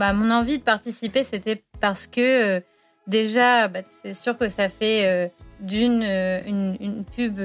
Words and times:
Bah, 0.00 0.14
mon 0.14 0.30
envie 0.30 0.58
de 0.58 0.62
participer, 0.62 1.24
c'était 1.24 1.62
parce 1.78 2.06
que 2.06 2.56
euh, 2.56 2.60
déjà, 3.06 3.68
bah, 3.68 3.80
c'est 3.86 4.14
sûr 4.14 4.38
que 4.38 4.48
ça 4.48 4.70
fait 4.70 5.06
euh, 5.06 5.28
d'une 5.60 6.02
euh, 6.02 6.40
une, 6.46 7.04
pub 7.04 7.38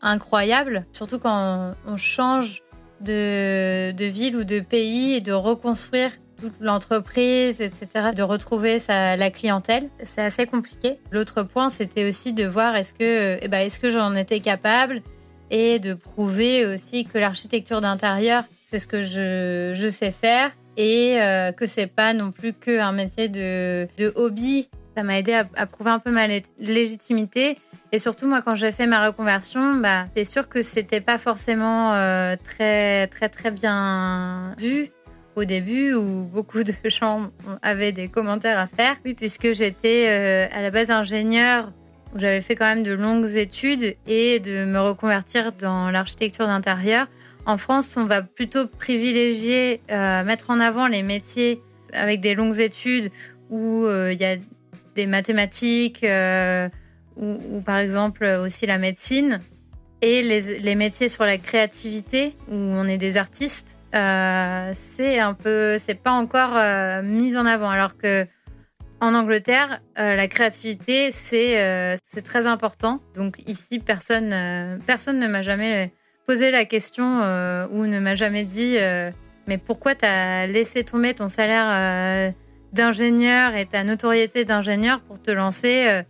incroyable, 0.00 0.86
surtout 0.92 1.18
quand 1.18 1.74
on, 1.84 1.92
on 1.94 1.96
change 1.96 2.62
de, 3.00 3.90
de 3.90 4.04
ville 4.04 4.36
ou 4.36 4.44
de 4.44 4.60
pays 4.60 5.14
et 5.14 5.20
de 5.20 5.32
reconstruire 5.32 6.12
toute 6.40 6.52
l'entreprise, 6.60 7.60
etc., 7.60 8.10
de 8.14 8.22
retrouver 8.22 8.78
sa, 8.78 9.16
la 9.16 9.32
clientèle. 9.32 9.88
C'est 10.04 10.22
assez 10.22 10.46
compliqué. 10.46 11.00
L'autre 11.10 11.42
point, 11.42 11.68
c'était 11.68 12.08
aussi 12.08 12.32
de 12.32 12.46
voir 12.46 12.76
est-ce 12.76 12.94
que, 12.94 13.38
eh 13.42 13.48
ben, 13.48 13.58
est-ce 13.58 13.80
que 13.80 13.90
j'en 13.90 14.14
étais 14.14 14.38
capable 14.38 15.02
et 15.50 15.80
de 15.80 15.94
prouver 15.94 16.64
aussi 16.64 17.06
que 17.06 17.18
l'architecture 17.18 17.80
d'intérieur, 17.80 18.44
c'est 18.62 18.78
ce 18.78 18.86
que 18.86 19.02
je, 19.02 19.72
je 19.74 19.90
sais 19.90 20.12
faire 20.12 20.52
et 20.78 21.20
euh, 21.20 21.50
que 21.52 21.66
c'est 21.66 21.88
pas 21.88 22.14
non 22.14 22.30
plus 22.30 22.54
qu'un 22.54 22.92
métier 22.92 23.28
de, 23.28 23.88
hobby. 24.14 24.70
Ça 24.96 25.02
m'a 25.02 25.18
aidé 25.18 25.32
à, 25.54 25.66
prouver 25.66 25.90
un 25.90 25.98
peu 25.98 26.10
ma 26.10 26.26
lé- 26.26 26.42
légitimité. 26.58 27.58
Et 27.92 27.98
surtout, 27.98 28.26
moi, 28.26 28.42
quand 28.42 28.54
j'ai 28.54 28.72
fait 28.72 28.86
ma 28.86 29.06
reconversion, 29.06 29.76
bah, 29.76 30.06
c'est 30.16 30.24
sûr 30.24 30.48
que 30.48 30.62
c'était 30.62 31.00
pas 31.00 31.18
forcément 31.18 31.94
euh, 31.94 32.36
très, 32.42 33.06
très, 33.08 33.28
très 33.28 33.50
bien 33.50 34.54
vu 34.58 34.90
au 35.36 35.44
début 35.44 35.94
où 35.94 36.24
beaucoup 36.24 36.64
de 36.64 36.72
gens 36.84 37.30
avaient 37.62 37.92
des 37.92 38.08
commentaires 38.08 38.58
à 38.58 38.66
faire. 38.66 38.96
Oui, 39.04 39.14
puisque 39.14 39.52
j'étais 39.52 40.06
euh, 40.08 40.56
à 40.56 40.62
la 40.62 40.70
base 40.70 40.90
ingénieur, 40.90 41.72
j'avais 42.16 42.40
fait 42.40 42.56
quand 42.56 42.66
même 42.66 42.84
de 42.84 42.92
longues 42.92 43.36
études 43.36 43.96
et 44.06 44.40
de 44.40 44.64
me 44.64 44.80
reconvertir 44.80 45.52
dans 45.52 45.90
l'architecture 45.90 46.46
d'intérieur. 46.46 47.06
En 47.48 47.56
France, 47.56 47.96
on 47.96 48.04
va 48.04 48.20
plutôt 48.20 48.66
privilégier, 48.66 49.80
euh, 49.90 50.22
mettre 50.22 50.50
en 50.50 50.60
avant 50.60 50.86
les 50.86 51.02
métiers 51.02 51.62
avec 51.94 52.20
des 52.20 52.34
longues 52.34 52.60
études 52.60 53.10
où 53.48 53.86
euh, 53.86 54.12
il 54.12 54.20
y 54.20 54.26
a 54.26 54.36
des 54.94 55.06
mathématiques 55.06 56.04
euh, 56.04 56.68
ou, 57.16 57.62
par 57.64 57.78
exemple 57.78 58.26
aussi 58.26 58.66
la 58.66 58.76
médecine 58.76 59.40
et 60.02 60.22
les, 60.22 60.74
métiers 60.74 61.08
sur 61.08 61.24
la 61.24 61.38
créativité 61.38 62.36
où 62.48 62.54
on 62.54 62.84
est 62.84 62.98
des 62.98 63.16
artistes. 63.16 63.78
c'est 63.94 65.18
un 65.18 65.32
peu, 65.32 65.78
c'est 65.78 65.98
pas 65.98 66.12
encore 66.12 66.52
mis 67.02 67.34
en 67.34 67.46
avant. 67.46 67.70
Alors 67.70 67.96
que 67.96 68.26
en 69.00 69.14
Angleterre, 69.14 69.80
la 69.96 70.28
créativité 70.28 71.12
c'est 71.12 72.22
très 72.22 72.46
important. 72.46 73.00
Donc 73.16 73.40
ici, 73.46 73.78
personne 73.78 74.78
personne 74.86 75.18
ne 75.18 75.26
m'a 75.26 75.40
jamais 75.40 75.92
posé 76.28 76.50
la 76.50 76.66
question 76.66 77.22
euh, 77.22 77.66
ou 77.72 77.86
ne 77.86 77.98
m'a 78.00 78.14
jamais 78.14 78.44
dit 78.44 78.76
euh, 78.76 79.10
mais 79.46 79.56
pourquoi 79.56 79.94
t'as 79.94 80.46
laissé 80.46 80.84
tomber 80.84 81.14
ton 81.14 81.30
salaire 81.30 81.70
euh, 81.70 82.30
d'ingénieur 82.74 83.56
et 83.56 83.64
ta 83.64 83.82
notoriété 83.82 84.44
d'ingénieur 84.44 85.00
pour 85.00 85.22
te 85.22 85.30
lancer 85.30 86.02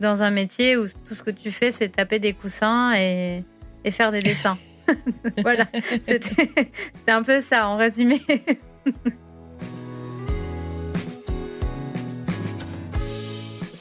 dans 0.00 0.22
un 0.22 0.30
métier 0.30 0.78
où 0.78 0.86
tout 1.06 1.12
ce 1.12 1.22
que 1.22 1.30
tu 1.30 1.50
fais 1.52 1.72
c'est 1.72 1.90
taper 1.90 2.18
des 2.18 2.32
coussins 2.32 2.94
et, 2.96 3.44
et 3.84 3.90
faire 3.90 4.12
des 4.12 4.20
dessins? 4.20 4.56
voilà, 5.42 5.66
c'était 6.02 6.48
un 7.08 7.22
peu 7.22 7.42
ça 7.42 7.68
en 7.68 7.76
résumé. 7.76 8.22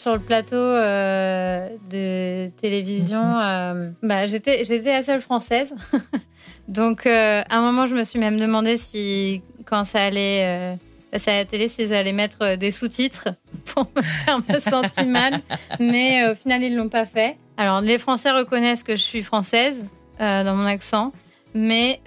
Sur 0.06 0.14
le 0.14 0.20
plateau 0.20 0.56
euh, 0.56 1.68
de 1.90 2.52
télévision, 2.62 3.24
euh, 3.40 3.90
bah, 4.04 4.28
j'étais 4.28 4.64
j'étais 4.64 4.94
la 4.94 5.02
seule 5.02 5.20
française. 5.20 5.74
Donc, 6.68 7.08
euh, 7.08 7.42
à 7.50 7.58
un 7.58 7.62
moment, 7.62 7.88
je 7.88 7.96
me 7.96 8.04
suis 8.04 8.20
même 8.20 8.40
demandé 8.40 8.78
si, 8.78 9.42
quand 9.66 9.84
ça 9.84 10.04
allait 10.04 10.78
passer 11.12 11.32
à 11.32 11.38
la 11.38 11.46
télé, 11.46 11.70
s'ils 11.70 11.92
allaient 11.92 12.14
mettre 12.14 12.56
des 12.56 12.70
sous-titres 12.70 13.30
pour 13.66 13.88
me 13.96 14.02
faire 14.04 14.42
me 14.48 14.60
sentir 14.60 15.08
mal. 15.08 15.42
Mais 15.80 16.30
au 16.30 16.36
final, 16.36 16.62
ils 16.62 16.76
l'ont 16.76 16.90
pas 16.90 17.08
fait. 17.08 17.36
Alors, 17.58 17.82
les 17.82 17.98
Français 17.98 18.30
reconnaissent 18.30 18.84
que 18.84 18.96
je 18.96 19.02
suis 19.02 19.24
française 19.24 19.88
dans 20.20 20.56
mon 20.56 20.68
accent. 20.68 21.14
Mais 21.56 22.00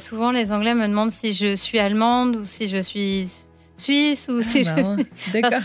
souvent, 0.00 0.30
les 0.30 0.52
Anglais 0.52 0.74
me 0.74 0.88
demandent 0.88 1.12
si 1.12 1.34
je 1.34 1.54
suis 1.54 1.78
allemande 1.78 2.36
ou 2.36 2.44
si 2.46 2.68
je 2.68 2.80
suis 2.80 3.28
suisse 3.76 4.28
ou 4.28 4.42
si 4.42 4.64
je. 4.64 5.40
D'accord. 5.40 5.60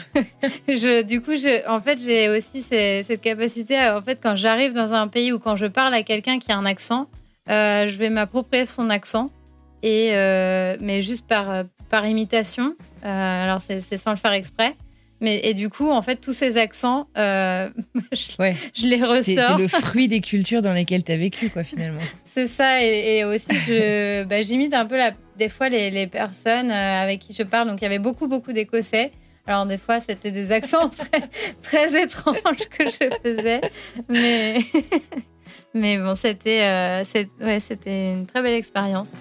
je, 0.67 1.01
du 1.03 1.21
coup, 1.21 1.35
je, 1.35 1.67
en 1.69 1.79
fait, 1.81 1.99
j'ai 1.99 2.29
aussi 2.29 2.61
ces- 2.61 3.03
cette 3.07 3.21
capacité. 3.21 3.77
à- 3.77 3.97
en 3.97 4.01
fait, 4.01 4.19
quand 4.21 4.35
j'arrive 4.35 4.73
dans 4.73 4.93
un 4.93 5.07
pays 5.07 5.31
ou 5.31 5.39
quand 5.39 5.55
je 5.55 5.65
parle 5.67 5.93
à 5.93 6.03
quelqu'un 6.03 6.39
qui 6.39 6.51
a 6.51 6.57
un 6.57 6.65
accent, 6.65 7.07
euh, 7.49 7.87
je 7.87 7.97
vais 7.97 8.09
m'approprier 8.09 8.65
son 8.65 8.89
accent, 8.89 9.29
et 9.83 10.09
euh, 10.15 10.77
mais 10.79 11.01
juste 11.01 11.27
par 11.27 11.49
euh, 11.49 11.63
par 11.89 12.05
imitation. 12.07 12.75
Euh, 13.03 13.43
alors, 13.43 13.59
c'est 13.61 13.81
sans 13.97 14.11
le 14.11 14.17
faire 14.17 14.31
exprès. 14.33 14.75
Mais 15.21 15.39
et 15.43 15.53
du 15.53 15.69
coup, 15.69 15.89
en 15.89 16.01
fait, 16.01 16.15
tous 16.17 16.33
ces 16.33 16.57
accents, 16.57 17.07
euh, 17.17 17.69
je, 18.11 18.35
Ouais. 18.39 18.55
je 18.75 18.87
les 18.87 18.97
C'est 19.23 19.35
c'est 19.35 19.41
ressors. 19.43 19.57
le 19.59 19.67
fruit 19.67 20.07
des 20.07 20.19
cultures 20.19 20.61
dans 20.63 20.73
lesquelles 20.73 21.03
tu 21.03 21.11
as 21.11 21.15
vécu, 21.15 21.49
quoi, 21.49 21.63
finalement. 21.63 21.99
C'est 22.23 22.47
ça, 22.47 22.83
et, 22.83 23.19
et 23.19 23.23
aussi 23.25 23.47
bah, 24.27 24.41
j'imite 24.41 24.73
un 24.73 24.85
peu 24.87 24.97
la, 24.97 25.11
des 25.37 25.47
fois 25.49 25.69
les, 25.69 25.91
les 25.91 26.07
personnes 26.07 26.71
euh, 26.71 27.01
avec 27.03 27.19
qui 27.19 27.33
je 27.33 27.43
parle. 27.43 27.67
Donc 27.67 27.79
il 27.81 27.83
y 27.83 27.87
avait 27.87 27.99
beaucoup, 27.99 28.27
beaucoup 28.27 28.51
d'Écossais. 28.51 29.11
Alors 29.47 29.65
des 29.65 29.77
fois 29.79 29.99
c'était 29.99 30.31
des 30.31 30.51
accents 30.51 30.89
très, 30.89 31.21
très 31.63 32.03
étranges 32.03 32.37
que 32.69 32.85
je 32.85 33.09
faisais, 33.23 33.61
mais 34.07 34.59
mais 35.73 35.97
bon 35.97 36.15
c'était 36.15 36.61
euh, 36.61 37.03
ouais, 37.41 37.59
c'était 37.59 38.13
une 38.13 38.27
très 38.27 38.43
belle 38.43 38.53
expérience. 38.53 39.11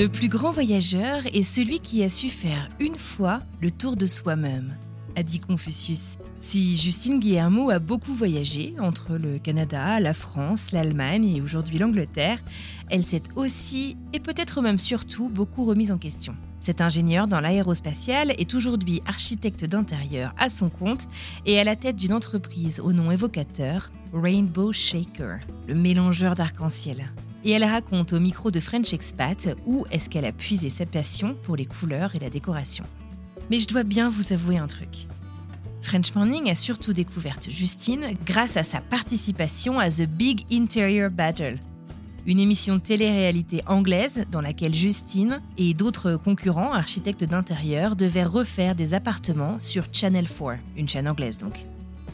Le 0.00 0.08
plus 0.08 0.28
grand 0.28 0.50
voyageur 0.50 1.26
est 1.26 1.42
celui 1.42 1.78
qui 1.78 2.02
a 2.02 2.08
su 2.08 2.30
faire 2.30 2.70
une 2.80 2.94
fois 2.94 3.40
le 3.60 3.70
tour 3.70 3.98
de 3.98 4.06
soi-même, 4.06 4.74
a 5.14 5.22
dit 5.22 5.40
Confucius. 5.40 6.16
Si 6.40 6.74
Justine 6.78 7.20
Guillermo 7.20 7.68
a 7.68 7.80
beaucoup 7.80 8.14
voyagé 8.14 8.72
entre 8.80 9.18
le 9.18 9.38
Canada, 9.38 10.00
la 10.00 10.14
France, 10.14 10.72
l'Allemagne 10.72 11.36
et 11.36 11.42
aujourd'hui 11.42 11.76
l'Angleterre, 11.76 12.42
elle 12.88 13.04
s'est 13.04 13.24
aussi, 13.36 13.98
et 14.14 14.20
peut-être 14.20 14.62
même 14.62 14.78
surtout, 14.78 15.28
beaucoup 15.28 15.66
remise 15.66 15.92
en 15.92 15.98
question. 15.98 16.34
Cet 16.60 16.80
ingénieur 16.80 17.26
dans 17.26 17.42
l'aérospatial 17.42 18.30
est 18.38 18.54
aujourd'hui 18.54 19.02
architecte 19.04 19.66
d'intérieur 19.66 20.32
à 20.38 20.48
son 20.48 20.70
compte 20.70 21.08
et 21.44 21.60
à 21.60 21.64
la 21.64 21.76
tête 21.76 21.96
d'une 21.96 22.14
entreprise 22.14 22.80
au 22.80 22.94
nom 22.94 23.10
évocateur, 23.10 23.90
Rainbow 24.14 24.72
Shaker, 24.72 25.40
le 25.68 25.74
mélangeur 25.74 26.36
d'arc-en-ciel. 26.36 27.12
Et 27.44 27.52
elle 27.52 27.64
raconte 27.64 28.12
au 28.12 28.20
micro 28.20 28.50
de 28.50 28.60
French 28.60 28.92
Expat 28.92 29.56
où 29.66 29.86
est-ce 29.90 30.10
qu'elle 30.10 30.24
a 30.24 30.32
puisé 30.32 30.68
sa 30.68 30.86
passion 30.86 31.36
pour 31.42 31.56
les 31.56 31.66
couleurs 31.66 32.14
et 32.14 32.18
la 32.18 32.30
décoration. 32.30 32.84
Mais 33.50 33.58
je 33.58 33.68
dois 33.68 33.82
bien 33.82 34.08
vous 34.08 34.32
avouer 34.32 34.58
un 34.58 34.66
truc. 34.66 35.08
French 35.82 36.14
Morning 36.14 36.50
a 36.50 36.54
surtout 36.54 36.92
découvert 36.92 37.38
Justine 37.48 38.14
grâce 38.26 38.56
à 38.56 38.64
sa 38.64 38.80
participation 38.80 39.78
à 39.78 39.90
The 39.90 40.02
Big 40.02 40.44
Interior 40.52 41.10
Battle, 41.10 41.58
une 42.26 42.38
émission 42.38 42.76
de 42.76 42.80
télé-réalité 42.80 43.62
anglaise 43.66 44.24
dans 44.30 44.42
laquelle 44.42 44.74
Justine 44.74 45.40
et 45.56 45.72
d'autres 45.72 46.16
concurrents 46.16 46.72
architectes 46.72 47.24
d'intérieur 47.24 47.96
devaient 47.96 48.24
refaire 48.24 48.74
des 48.74 48.92
appartements 48.94 49.58
sur 49.58 49.84
Channel 49.92 50.28
4, 50.28 50.58
une 50.76 50.88
chaîne 50.88 51.08
anglaise 51.08 51.38
donc. 51.38 51.64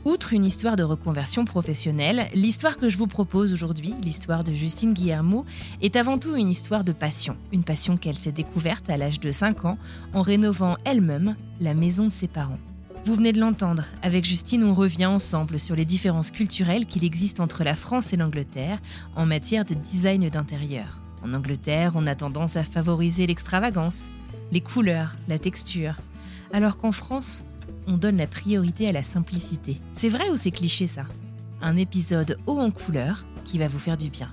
Outre 0.06 0.34
une 0.34 0.44
histoire 0.44 0.76
de 0.76 0.84
reconversion 0.84 1.44
professionnelle, 1.44 2.28
l'histoire 2.32 2.76
que 2.76 2.88
je 2.88 2.96
vous 2.96 3.08
propose 3.08 3.52
aujourd'hui, 3.52 3.92
l'histoire 4.00 4.44
de 4.44 4.54
Justine 4.54 4.94
Guillermo, 4.94 5.44
est 5.82 5.96
avant 5.96 6.16
tout 6.16 6.36
une 6.36 6.48
histoire 6.48 6.84
de 6.84 6.92
passion. 6.92 7.36
Une 7.50 7.64
passion 7.64 7.96
qu'elle 7.96 8.14
s'est 8.14 8.30
découverte 8.30 8.88
à 8.88 8.96
l'âge 8.96 9.18
de 9.18 9.32
5 9.32 9.64
ans 9.64 9.78
en 10.14 10.22
rénovant 10.22 10.76
elle-même 10.84 11.34
la 11.58 11.74
maison 11.74 12.06
de 12.06 12.12
ses 12.12 12.28
parents. 12.28 12.60
Vous 13.04 13.16
venez 13.16 13.32
de 13.32 13.40
l'entendre, 13.40 13.82
avec 14.00 14.24
Justine, 14.24 14.62
on 14.62 14.74
revient 14.74 15.06
ensemble 15.06 15.58
sur 15.58 15.74
les 15.74 15.84
différences 15.84 16.30
culturelles 16.30 16.86
qu'il 16.86 17.02
existe 17.02 17.40
entre 17.40 17.64
la 17.64 17.74
France 17.74 18.12
et 18.12 18.16
l'Angleterre 18.16 18.78
en 19.16 19.26
matière 19.26 19.64
de 19.64 19.74
design 19.74 20.28
d'intérieur. 20.28 21.00
En 21.24 21.34
Angleterre, 21.34 21.94
on 21.96 22.06
a 22.06 22.14
tendance 22.14 22.54
à 22.54 22.62
favoriser 22.62 23.26
l'extravagance, 23.26 24.04
les 24.52 24.60
couleurs, 24.60 25.16
la 25.26 25.40
texture, 25.40 25.96
alors 26.52 26.78
qu'en 26.78 26.92
France, 26.92 27.42
on 27.86 27.96
donne 27.96 28.16
la 28.16 28.26
priorité 28.26 28.88
à 28.88 28.92
la 28.92 29.04
simplicité. 29.04 29.80
C'est 29.92 30.08
vrai 30.08 30.30
ou 30.30 30.36
c'est 30.36 30.50
cliché 30.50 30.86
ça? 30.86 31.06
Un 31.60 31.76
épisode 31.76 32.38
haut 32.46 32.58
en 32.58 32.70
couleur 32.70 33.26
qui 33.44 33.58
va 33.58 33.68
vous 33.68 33.78
faire 33.78 33.96
du 33.96 34.10
bien. 34.10 34.30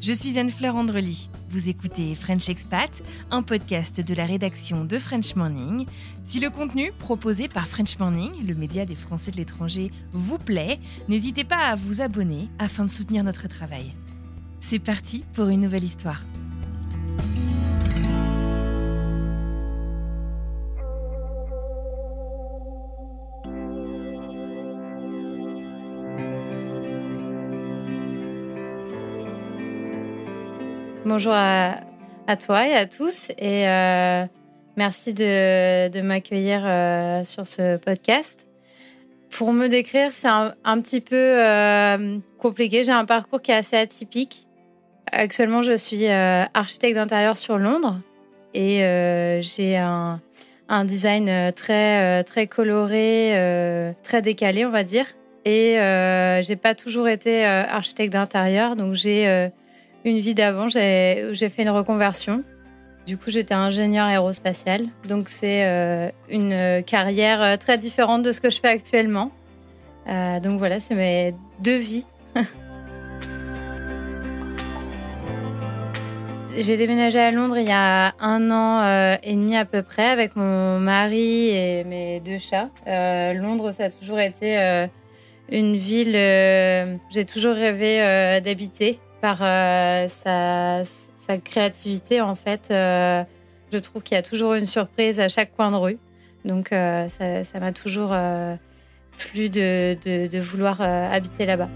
Je 0.00 0.12
suis 0.12 0.38
Anne-Fleur 0.38 0.76
Andrely. 0.76 1.30
Vous 1.48 1.70
écoutez 1.70 2.14
French 2.14 2.48
Expat, 2.48 3.02
un 3.30 3.42
podcast 3.42 4.00
de 4.00 4.14
la 4.14 4.26
rédaction 4.26 4.84
de 4.84 4.98
French 4.98 5.34
Morning. 5.34 5.86
Si 6.24 6.40
le 6.40 6.50
contenu 6.50 6.92
proposé 6.98 7.48
par 7.48 7.66
French 7.66 7.98
Morning, 7.98 8.32
le 8.46 8.54
média 8.54 8.84
des 8.84 8.96
Français 8.96 9.30
de 9.30 9.38
l'étranger, 9.38 9.90
vous 10.12 10.38
plaît, 10.38 10.78
n'hésitez 11.08 11.44
pas 11.44 11.68
à 11.68 11.74
vous 11.74 12.02
abonner 12.02 12.48
afin 12.58 12.84
de 12.84 12.90
soutenir 12.90 13.24
notre 13.24 13.48
travail. 13.48 13.92
C'est 14.60 14.78
parti 14.78 15.24
pour 15.32 15.48
une 15.48 15.60
nouvelle 15.60 15.84
histoire. 15.84 16.22
Bonjour 31.16 31.32
à, 31.32 31.76
toi 32.44 32.66
et 32.66 32.74
à 32.74 32.86
tous 32.86 33.28
et 33.38 33.68
euh, 33.68 34.24
merci 34.76 35.14
de, 35.14 36.00
m'accueillir 36.00 36.62
euh, 36.66 37.24
sur 37.24 37.46
ce 37.46 37.76
podcast. 37.76 38.48
Pour 39.30 39.52
me 39.52 39.68
décrire, 39.68 40.10
c'est 40.10 40.26
un, 40.26 40.80
petit 40.80 41.00
peu 41.00 41.14
euh, 41.14 42.18
compliqué. 42.40 42.82
J'ai 42.82 42.90
un 42.90 43.04
parcours 43.04 43.40
qui 43.40 43.52
est 43.52 43.54
assez 43.54 43.76
atypique. 43.76 44.48
Actuellement, 45.06 45.62
je 45.62 45.76
suis 45.76 46.08
architecte 46.08 46.96
d'intérieur 46.96 47.36
sur 47.36 47.58
Londres 47.58 48.00
et 48.52 48.78
j'ai 49.40 49.76
un, 49.76 50.20
un, 50.68 50.84
design 50.84 51.52
très, 51.52 52.24
très 52.24 52.48
coloré, 52.48 53.94
très 54.02 54.20
décalé, 54.20 54.66
on 54.66 54.70
va 54.70 54.82
dire. 54.82 55.06
Et 55.44 55.76
j'ai 56.42 56.56
pas 56.56 56.74
toujours 56.74 57.06
été 57.06 57.44
architecte 57.44 58.12
d'intérieur, 58.12 58.74
donc 58.74 58.94
j'ai 58.94 59.52
une 60.04 60.18
vie 60.18 60.34
d'avant, 60.34 60.68
j'ai 60.68 61.32
fait 61.48 61.62
une 61.62 61.70
reconversion. 61.70 62.44
Du 63.06 63.16
coup, 63.18 63.30
j'étais 63.30 63.54
ingénieur 63.54 64.06
aérospatial. 64.06 64.82
Donc, 65.08 65.28
c'est 65.28 65.64
euh, 65.66 66.10
une 66.30 66.82
carrière 66.84 67.42
euh, 67.42 67.56
très 67.56 67.76
différente 67.76 68.22
de 68.22 68.32
ce 68.32 68.40
que 68.40 68.48
je 68.50 68.60
fais 68.60 68.68
actuellement. 68.68 69.30
Euh, 70.08 70.40
donc, 70.40 70.58
voilà, 70.58 70.80
c'est 70.80 70.94
mes 70.94 71.34
deux 71.60 71.76
vies. 71.76 72.06
J'ai 76.56 76.76
déménagé 76.76 77.18
à 77.18 77.32
Londres 77.32 77.58
il 77.58 77.66
y 77.66 77.72
a 77.72 78.14
un 78.20 78.50
an 78.52 79.18
et 79.24 79.32
demi 79.32 79.56
à 79.56 79.64
peu 79.64 79.82
près 79.82 80.06
avec 80.06 80.36
mon 80.36 80.78
mari 80.78 81.48
et 81.48 81.82
mes 81.82 82.20
deux 82.20 82.38
chats. 82.38 82.70
Londres, 82.86 83.72
ça 83.72 83.86
a 83.86 83.90
toujours 83.90 84.20
été 84.20 84.86
une 85.50 85.74
ville, 85.74 86.12
j'ai 87.10 87.24
toujours 87.24 87.56
rêvé 87.56 88.40
d'habiter 88.40 89.00
par 89.24 89.38
euh, 89.40 90.06
sa, 91.16 91.38
créativité, 91.38 92.20
en 92.20 92.34
fait, 92.34 92.68
euh, 92.70 93.24
je 93.72 93.78
trouve 93.78 94.02
qu'il 94.02 94.16
y 94.16 94.18
a 94.18 94.22
toujours 94.22 94.52
une 94.52 94.66
surprise 94.66 95.18
à 95.18 95.30
chaque 95.30 95.56
coin 95.56 95.70
de 95.70 95.76
rue. 95.76 95.98
Donc, 96.44 96.72
euh, 96.72 97.08
ça 97.08 97.58
m'a 97.58 97.72
toujours 97.72 98.14
plu 99.16 99.48
de, 99.48 100.40
vouloir 100.42 100.82
habiter 100.82 101.46
là-bas. 101.46 101.70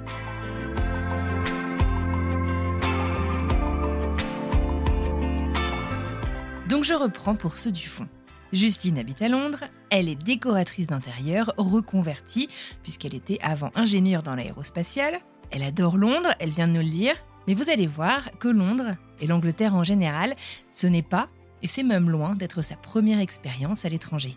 Donc 6.69 6.85
je 6.85 6.93
reprends 6.93 7.35
pour 7.35 7.55
ceux 7.55 7.73
du 7.73 7.89
fond. 7.89 8.07
Justine 8.53 8.99
habite 8.99 9.23
à 9.23 9.29
Londres, 9.29 9.65
elle 9.89 10.11
est 10.11 10.23
décoratrice 10.23 10.87
d'intérieur, 10.87 11.55
reconvertie, 11.57 12.51
puisqu'elle 12.83 13.15
était 13.15 13.39
avant 13.41 13.71
ingénieure 13.75 14.23
dans 14.23 14.35
l'aérospatiale. 14.35 15.21
Elle 15.51 15.63
adore 15.63 15.97
Londres, 15.97 16.35
elle 16.41 16.51
vient 16.51 16.69
de 16.69 16.73
nous 16.73 16.83
le 16.83 16.91
dire, 16.91 17.15
mais 17.49 17.55
vous 17.55 17.71
allez 17.71 17.87
voir 17.87 18.29
que 18.39 18.47
Londres, 18.47 18.95
et 19.23 19.27
l'Angleterre 19.27 19.75
en 19.75 19.83
général, 19.83 20.37
ce 20.75 20.87
n'est 20.87 21.03
pas, 21.03 21.29
et 21.63 21.67
c'est 21.67 21.83
même 21.83 22.11
loin 22.11 22.35
d'être 22.37 22.61
sa 22.61 22.77
première 22.77 23.21
expérience 23.21 23.87
à 23.87 23.89
l'étranger. 23.89 24.35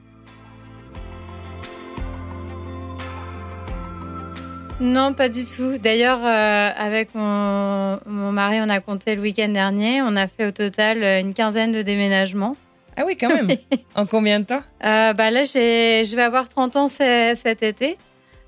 Non, 4.80 5.14
pas 5.14 5.28
du 5.30 5.46
tout. 5.46 5.78
D'ailleurs, 5.78 6.26
euh, 6.26 6.70
avec 6.76 7.14
mon, 7.14 8.00
mari, 8.32 8.60
on 8.62 8.70
a 8.70 8.80
compté 8.80 9.16
le 9.16 9.22
week-end 9.22 9.50
dernier. 9.50 10.02
On 10.02 10.16
a 10.16 10.28
fait 10.28 10.48
au 10.48 10.52
total 10.52 11.04
une 11.04 11.36
quinzaine 11.36 11.72
de 11.72 11.84
déménagements. 11.84 12.56
Ah 12.96 13.04
oui, 13.06 13.16
quand 13.16 13.30
même. 13.30 13.50
en 13.96 14.06
combien 14.06 14.40
de 14.40 14.46
temps? 14.46 14.64
Euh, 14.84 15.14
bah 15.14 15.30
Là, 15.30 15.44
je 15.44 16.16
vais 16.16 16.24
avoir 16.24 16.50
30 16.50 16.76
ans 16.78 16.88
cet 16.88 17.62
été. 17.62 17.98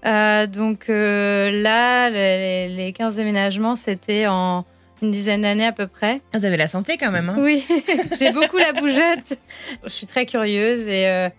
Euh, 0.06 0.48
donc 0.48 0.90
euh, 0.90 1.50
là, 1.52 2.10
les, 2.10 2.94
15 2.94 3.16
déménagements, 3.16 3.76
c'était 3.76 4.28
en 4.28 4.66
une 5.02 5.12
dizaine 5.12 5.42
d'années 5.42 5.66
à 5.66 5.72
peu 5.72 5.88
près. 5.88 6.22
Vous 6.34 6.46
avez 6.46 6.58
la 6.58 6.68
santé 6.68 6.98
quand 6.98 7.12
même. 7.12 7.30
Hein 7.30 7.36
oui, 7.40 7.66
j'ai 8.20 8.32
beaucoup 8.32 8.58
la 8.58 8.74
bougeotte. 8.74 9.38
Je 9.84 9.90
suis 9.90 10.06
très 10.06 10.26
curieuse 10.26 10.88
et 10.88 11.30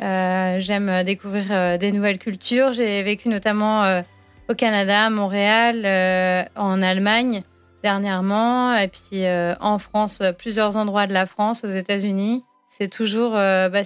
euh, 0.00 0.60
j'aime 0.60 1.04
découvrir 1.04 1.78
des 1.78 1.92
nouvelles 1.92 2.18
cultures. 2.18 2.72
J'ai 2.72 3.02
vécu 3.02 3.28
notamment 3.28 4.02
au 4.48 4.54
Canada, 4.54 5.06
à 5.06 5.10
Montréal, 5.10 6.48
en 6.56 6.82
Allemagne 6.82 7.42
dernièrement, 7.82 8.76
et 8.76 8.88
puis 8.88 9.24
en 9.60 9.78
France, 9.78 10.22
plusieurs 10.38 10.76
endroits 10.76 11.06
de 11.06 11.12
la 11.12 11.26
France, 11.26 11.64
aux 11.64 11.72
États-Unis. 11.72 12.44
C'est 12.68 12.88
toujours 12.88 13.32
bah, 13.32 13.82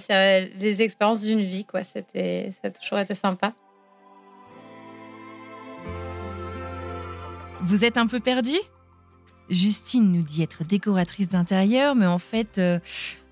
les 0.59 0.81
expériences 0.83 1.21
d'une 1.21 1.41
vie, 1.41 1.65
quoi. 1.65 1.83
C'était, 1.83 2.53
ça 2.61 2.67
a 2.67 2.71
toujours 2.71 2.99
été 2.99 3.15
sympa. 3.15 3.53
Vous 7.63 7.85
êtes 7.85 7.97
un 7.97 8.07
peu 8.07 8.19
perdu? 8.19 8.51
Justine 9.49 10.11
nous 10.11 10.21
dit 10.21 10.43
être 10.43 10.65
décoratrice 10.65 11.29
d'intérieur, 11.29 11.95
mais 11.95 12.05
en 12.05 12.17
fait, 12.17 12.57
euh, 12.57 12.79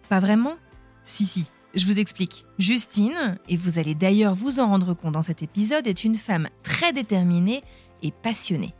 pas 0.07 0.21
vraiment. 0.21 0.55
Si, 1.03 1.25
si, 1.25 1.51
je 1.75 1.85
vous 1.85 1.99
explique. 1.99 2.45
Justine, 2.57 3.37
et 3.49 3.57
vous 3.57 3.77
allez 3.77 3.93
d'ailleurs 3.93 4.33
vous 4.33 4.61
en 4.61 4.67
rendre 4.67 4.93
compte 4.93 5.13
dans 5.13 5.21
cet 5.21 5.43
épisode, 5.43 5.85
est 5.85 6.05
une 6.05 6.15
femme 6.15 6.47
très 6.63 6.93
déterminée 6.93 7.61
et 8.03 8.11
passionnée. 8.11 8.73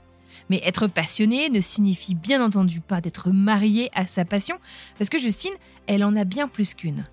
Mais 0.50 0.62
être 0.64 0.88
passionnée 0.88 1.50
ne 1.50 1.60
signifie 1.60 2.16
bien 2.16 2.42
entendu 2.42 2.80
pas 2.80 3.02
d'être 3.02 3.32
mariée 3.32 3.90
à 3.94 4.08
sa 4.08 4.24
passion, 4.24 4.58
parce 4.98 5.10
que 5.10 5.18
Justine, 5.18 5.54
elle 5.86 6.06
en 6.06 6.16
a 6.16 6.24
bien 6.24 6.48
plus 6.48 6.74
qu'une. 6.74 7.04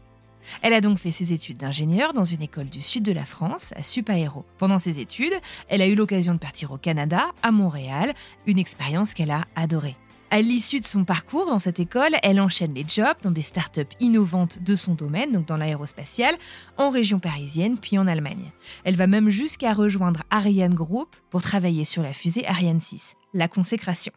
Elle 0.62 0.73
a 0.73 0.81
donc 0.81 0.99
fait 0.99 1.12
ses 1.12 1.33
études 1.33 1.59
d'ingénieur 1.59 2.12
dans 2.12 2.25
une 2.25 2.43
école 2.43 2.69
du 2.69 2.81
sud 2.81 3.02
de 3.02 3.12
la 3.12 3.25
France, 3.25 3.73
à 3.76 3.83
Supaéro. 3.83 4.45
Pendant 4.59 4.78
ses 4.78 5.00
études, 5.00 5.35
elle 5.69 5.83
a 5.83 5.87
eu 5.87 5.95
l'occasion 5.95 6.35
de 6.35 6.38
partir 6.38 6.73
au 6.73 6.78
Canada, 6.78 7.26
à 7.43 7.50
Montréal, 7.50 8.14
une 8.47 8.59
expérience 8.59 9.14
qu'elle 9.14 9.31
a 9.31 9.43
adorée. 9.57 9.97
À 10.31 10.43
l'issue 10.43 10.78
de 10.78 10.85
son 10.85 11.05
parcours 11.05 11.47
dans 11.47 11.59
cette 11.59 11.81
école, 11.81 12.14
elle 12.23 12.38
enchaîne 12.38 12.75
les 12.75 12.85
jobs 12.87 13.17
dans 13.23 13.31
des 13.31 13.40
startups 13.40 13.81
innovantes 13.99 14.62
de 14.62 14.76
son 14.76 14.95
domaine, 14.95 15.33
donc 15.33 15.47
dans 15.47 15.57
l'aérospatiale, 15.57 16.35
en 16.76 16.90
région 16.90 17.19
parisienne 17.19 17.78
puis 17.78 17.97
en 17.97 18.07
Allemagne. 18.07 18.52
Elle 18.85 18.97
va 18.97 19.07
même 19.07 19.31
jusqu'à 19.31 19.73
rejoindre 19.73 20.23
Ariane 20.28 20.75
Group 20.75 21.17
pour 21.31 21.40
travailler 21.40 21.87
sur 21.87 22.02
la 22.02 22.12
fusée 22.12 22.47
Ariane 22.47 22.81
6, 22.81 23.14
la 23.33 23.49
consécration. 23.49 24.12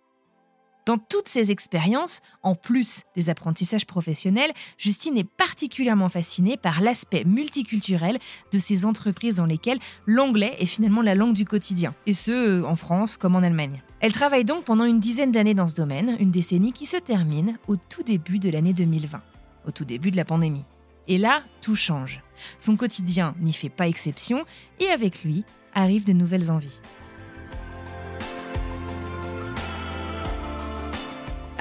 Dans 0.87 0.97
toutes 0.97 1.27
ces 1.27 1.51
expériences, 1.51 2.21
en 2.41 2.55
plus 2.55 3.03
des 3.15 3.29
apprentissages 3.29 3.85
professionnels, 3.85 4.51
Justine 4.79 5.17
est 5.17 5.29
particulièrement 5.29 6.09
fascinée 6.09 6.57
par 6.57 6.81
l'aspect 6.81 7.23
multiculturel 7.23 8.17
de 8.51 8.57
ces 8.57 8.85
entreprises 8.85 9.35
dans 9.35 9.45
lesquelles 9.45 9.77
l'anglais 10.07 10.55
est 10.59 10.65
finalement 10.65 11.03
la 11.03 11.13
langue 11.13 11.33
du 11.33 11.45
quotidien, 11.45 11.93
et 12.07 12.15
ce, 12.15 12.31
euh, 12.31 12.65
en 12.65 12.75
France 12.75 13.17
comme 13.17 13.35
en 13.35 13.43
Allemagne. 13.43 13.83
Elle 13.99 14.11
travaille 14.11 14.43
donc 14.43 14.63
pendant 14.65 14.85
une 14.85 14.99
dizaine 14.99 15.31
d'années 15.31 15.53
dans 15.53 15.67
ce 15.67 15.75
domaine, 15.75 16.17
une 16.19 16.31
décennie 16.31 16.73
qui 16.73 16.87
se 16.87 16.97
termine 16.97 17.59
au 17.67 17.75
tout 17.75 18.01
début 18.01 18.39
de 18.39 18.49
l'année 18.49 18.73
2020, 18.73 19.21
au 19.67 19.71
tout 19.71 19.85
début 19.85 20.09
de 20.09 20.17
la 20.17 20.25
pandémie. 20.25 20.65
Et 21.07 21.19
là, 21.19 21.43
tout 21.61 21.75
change. 21.75 22.23
Son 22.57 22.75
quotidien 22.75 23.35
n'y 23.39 23.53
fait 23.53 23.69
pas 23.69 23.87
exception, 23.87 24.45
et 24.79 24.87
avec 24.87 25.23
lui 25.23 25.43
arrivent 25.75 26.05
de 26.05 26.13
nouvelles 26.13 26.49
envies. 26.49 26.79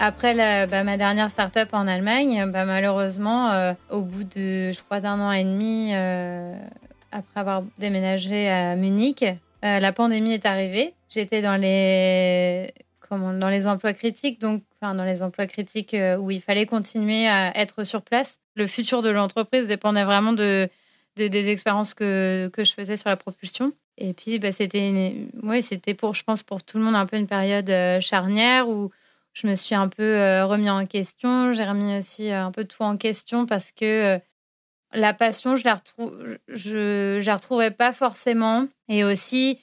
Après 0.03 0.35
bah, 0.67 0.83
ma 0.83 0.97
dernière 0.97 1.31
start-up 1.31 1.69
en 1.73 1.87
Allemagne, 1.87 2.51
bah, 2.51 2.65
malheureusement, 2.65 3.51
euh, 3.53 3.75
au 3.91 4.01
bout 4.01 4.25
de, 4.25 4.73
je 4.73 4.83
crois, 4.83 5.01
d'un 5.01 5.21
an 5.21 5.31
et 5.31 5.45
demi, 5.45 5.91
euh, 5.93 6.59
après 7.13 7.41
avoir 7.41 7.63
déménagé 7.79 8.49
à 8.49 8.77
Munich, 8.77 9.23
la 9.63 9.93
pandémie 9.93 10.33
est 10.33 10.47
arrivée. 10.47 10.95
J'étais 11.11 11.43
dans 11.43 11.57
les 11.57 12.73
dans 13.11 13.49
les 13.49 13.67
emplois 13.67 13.93
critiques, 13.93 14.41
donc 14.41 14.63
enfin 14.81 14.95
dans 14.95 15.05
les 15.05 15.23
emplois 15.23 15.47
critiques 15.49 15.97
où 16.21 16.31
il 16.31 16.41
fallait 16.41 16.65
continuer 16.65 17.27
à 17.27 17.55
être 17.59 17.85
sur 17.85 18.01
place. 18.01 18.39
Le 18.55 18.67
futur 18.67 19.03
de 19.03 19.11
l'entreprise 19.11 19.67
dépendait 19.67 20.05
vraiment 20.05 20.33
de, 20.33 20.71
des 21.17 21.51
expériences 21.51 21.93
que, 21.93 22.49
que 22.53 22.65
je 22.65 22.73
faisais 22.73 22.97
sur 22.97 23.11
la 23.11 23.17
propulsion. 23.17 23.73
Et 23.99 24.15
puis, 24.15 24.39
bah, 24.39 24.53
c'était, 24.53 25.27
ouais, 25.43 25.61
c'était 25.61 25.93
pour, 25.93 26.15
je 26.15 26.23
pense, 26.23 26.43
pour 26.43 26.63
tout 26.63 26.79
le 26.79 26.85
monde 26.85 26.95
un 26.95 27.05
peu 27.05 27.17
une 27.17 27.27
période 27.27 27.71
charnière 28.01 28.69
où 28.69 28.91
je 29.33 29.47
me 29.47 29.55
suis 29.57 29.75
un 29.75 29.89
peu 29.89 30.03
euh, 30.03 30.47
remis 30.47 30.71
en 30.71 30.87
question. 30.87 31.53
J'ai 31.53 31.65
remis 31.65 31.99
aussi 31.99 32.31
euh, 32.31 32.45
un 32.45 32.51
peu 32.51 32.65
tout 32.65 32.83
en 32.83 32.97
question 32.97 33.47
parce 33.47 33.73
que 33.73 34.17
euh, 34.17 34.19
la 34.93 35.15
passion, 35.15 35.57
je 35.57 35.65
la 35.65 35.77
retrouve, 35.77 36.39
je, 36.49 37.25
la 37.25 37.37
retrouvais 37.37 37.71
pas 37.71 37.93
forcément. 37.93 38.67
Et 38.89 39.05
aussi, 39.05 39.61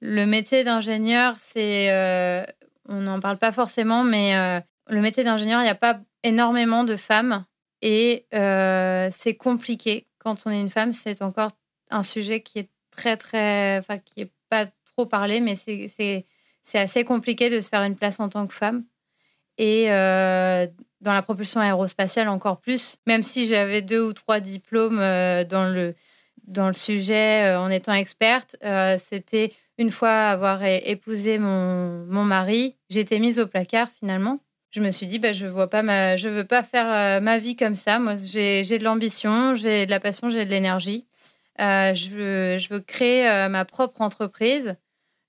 le 0.00 0.26
métier 0.26 0.64
d'ingénieur, 0.64 1.36
c'est, 1.38 2.44
on 2.88 3.00
n'en 3.02 3.20
parle 3.20 3.38
pas 3.38 3.52
forcément, 3.52 4.02
mais 4.02 4.34
le 4.88 5.00
métier 5.00 5.22
d'ingénieur, 5.22 5.60
il 5.60 5.64
n'y 5.64 5.70
a 5.70 5.76
pas 5.76 6.00
énormément 6.24 6.82
de 6.82 6.96
femmes 6.96 7.44
et 7.82 8.26
c'est 8.32 9.36
compliqué. 9.36 10.08
Quand 10.18 10.44
on 10.44 10.50
est 10.50 10.60
une 10.60 10.70
femme, 10.70 10.92
c'est 10.92 11.22
encore 11.22 11.52
un 11.90 12.02
sujet 12.02 12.40
qui 12.40 12.58
est 12.58 12.70
très, 12.90 13.16
très, 13.16 13.78
enfin, 13.78 13.98
qui 13.98 14.22
est 14.22 14.32
pas 14.50 14.66
trop 14.96 15.06
parlé, 15.06 15.38
mais 15.38 15.54
c'est, 15.54 15.86
c'est 16.64 16.78
assez 16.80 17.04
compliqué 17.04 17.48
de 17.48 17.60
se 17.60 17.68
faire 17.68 17.84
une 17.84 17.94
place 17.94 18.18
en 18.18 18.28
tant 18.28 18.48
que 18.48 18.54
femme 18.54 18.82
et 19.58 19.90
euh, 19.90 20.66
dans 21.00 21.12
la 21.12 21.22
propulsion 21.22 21.60
aérospatiale 21.60 22.28
encore 22.28 22.60
plus, 22.60 22.96
même 23.06 23.22
si 23.22 23.46
j'avais 23.46 23.82
deux 23.82 24.02
ou 24.02 24.12
trois 24.12 24.40
diplômes 24.40 24.98
euh, 24.98 25.44
dans, 25.44 25.68
le, 25.68 25.94
dans 26.46 26.68
le 26.68 26.74
sujet 26.74 27.44
euh, 27.44 27.60
en 27.60 27.70
étant 27.70 27.94
experte, 27.94 28.56
c'était 28.98 29.52
une 29.78 29.90
fois 29.90 30.28
avoir 30.28 30.62
épousé 30.64 31.38
mon, 31.38 32.04
mon 32.06 32.24
mari, 32.24 32.76
j'étais 32.90 33.18
mise 33.18 33.40
au 33.40 33.46
placard 33.46 33.88
finalement. 33.98 34.40
Je 34.70 34.80
me 34.80 34.90
suis 34.90 35.06
dit, 35.06 35.20
bah, 35.20 35.32
je 35.32 35.46
vois 35.46 35.66
veux 35.66 36.44
pas 36.44 36.62
faire 36.64 37.20
ma 37.20 37.38
vie 37.38 37.54
comme 37.54 37.76
ça. 37.76 38.00
Moi, 38.00 38.14
j'ai 38.16 38.62
de 38.62 38.82
l'ambition, 38.82 39.54
j'ai 39.54 39.86
de 39.86 39.90
la 39.90 40.00
passion, 40.00 40.30
j'ai 40.30 40.44
de 40.44 40.50
l'énergie. 40.50 41.06
je, 41.58 42.56
je 42.58 42.68
veux 42.74 42.80
créer 42.80 43.48
ma 43.48 43.64
propre 43.64 44.00
entreprise. 44.00 44.76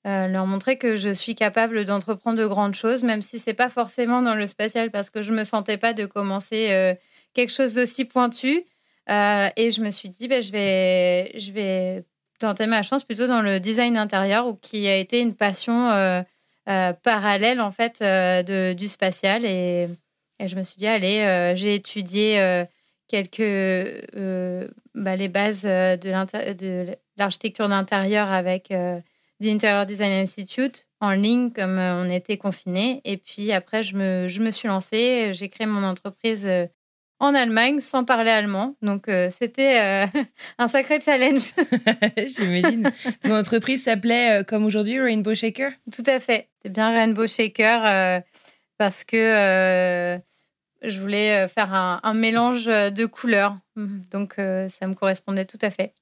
Euh, 0.05 0.27
leur 0.27 0.45
montrer 0.45 0.77
que 0.77 0.95
je 0.95 1.09
suis 1.09 1.33
capable 1.33 1.83
d'entreprendre 1.83 2.37
de 2.37 2.45
grandes 2.45 2.75
choses, 2.75 3.01
même 3.01 3.23
si 3.23 3.39
c'est 3.39 3.55
pas 3.55 3.69
forcément 3.69 4.21
dans 4.21 4.35
le 4.35 4.45
spatial, 4.45 4.91
parce 4.91 5.09
que 5.09 5.23
je 5.23 5.33
me 5.33 5.43
sentais 5.43 5.77
pas 5.77 5.93
de 5.93 6.05
commencer 6.05 6.67
euh, 6.69 6.93
quelque 7.33 7.51
chose 7.51 7.73
d'aussi 7.73 8.05
pointu. 8.05 8.63
Euh, 9.09 9.49
et 9.55 9.71
je 9.71 9.81
me 9.81 9.89
suis 9.89 10.09
dit, 10.09 10.27
ben, 10.27 10.43
je, 10.43 10.51
vais, 10.51 11.31
je 11.39 11.51
vais 11.51 12.03
tenter 12.39 12.67
ma 12.67 12.83
chance 12.83 13.03
plutôt 13.03 13.25
dans 13.25 13.41
le 13.41 13.59
design 13.59 13.97
intérieur, 13.97 14.45
ou 14.45 14.53
qui 14.53 14.87
a 14.87 14.95
été 14.95 15.21
une 15.21 15.33
passion 15.33 15.89
parallèle 17.03 17.59
en 17.61 17.71
fait 17.71 18.01
de, 18.01 18.73
du 18.73 18.87
spatial. 18.87 19.43
Et, 19.43 19.87
et, 20.39 20.47
je 20.47 20.55
me 20.55 20.63
suis 20.63 20.77
dit, 20.77 20.87
allez, 20.87 21.53
j'ai 21.55 21.73
étudié 21.73 22.65
quelques 23.07 24.05
bah, 24.93 25.15
les 25.15 25.29
bases 25.29 25.63
de 25.63 26.95
l'architecture 27.17 27.69
d'intérieur 27.69 28.31
avec 28.31 28.71
d'Interior 29.39 29.85
Design 29.85 30.11
Institute 30.11 30.87
en 31.01 31.11
ligne 31.11 31.51
comme 31.51 31.77
euh, 31.77 32.03
on 32.03 32.09
était 32.09 32.37
confinés. 32.37 33.01
Et 33.03 33.17
puis 33.17 33.51
après, 33.51 33.83
je 33.83 33.95
me, 33.95 34.27
je 34.27 34.41
me 34.41 34.51
suis 34.51 34.67
lancée. 34.67 35.31
J'ai 35.33 35.49
créé 35.49 35.67
mon 35.67 35.83
entreprise 35.83 36.45
euh, 36.45 36.67
en 37.19 37.33
Allemagne 37.33 37.79
sans 37.79 38.03
parler 38.05 38.31
allemand. 38.31 38.75
Donc, 38.81 39.07
euh, 39.07 39.29
c'était 39.31 40.07
un 40.57 40.67
sacré 40.67 40.99
challenge. 41.01 41.53
J'imagine. 42.17 42.89
Ton 43.21 43.37
entreprise 43.37 43.83
s'appelait, 43.83 44.43
comme 44.47 44.65
aujourd'hui, 44.65 44.99
Rainbow 44.99 45.35
Shaker? 45.35 45.71
Tout 45.91 46.03
à 46.05 46.19
fait. 46.19 46.49
C'est 46.61 46.71
bien 46.71 46.91
Rainbow 46.91 47.27
Shaker 47.27 48.21
parce 48.77 49.03
que 49.05 50.19
je 50.81 50.99
voulais 50.99 51.47
faire 51.47 51.73
un, 51.73 51.99
un, 52.03 52.13
mélange 52.13 52.65
de 52.65 53.05
couleurs. 53.05 53.57
Donc, 53.75 54.35
ça 54.35 54.87
me 54.87 54.93
correspondait 54.93 55.45
tout 55.45 55.59
à 55.61 55.71
fait. 55.71 55.93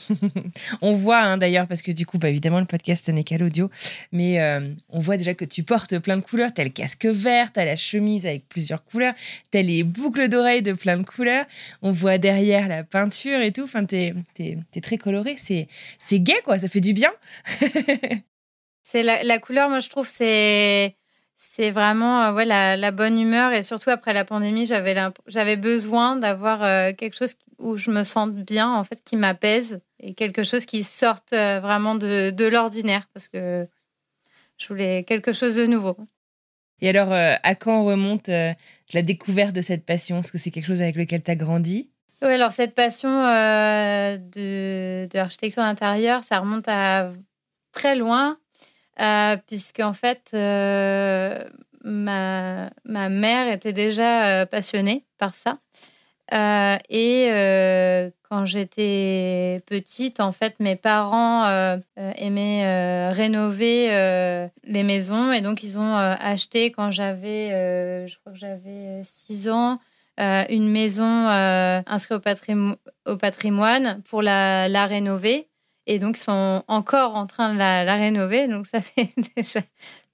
on 0.82 0.92
voit 0.92 1.20
hein, 1.20 1.38
d'ailleurs, 1.38 1.66
parce 1.66 1.82
que 1.82 1.92
du 1.92 2.06
coup, 2.06 2.18
bah, 2.18 2.28
évidemment, 2.28 2.60
le 2.60 2.66
podcast 2.66 3.08
n'est 3.08 3.24
qu'à 3.24 3.38
l'audio, 3.38 3.70
mais 4.12 4.40
euh, 4.40 4.72
on 4.88 5.00
voit 5.00 5.16
déjà 5.16 5.34
que 5.34 5.44
tu 5.44 5.62
portes 5.62 5.98
plein 5.98 6.16
de 6.16 6.22
couleurs. 6.22 6.52
T'as 6.54 6.64
le 6.64 6.70
casque 6.70 7.06
vert, 7.06 7.52
t'as 7.52 7.64
la 7.64 7.76
chemise 7.76 8.26
avec 8.26 8.48
plusieurs 8.48 8.84
couleurs, 8.84 9.14
t'as 9.50 9.62
les 9.62 9.82
boucles 9.82 10.28
d'oreilles 10.28 10.62
de 10.62 10.72
plein 10.72 10.96
de 10.96 11.04
couleurs. 11.04 11.44
On 11.82 11.90
voit 11.90 12.18
derrière 12.18 12.68
la 12.68 12.84
peinture 12.84 13.40
et 13.40 13.52
tout. 13.52 13.62
Enfin, 13.62 13.84
t'es 13.84 14.14
es, 14.38 14.80
très 14.80 14.98
coloré. 14.98 15.36
C'est 15.38 15.68
gay, 16.18 16.40
quoi. 16.44 16.58
Ça 16.58 16.68
fait 16.68 16.80
du 16.80 16.92
bien. 16.92 17.10
c'est 18.84 19.02
la, 19.02 19.22
la, 19.22 19.38
couleur, 19.38 19.68
moi, 19.68 19.80
je 19.80 19.88
trouve, 19.88 20.08
c'est 20.08 20.96
c'est 21.54 21.70
vraiment 21.70 22.22
euh, 22.22 22.32
ouais, 22.32 22.44
la, 22.44 22.90
bonne 22.92 23.18
humeur. 23.18 23.52
Et 23.52 23.62
surtout 23.62 23.90
après 23.90 24.12
la 24.12 24.24
pandémie, 24.24 24.66
j'avais, 24.66 25.56
besoin 25.56 26.16
d'avoir 26.16 26.62
euh, 26.62 26.92
quelque 26.96 27.16
chose 27.16 27.34
où 27.62 27.76
je 27.76 27.90
me 27.90 28.04
sente 28.04 28.34
bien, 28.34 28.70
en 28.70 28.84
fait, 28.84 29.02
qui 29.04 29.16
m'apaise 29.16 29.80
et 30.00 30.14
quelque 30.14 30.42
chose 30.44 30.66
qui 30.66 30.82
sorte 30.82 31.32
euh, 31.32 31.60
vraiment 31.60 31.94
de, 31.94 32.30
de 32.30 32.44
l'ordinaire 32.46 33.08
parce 33.14 33.28
que 33.28 33.66
je 34.58 34.68
voulais 34.68 35.04
quelque 35.04 35.32
chose 35.32 35.56
de 35.56 35.66
nouveau. 35.66 35.96
Et 36.80 36.88
alors, 36.88 37.12
à 37.12 37.54
quand 37.54 37.84
remonte 37.84 38.28
la 38.28 39.02
découverte 39.02 39.54
de 39.54 39.62
cette 39.62 39.86
passion? 39.86 40.18
Est-ce 40.18 40.32
que 40.32 40.38
c'est 40.38 40.50
quelque 40.50 40.66
chose 40.66 40.82
avec 40.82 40.96
lequel 40.96 41.22
tu 41.22 41.30
as 41.30 41.36
grandi? 41.36 41.88
Oui, 42.22 42.32
alors 42.32 42.52
cette 42.52 42.74
passion 42.74 43.08
de, 43.08 45.06
de 45.06 45.14
l'architecture 45.14 45.62
d'intérieur, 45.62 46.24
ça 46.24 46.40
remonte 46.40 46.66
à 46.66 47.12
très 47.72 47.94
loin. 47.94 48.36
Euh, 49.00 49.36
puisque 49.46 49.80
en 49.80 49.94
fait, 49.94 50.30
euh, 50.34 51.48
ma, 51.82 52.70
ma, 52.84 53.08
mère 53.08 53.50
était 53.50 53.72
déjà 53.72 54.42
euh, 54.42 54.46
passionnée 54.46 55.06
par 55.18 55.34
ça. 55.34 55.58
Et 56.32 58.10
quand 58.28 58.46
j'étais 58.46 59.62
petite, 59.66 60.20
en 60.20 60.32
fait, 60.32 60.54
mes 60.60 60.76
parents 60.76 61.46
aimaient 61.96 63.12
rénover 63.12 63.88
les 64.64 64.82
maisons 64.82 65.32
et 65.32 65.40
donc 65.40 65.62
ils 65.62 65.78
ont 65.78 65.94
acheté 65.94 66.72
quand 66.72 66.90
j'avais, 66.90 68.06
je 68.08 68.18
crois 68.18 68.32
que 68.32 68.38
j'avais 68.38 69.02
6 69.12 69.50
ans, 69.50 69.78
une 70.18 70.68
maison 70.68 71.28
inscrite 71.28 72.22
au, 73.06 73.16
patrimoine 73.16 74.02
pour 74.04 74.22
la, 74.22 74.68
la 74.68 74.86
rénover. 74.86 75.48
Et 75.86 75.98
donc, 75.98 76.16
ils 76.16 76.22
sont 76.22 76.62
encore 76.68 77.16
en 77.16 77.26
train 77.26 77.52
de 77.52 77.58
la, 77.58 77.94
rénover. 77.96 78.48
Donc, 78.48 78.66
ça 78.66 78.80
fait 78.82 79.10
déjà 79.36 79.60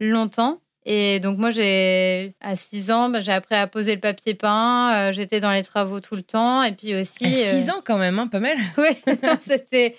longtemps. 0.01 0.61
Et 0.91 1.21
donc, 1.21 1.37
moi, 1.37 1.51
j'ai, 1.51 2.35
à 2.41 2.57
6 2.57 2.91
ans, 2.91 3.11
bah, 3.11 3.21
j'ai 3.21 3.33
appris 3.33 3.55
à 3.55 3.67
poser 3.67 3.95
le 3.95 4.01
papier 4.01 4.33
peint. 4.33 5.09
Euh, 5.09 5.13
j'étais 5.13 5.39
dans 5.39 5.53
les 5.53 5.63
travaux 5.63 6.01
tout 6.01 6.17
le 6.17 6.23
temps. 6.23 6.63
Et 6.63 6.73
puis 6.73 6.99
aussi. 6.99 7.27
À 7.27 7.31
6 7.31 7.69
euh, 7.69 7.73
ans, 7.75 7.83
quand 7.85 7.99
même, 7.99 8.19
hein, 8.19 8.27
pas 8.27 8.41
mal. 8.41 8.57
oui, 8.79 8.97
c'était. 9.47 9.97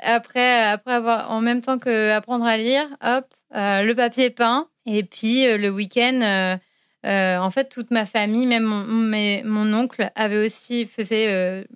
après, 0.00 0.62
après 0.62 0.92
avoir. 0.92 1.32
En 1.32 1.40
même 1.40 1.60
temps 1.60 1.80
que 1.80 2.12
apprendre 2.12 2.44
à 2.44 2.56
lire, 2.56 2.86
hop, 3.02 3.24
euh, 3.56 3.82
le 3.82 3.94
papier 3.96 4.30
peint. 4.30 4.68
Et 4.86 5.02
puis, 5.02 5.44
le 5.44 5.70
week-end. 5.70 6.56
en 7.02 7.50
fait, 7.50 7.68
toute 7.68 7.90
ma 7.90 8.06
famille, 8.06 8.46
même 8.46 8.62
mon, 8.62 8.84
mon 9.44 9.74
oncle, 9.74 10.08
avait 10.14 10.46
aussi 10.46 10.86
faisait 10.86 11.66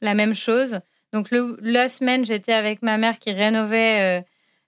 la 0.00 0.14
même 0.14 0.36
chose. 0.36 0.78
Donc 1.12 1.32
le, 1.32 1.58
la 1.60 1.88
semaine, 1.88 2.24
j'étais 2.24 2.52
avec 2.52 2.82
ma 2.82 2.98
mère 2.98 3.18
qui 3.18 3.32
rénovait, 3.32 4.24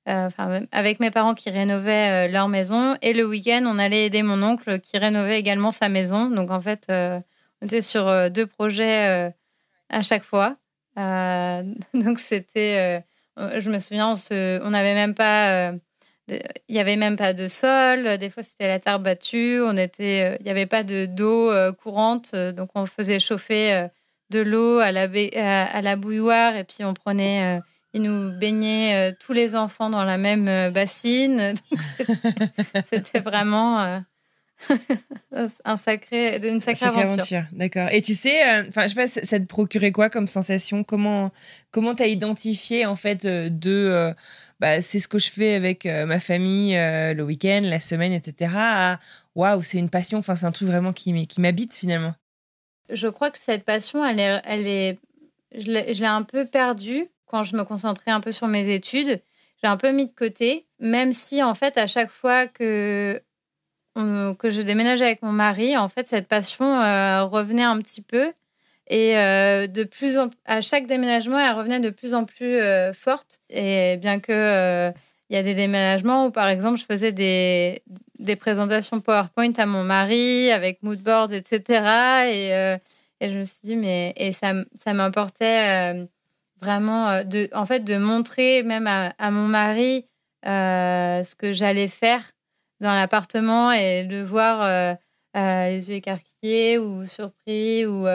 enfin 0.09 0.63
avec 0.73 1.01
mes 1.01 1.11
parents 1.11 1.35
qui 1.35 1.51
rénovaient 1.51 2.29
euh, 2.29 2.33
leur 2.33 2.49
maison, 2.49 2.97
et 3.03 3.13
le 3.13 3.27
week-end, 3.27 3.65
on 3.67 3.79
allait 3.79 4.07
aider 4.07 4.23
mon 4.23 4.43
oncle 4.43 4.81
qui 4.81 4.99
rénovait 4.99 5.39
également 5.39 5.71
sa 5.71 5.89
maison. 5.89 6.31
Donc 6.31 6.51
en 6.51 6.61
fait, 6.61 6.87
on 6.91 7.23
était 7.67 7.83
sur 7.83 8.31
deux 8.31 8.47
projets 8.47 9.33
à 9.89 10.03
chaque 10.03 10.25
fois. 10.25 10.57
donc 10.97 12.19
c'était, 12.19 13.05
je 13.37 13.71
me 13.71 13.79
souviens, 13.79 14.15
on 14.31 14.71
n'avait 14.71 14.95
même 14.95 15.15
pas 15.15 15.73
il 16.29 16.75
n'y 16.75 16.81
avait 16.81 16.97
même 16.97 17.17
pas 17.17 17.33
de 17.33 17.49
sol. 17.49 18.19
Des 18.19 18.29
fois, 18.29 18.43
c'était 18.43 18.67
la 18.67 18.81
terre 18.81 19.01
battue. 19.01 19.61
Il 19.63 20.39
n'y 20.45 20.51
avait 20.51 20.67
pas 20.67 20.83
de 20.83 21.07
d'eau 21.07 21.53
courante, 21.75 22.35
donc 22.35 22.71
on 22.75 22.87
faisait 22.87 23.21
chauffer 23.21 23.89
de 24.31 24.41
l'eau 24.41 24.79
à 24.79 24.93
la, 24.93 25.09
à, 25.37 25.83
la 25.83 25.97
bouilloire 25.97 26.57
et 26.57 26.65
puis 26.65 26.85
on 26.85 26.95
prenait, 26.95 27.59
euh, 27.59 27.61
ils 27.99 28.03
nous 28.03 28.33
baignaient 28.39 29.11
euh, 29.11 29.15
tous 29.19 29.33
les 29.33 29.55
enfants 29.55 29.91
dans 29.91 30.05
la 30.05 30.19
même 30.19 30.49
euh, 30.49 30.71
bassine. 30.71 31.55
C'était 32.85 33.21
vraiment 33.21 34.03
un 35.65 35.77
sacré, 35.77 36.41
une 36.43 36.61
sacrée, 36.61 36.87
aventure. 36.87 37.43
D'accord. 37.53 37.89
Et 37.93 38.01
tu 38.01 38.15
sais, 38.15 38.43
enfin, 38.69 38.83
je 38.85 38.89
sais 38.89 38.95
pas, 38.95 39.07
ça 39.07 39.39
te 39.39 39.45
procurait 39.45 39.93
quoi 39.93 40.11
comme 40.11 40.29
sensation? 40.29 40.85
Comment 40.85 41.31
comment 41.71 41.95
t'as 41.95 42.07
identifié 42.07 42.87
en 42.87 42.97
fait 42.97 43.27
de 43.27 44.15
bah, 44.61 44.83
c'est 44.83 44.99
ce 44.99 45.07
que 45.07 45.19
je 45.19 45.31
fais 45.31 45.55
avec 45.55 45.85
ma 45.85 46.19
famille 46.19 46.75
le 46.75 47.23
week-end, 47.23 47.61
la 47.63 47.79
semaine, 47.79 48.13
etc. 48.13 48.51
Waouh, 49.37 49.63
c'est 49.63 49.79
une 49.79 49.91
passion. 49.91 50.19
Enfin, 50.19 50.35
c'est 50.35 50.47
un 50.47 50.53
truc 50.53 50.69
vraiment 50.69 50.93
qui 50.93 51.13
m'habite 51.39 51.75
finalement 51.75 52.15
je 52.91 53.09
crois 53.09 53.31
que 53.31 53.39
cette 53.39 53.65
passion, 53.65 54.05
elle 54.05 54.21
est, 54.21 54.41
elle 54.45 54.67
est, 54.67 54.99
je 55.53 56.01
l'ai 56.01 56.07
un 56.07 56.23
peu 56.23 56.47
perdue 56.47 57.09
quand 57.29 57.45
je 57.45 57.57
me 57.57 57.65
concentrais 57.65 58.11
un 58.11 58.21
peu 58.21 58.33
sur 58.33 58.49
mes 58.49 58.75
études, 58.75 59.21
j'ai 59.63 59.69
un 59.69 59.77
peu 59.77 59.91
mis 59.93 60.07
de 60.07 60.15
côté, 60.15 60.65
même 60.79 61.13
si 61.13 61.43
en 61.43 61.55
fait 61.55 61.77
à 61.79 61.87
chaque 61.87 62.11
fois 62.11 62.47
que 62.47 63.23
que 64.39 64.51
je 64.51 64.63
déménageais 64.63 65.07
avec 65.07 65.23
mon 65.23 65.33
mari, 65.33 65.77
en 65.77 65.89
fait 65.89 66.09
cette 66.09 66.29
passion 66.29 66.81
euh, 66.81 67.25
revenait 67.25 67.65
un 67.65 67.79
petit 67.81 68.03
peu. 68.03 68.33
Et 68.87 69.19
euh, 69.19 69.67
de 69.67 69.85
plus 69.85 70.19
à 70.47 70.61
chaque 70.63 70.87
déménagement 70.87 71.39
elle 71.39 71.55
revenait 71.55 71.81
de 71.81 71.91
plus 71.91 72.15
en 72.15 72.25
plus 72.25 72.57
euh, 72.57 72.93
forte. 72.93 73.41
Et 73.51 73.97
bien 73.99 74.21
que 74.21 74.93
il 75.31 75.35
y 75.35 75.37
a 75.37 75.43
des 75.43 75.55
déménagements 75.55 76.27
où 76.27 76.31
par 76.31 76.49
exemple 76.49 76.79
je 76.79 76.85
faisais 76.87 77.13
des, 77.13 77.83
des 78.19 78.37
présentations 78.37 79.01
PowerPoint 79.01 79.53
à 79.59 79.67
mon 79.67 79.85
mari 79.85 80.51
avec 80.53 80.83
moodboard 80.83 81.33
etc 81.35 81.61
et, 82.33 82.79
et 83.21 83.31
je 83.31 83.39
me 83.39 83.45
suis 83.45 83.61
dit 83.63 83.77
mais 83.77 84.15
et 84.17 84.33
ça 84.33 84.55
ça 84.83 84.95
m'importait 84.95 86.09
vraiment 86.61 87.09
euh, 87.09 87.23
de, 87.25 87.49
en 87.53 87.67
fait, 87.67 87.81
de 87.81 87.97
montrer 87.97 88.63
même 88.63 88.87
à, 88.87 89.31
mon 89.31 89.47
mari 89.47 90.07
euh, 90.47 91.25
ce 91.25 91.35
que 91.35 91.53
j'allais 91.53 91.89
faire 91.89 92.33
dans 92.81 92.93
l'appartement 92.93 93.73
et 93.73 94.05
de 94.05 94.23
voir 94.23 94.63
euh, 94.63 94.95
les 95.35 95.89
yeux 95.89 95.97
écarquillés 95.97 96.79
ou 96.79 97.07
surpris 97.07 97.87
ou 97.87 98.07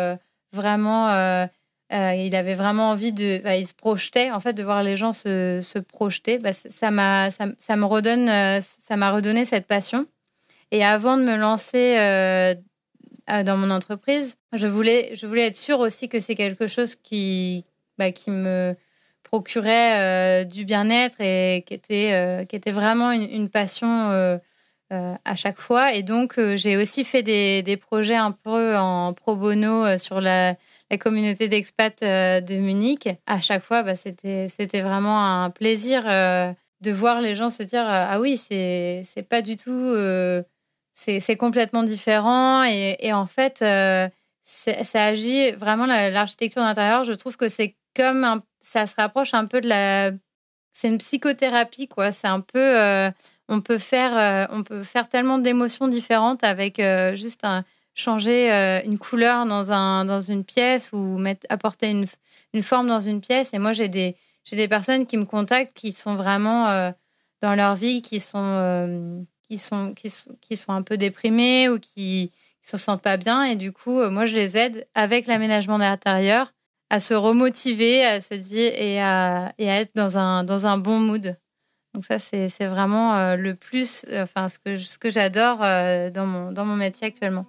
vraiment 0.54 1.48
il 1.92 2.36
avait 2.36 2.56
vraiment 2.56 2.90
envie 2.90 3.14
de 3.14 3.42
bah, 3.44 3.56
il 3.56 3.68
se 3.68 3.74
projetait 3.74 4.32
en 4.32 4.40
fait 4.40 4.54
de 4.54 4.64
voir 4.64 4.84
les 4.84 4.98
gens 4.98 5.14
se, 5.14 5.60
se 5.62 5.80
projeter. 5.80 6.38
Bah, 6.40 6.54
ça 6.54 6.92
m'a 6.92 7.30
ça, 7.32 7.46
ça, 7.60 7.76
me 7.76 7.86
redonne 7.86 8.28
ça 8.62 8.98
m'a 8.98 9.12
redonné 9.12 9.46
cette 9.46 9.68
passion. 9.68 10.08
Et 10.72 10.84
avant 10.84 11.18
de 11.18 11.24
me 11.24 11.36
lancer 11.36 11.96
dans 13.28 13.58
mon 13.58 13.70
entreprise 13.70 14.38
je 14.54 14.68
voulais 14.68 15.16
je 15.16 15.28
voulais 15.28 15.48
être 15.48 15.58
sûre 15.58 15.80
aussi 15.80 16.10
que 16.10 16.20
c'est 16.20 16.36
quelque 16.36 16.68
chose 16.68 16.96
qui 16.96 17.66
bah, 17.98 18.12
qui 18.12 18.32
me 18.32 18.76
procurait 19.34 20.44
euh, 20.44 20.46
du 20.46 20.64
bien-être 20.64 21.20
et 21.20 21.64
qui 21.66 21.74
était, 21.74 22.12
euh, 22.14 22.46
qui 22.46 22.56
était 22.56 22.72
vraiment 22.72 23.12
une, 23.12 23.50
passion 23.50 24.12
euh, 24.12 24.38
à 24.92 25.36
chaque 25.36 25.60
fois. 25.60 25.96
Et 25.96 26.04
donc, 26.04 26.40
j'ai 26.56 26.78
aussi 26.78 27.04
fait 27.04 27.24
des, 27.24 27.64
des, 27.64 27.76
projets 27.76 28.16
un 28.16 28.32
peu 28.32 28.78
en 28.78 29.14
pro 29.14 29.36
bono 29.36 29.98
sur 29.98 30.22
la, 30.22 30.56
la 30.92 30.98
communauté 31.00 31.48
d'expats 31.50 32.02
de 32.02 32.56
Munich. 32.58 33.10
À 33.26 33.42
chaque 33.42 33.64
fois, 33.64 33.82
bah, 33.82 33.96
c'était 33.96 34.82
vraiment 34.84 35.44
un 35.44 35.50
plaisir 35.50 36.04
de 36.04 36.92
voir 36.92 37.20
les 37.20 37.36
gens 37.36 37.50
se 37.50 37.64
dire 37.64 37.86
Ah 37.88 38.22
oui, 38.22 38.38
c'est 38.38 39.28
pas 39.28 39.42
du 39.42 39.58
tout. 39.58 39.96
c'est 40.94 41.38
complètement 41.38 41.82
différent. 41.82 42.64
Et, 42.66 42.98
et 43.00 43.14
en 43.14 43.26
fait, 43.26 43.66
ça 44.46 45.06
agit 45.06 45.54
vraiment 45.54 45.88
l'architecture 45.88 46.62
d'intérieur. 46.62 47.04
Je 47.04 47.14
trouve 47.14 47.36
que 47.36 47.50
c'est 47.50 47.76
comme 47.96 48.42
ça 48.64 48.88
se 48.88 48.96
rapproche 48.96 49.34
un 49.34 49.46
peu 49.46 49.62
de 49.62 49.68
la. 49.68 50.12
C'est 50.74 50.88
une 50.88 50.98
psychothérapie, 50.98 51.88
quoi. 51.88 52.12
C'est 52.12 52.28
un 52.28 52.40
peu. 52.40 52.82
Euh, 52.82 53.12
on, 53.50 53.62
peut 53.62 53.78
faire, 53.78 54.18
euh, 54.18 54.48
on 54.56 54.64
peut 54.64 54.84
faire 54.84 55.10
tellement 55.10 55.38
d'émotions 55.38 55.88
différentes 55.88 56.44
avec 56.44 56.80
euh, 56.80 57.16
juste 57.16 57.46
changer 57.94 58.50
une 58.86 58.98
couleur 58.98 59.46
dans, 59.46 59.72
un, 59.72 60.06
dans 60.06 60.22
une 60.22 60.44
pièce 60.44 60.92
ou 60.94 61.18
mettre, 61.20 61.46
apporter 61.50 61.92
une, 61.92 62.08
une 62.54 62.64
forme 62.64 62.88
dans 62.88 63.02
une 63.02 63.22
pièce. 63.22 63.54
Et 63.54 63.60
moi, 63.60 63.72
j'ai 63.72 63.90
des, 63.90 64.16
j'ai 64.46 64.56
des 64.56 64.68
personnes 64.68 65.06
qui 65.06 65.18
me 65.18 65.26
contactent 65.26 65.76
qui 65.76 65.92
sont 65.92 66.16
vraiment 66.16 66.92
dans 67.42 67.54
leur 67.54 67.76
vie, 67.76 68.02
qui 68.02 68.20
sont, 68.20 69.28
qui, 69.48 69.60
sont, 69.60 69.94
qui, 69.94 70.10
sont, 70.10 70.36
qui 70.42 70.58
sont 70.58 70.72
un 70.72 70.82
peu 70.82 70.98
déprimées 70.98 71.70
ou 71.70 71.78
qui 71.78 72.32
ne 72.64 72.68
se 72.68 72.78
sentent 72.78 73.04
pas 73.04 73.18
bien. 73.18 73.44
Et 73.44 73.56
du 73.56 73.72
coup, 73.72 74.02
moi, 74.10 74.26
je 74.26 74.36
les 74.36 74.58
aide 74.58 74.88
avec 74.96 75.28
l'aménagement 75.28 75.78
d'intérieur 75.78 76.52
à 76.94 77.00
se 77.00 77.16
remotiver, 77.16 78.06
à 78.06 78.22
se 78.22 78.36
dire 78.36 78.72
et 78.76 79.02
à, 79.02 79.52
être 79.58 79.90
dans 79.96 80.20
un, 80.20 80.44
dans 80.44 80.68
un 80.68 80.78
bon 80.78 81.00
mood. 81.00 81.36
Donc 81.96 82.06
ça, 82.06 82.20
c'est 82.20 82.68
vraiment 82.68 83.16
euh, 83.16 83.36
le 83.36 83.56
plus, 83.56 84.06
euh, 84.10 84.22
enfin 84.22 84.48
ce 84.48 84.60
que, 84.60 84.78
ce 84.78 85.00
que 85.00 85.10
j'adore 85.10 85.64
euh, 85.64 86.12
dans, 86.12 86.28
mon, 86.28 86.52
dans 86.52 86.66
mon 86.66 86.76
métier 86.76 87.08
actuellement. 87.08 87.48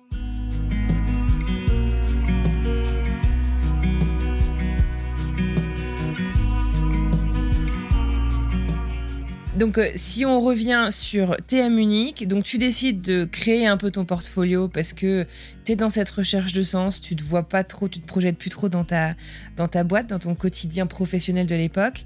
Donc, 9.64 9.78
euh, 9.78 9.88
si 9.94 10.26
on 10.26 10.42
revient 10.42 10.88
sur 10.90 11.38
TM 11.38 11.78
Unique, 11.78 12.28
donc 12.28 12.44
tu 12.44 12.58
décides 12.58 13.00
de 13.00 13.24
créer 13.24 13.66
un 13.66 13.78
peu 13.78 13.90
ton 13.90 14.04
portfolio 14.04 14.68
parce 14.68 14.92
que 14.92 15.26
tu 15.64 15.72
es 15.72 15.74
dans 15.74 15.88
cette 15.88 16.10
recherche 16.10 16.52
de 16.52 16.60
sens, 16.60 17.00
tu 17.00 17.16
te 17.16 17.22
vois 17.22 17.44
pas 17.44 17.64
trop, 17.64 17.88
tu 17.88 17.98
te 17.98 18.06
projettes 18.06 18.36
plus 18.36 18.50
trop 18.50 18.68
dans 18.68 18.84
ta, 18.84 19.12
dans 19.56 19.66
ta 19.66 19.82
boîte, 19.82 20.08
dans 20.08 20.18
ton 20.18 20.34
quotidien 20.34 20.84
professionnel 20.84 21.46
de 21.46 21.54
l'époque. 21.54 22.04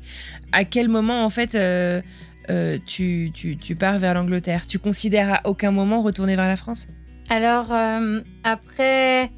À 0.53 0.62
quel 0.62 0.88
moment, 0.88 1.25
en 1.25 1.31
fait, 1.31 1.57
euh, 1.57 2.01
euh, 2.49 2.79
tu, 2.87 3.33
tu, 3.35 3.57
tu, 3.57 3.75
pars 3.75 3.99
vers 3.99 4.14
l'Angleterre? 4.14 4.68
Tu 4.68 4.79
considères 4.79 5.35
à 5.35 5.40
aucun 5.49 5.73
moment 5.73 6.01
retourner 6.01 6.37
vers 6.37 6.47
la 6.47 6.57
France? 6.57 6.87
Alors, 7.29 7.73
après 8.44 9.33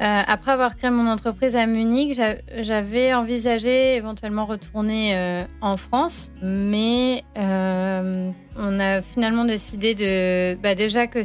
euh, 0.00 0.22
après 0.26 0.52
avoir 0.52 0.74
créé 0.74 0.90
mon 0.90 1.06
entreprise 1.06 1.54
à 1.54 1.66
Munich, 1.66 2.18
j'avais 2.60 3.14
envisagé 3.14 3.96
éventuellement 3.96 4.46
retourner 4.46 5.14
euh, 5.14 5.44
en 5.60 5.76
France, 5.76 6.30
mais 6.42 7.22
euh, 7.36 8.30
on 8.56 8.80
a 8.80 9.02
finalement 9.02 9.44
décidé 9.44 9.94
de, 9.94 10.56
bah 10.62 10.74
déjà 10.74 11.06
que 11.06 11.20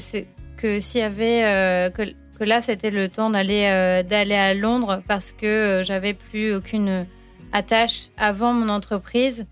que 0.58 1.02
avait 1.02 1.92
que, 1.92 2.44
là 2.44 2.62
c'était 2.62 2.92
le 2.92 3.10
temps 3.10 3.30
d'aller 3.30 4.04
d'aller 4.08 4.36
à 4.36 4.54
Londres 4.54 5.02
parce 5.08 5.32
que 5.32 5.82
j'avais 5.86 6.14
plus 6.14 6.54
aucune 6.54 7.06
attache 7.54 8.10
avant 8.18 8.54
mon 8.54 8.70
entreprise. 8.70 9.48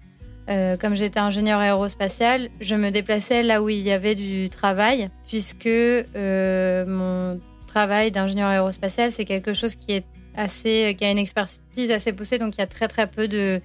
comme 0.47 0.95
j'étais 0.95 1.19
ingénieur 1.19 1.59
aérospatial, 1.59 2.49
je 2.59 2.75
me 2.75 2.91
déplaçais 2.91 3.43
là 3.43 3.63
où 3.63 3.69
il 3.69 3.81
y 3.81 3.91
avait 3.91 4.15
du 4.15 4.49
travail, 4.49 5.09
puisque 5.27 5.67
mon 6.15 7.39
travail 7.75 8.09
d'ingénieur 8.09 8.47
aérospatial, 8.47 9.11
c'est 9.11 9.25
quelque 9.25 9.53
chose 9.53 9.75
qui 9.75 9.91
est 9.91 10.05
assez, 10.37 10.95
qui 10.97 11.03
a 11.03 11.11
une 11.11 11.17
expertise 11.17 11.91
assez 11.91 12.13
poussée, 12.13 12.37
donc 12.39 12.55
il 12.55 12.59
y 12.59 12.63
a 12.63 12.67
très 12.67 12.87
très 12.87 13.07
peu 13.07 13.27
de 13.27 13.61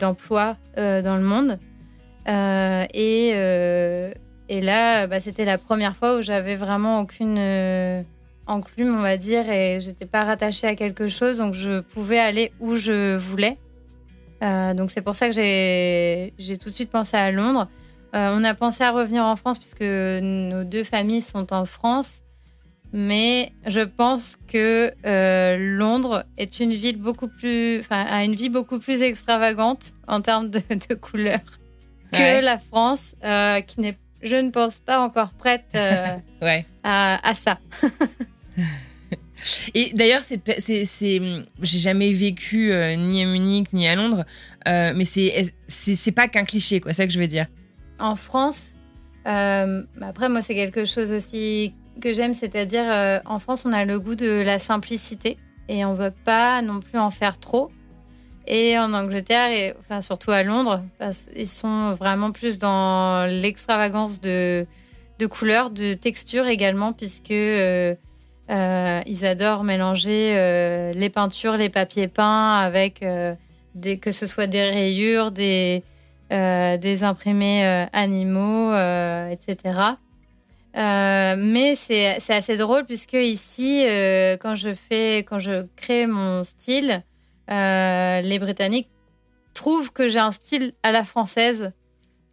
d'emplois 0.00 0.56
euh, 0.78 1.00
dans 1.00 1.16
le 1.16 1.22
monde. 1.22 1.60
Euh, 2.26 2.84
et, 2.92 3.30
euh, 3.34 4.12
et 4.48 4.60
là, 4.60 5.06
bah, 5.06 5.20
c'était 5.20 5.44
la 5.44 5.58
première 5.58 5.94
fois 5.94 6.16
où 6.16 6.22
j'avais 6.22 6.56
vraiment 6.56 6.98
aucune 7.00 7.38
enclume, 8.48 8.96
on 8.98 9.02
va 9.02 9.16
dire, 9.16 9.48
et 9.48 9.80
j'étais 9.80 10.06
pas 10.06 10.24
rattachée 10.24 10.66
à 10.66 10.74
quelque 10.74 11.08
chose, 11.08 11.38
donc 11.38 11.54
je 11.54 11.78
pouvais 11.80 12.18
aller 12.18 12.50
où 12.58 12.74
je 12.74 13.14
voulais. 13.16 13.58
donc 14.40 14.90
c'est 14.90 15.02
pour 15.02 15.14
ça 15.14 15.28
que 15.28 15.34
j'ai 15.34 16.58
tout 16.58 16.70
de 16.70 16.74
suite 16.74 16.90
pensé 16.90 17.16
à 17.16 17.30
Londres. 17.30 17.68
on 18.12 18.42
a 18.42 18.54
pensé 18.54 18.82
à 18.82 18.90
revenir 18.90 19.22
en 19.22 19.36
France 19.36 19.60
puisque 19.60 19.88
nos 20.52 20.64
deux 20.64 20.84
familles 20.84 21.22
sont 21.22 21.52
en 21.52 21.64
France 21.64 22.22
mais 22.92 23.52
je 23.66 23.80
pense 23.80 24.36
que 24.50 24.92
euh, 25.04 25.56
Londres 25.58 26.24
est 26.38 26.58
une 26.58 26.74
ville 26.74 26.96
beaucoup 26.96 27.28
plus, 27.28 27.80
enfin, 27.80 28.02
a 28.04 28.24
une 28.24 28.34
vie 28.34 28.48
beaucoup 28.48 28.78
plus 28.78 29.02
extravagante 29.02 29.92
en 30.06 30.22
termes 30.22 30.48
de, 30.50 30.60
couleurs 30.94 31.40
que 32.12 32.42
la 32.42 32.58
France, 32.58 33.14
euh, 33.22 33.60
qui 33.60 33.80
n'est, 33.82 33.98
je 34.22 34.36
ne 34.36 34.50
pense 34.50 34.80
pas 34.80 35.00
encore 35.00 35.32
prête 35.32 35.66
euh, 35.74 36.16
à, 36.82 37.34
ça. 37.34 37.58
Et 39.74 39.92
d'ailleurs, 39.92 40.22
c'est, 40.22 40.40
c'est, 40.58 41.20
j'ai 41.62 41.78
jamais 41.78 42.10
vécu 42.10 42.72
ni 42.96 43.22
à 43.22 43.26
Munich 43.26 43.72
ni 43.72 43.86
à 43.86 43.94
Londres, 43.94 44.24
mais 44.66 45.04
c'est, 45.04 45.52
c'est, 45.66 46.12
pas 46.12 46.26
qu'un 46.26 46.44
cliché, 46.44 46.80
quoi. 46.80 46.92
C'est 46.92 47.02
ça 47.02 47.06
que 47.06 47.12
je 47.12 47.20
veux 47.20 47.28
dire. 47.28 47.46
En 47.98 48.16
France, 48.16 48.74
après 49.24 50.28
moi, 50.28 50.40
c'est 50.42 50.54
quelque 50.54 50.86
chose 50.86 51.12
aussi 51.12 51.74
que 52.00 52.14
j'aime, 52.14 52.34
c'est-à-dire 52.34 52.90
euh, 52.90 53.18
en 53.26 53.38
France, 53.38 53.64
on 53.66 53.72
a 53.72 53.84
le 53.84 54.00
goût 54.00 54.14
de 54.14 54.42
la 54.42 54.58
simplicité 54.58 55.36
et 55.68 55.84
on 55.84 55.94
veut 55.94 56.14
pas 56.24 56.62
non 56.62 56.80
plus 56.80 56.98
en 56.98 57.10
faire 57.10 57.38
trop. 57.38 57.70
Et 58.46 58.78
en 58.78 58.94
Angleterre, 58.94 59.50
et 59.50 59.74
enfin 59.80 60.00
surtout 60.00 60.30
à 60.30 60.42
Londres, 60.42 60.82
ils 61.36 61.46
sont 61.46 61.94
vraiment 61.94 62.32
plus 62.32 62.58
dans 62.58 63.26
l'extravagance 63.28 64.22
de, 64.22 64.66
de 65.18 65.26
couleurs, 65.26 65.68
de 65.68 65.92
textures 65.92 66.46
également, 66.46 66.94
puisque 66.94 67.30
euh, 67.30 67.94
euh, 68.48 69.00
ils 69.06 69.26
adorent 69.26 69.64
mélanger 69.64 70.92
les 70.94 71.10
peintures, 71.10 71.58
les 71.58 71.68
papiers 71.68 72.08
peints 72.08 72.54
avec 72.54 73.04
des, 73.74 73.98
que 73.98 74.12
ce 74.12 74.26
soit 74.26 74.46
des 74.46 74.62
rayures, 74.62 75.30
des, 75.30 75.82
des 76.30 77.04
imprimés 77.04 77.66
animaux, 77.92 78.72
etc. 79.30 79.98
Euh, 80.76 81.34
mais 81.38 81.74
c'est 81.76 82.18
assez 82.28 82.56
drôle 82.56 82.84
puisque 82.84 83.14
ici, 83.14 83.84
euh, 83.86 84.36
quand 84.36 84.54
je 84.54 84.74
fais, 84.74 85.18
quand 85.18 85.38
je 85.38 85.66
crée 85.76 86.06
mon 86.06 86.44
style, 86.44 87.02
euh, 87.50 88.20
les 88.20 88.38
Britanniques 88.38 88.90
trouvent 89.54 89.90
que 89.92 90.08
j'ai 90.08 90.18
un 90.18 90.32
style 90.32 90.74
à 90.82 90.92
la 90.92 91.04
française 91.04 91.72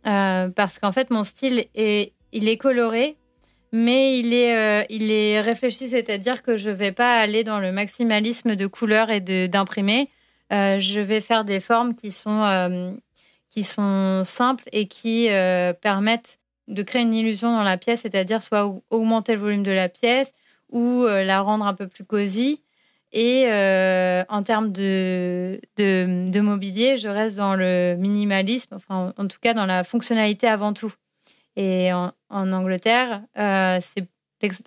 parce 0.03 0.77
qu'en 0.77 0.91
fait 0.91 1.09
mon 1.09 1.23
style 1.23 1.65
est, 1.73 2.13
il 2.31 2.47
est 2.47 2.57
coloré, 2.57 3.17
mais 3.71 4.19
il 4.19 4.35
est, 4.35 4.85
il 4.91 5.11
est 5.11 5.41
réfléchi, 5.41 5.87
c'est-à-dire 5.87 6.43
que 6.43 6.57
je 6.57 6.69
vais 6.69 6.91
pas 6.91 7.17
aller 7.17 7.43
dans 7.43 7.59
le 7.59 7.71
maximalisme 7.71 8.55
de 8.55 8.67
couleurs 8.67 9.09
et 9.09 9.21
d'imprimés. 9.47 10.11
je 10.51 10.99
vais 10.99 11.21
faire 11.21 11.43
des 11.43 11.59
formes 11.59 11.95
qui 11.95 12.11
sont, 12.11 12.95
qui 13.49 13.63
sont 13.63 14.21
simples 14.23 14.65
et 14.71 14.87
qui 14.87 15.27
permettent 15.81 16.37
de 16.67 16.83
créer 16.83 17.03
une 17.03 17.13
illusion 17.13 17.51
dans 17.51 17.63
la 17.63 17.77
pièce, 17.77 18.01
c'est-à-dire 18.01 18.41
soit 18.41 18.81
augmenter 18.89 19.35
le 19.35 19.41
volume 19.41 19.63
de 19.63 19.71
la 19.71 19.89
pièce 19.89 20.33
ou 20.69 21.05
la 21.05 21.41
rendre 21.41 21.65
un 21.65 21.73
peu 21.73 21.87
plus 21.87 22.03
cosy. 22.03 22.61
Et 23.13 23.45
en 23.47 24.43
termes 24.43 24.71
de, 24.71 25.61
de, 25.77 26.39
mobilier, 26.39 26.97
je 26.97 27.07
reste 27.07 27.37
dans 27.37 27.55
le 27.55 27.95
minimalisme, 27.97 28.75
enfin 28.75 29.13
en, 29.15 29.27
tout 29.27 29.37
cas 29.39 29.53
dans 29.53 29.65
la 29.65 29.83
fonctionnalité 29.83 30.47
avant 30.47 30.73
tout. 30.73 30.93
Et 31.55 31.93
en, 31.93 32.11
Angleterre, 32.29 33.21
c'est 33.35 34.07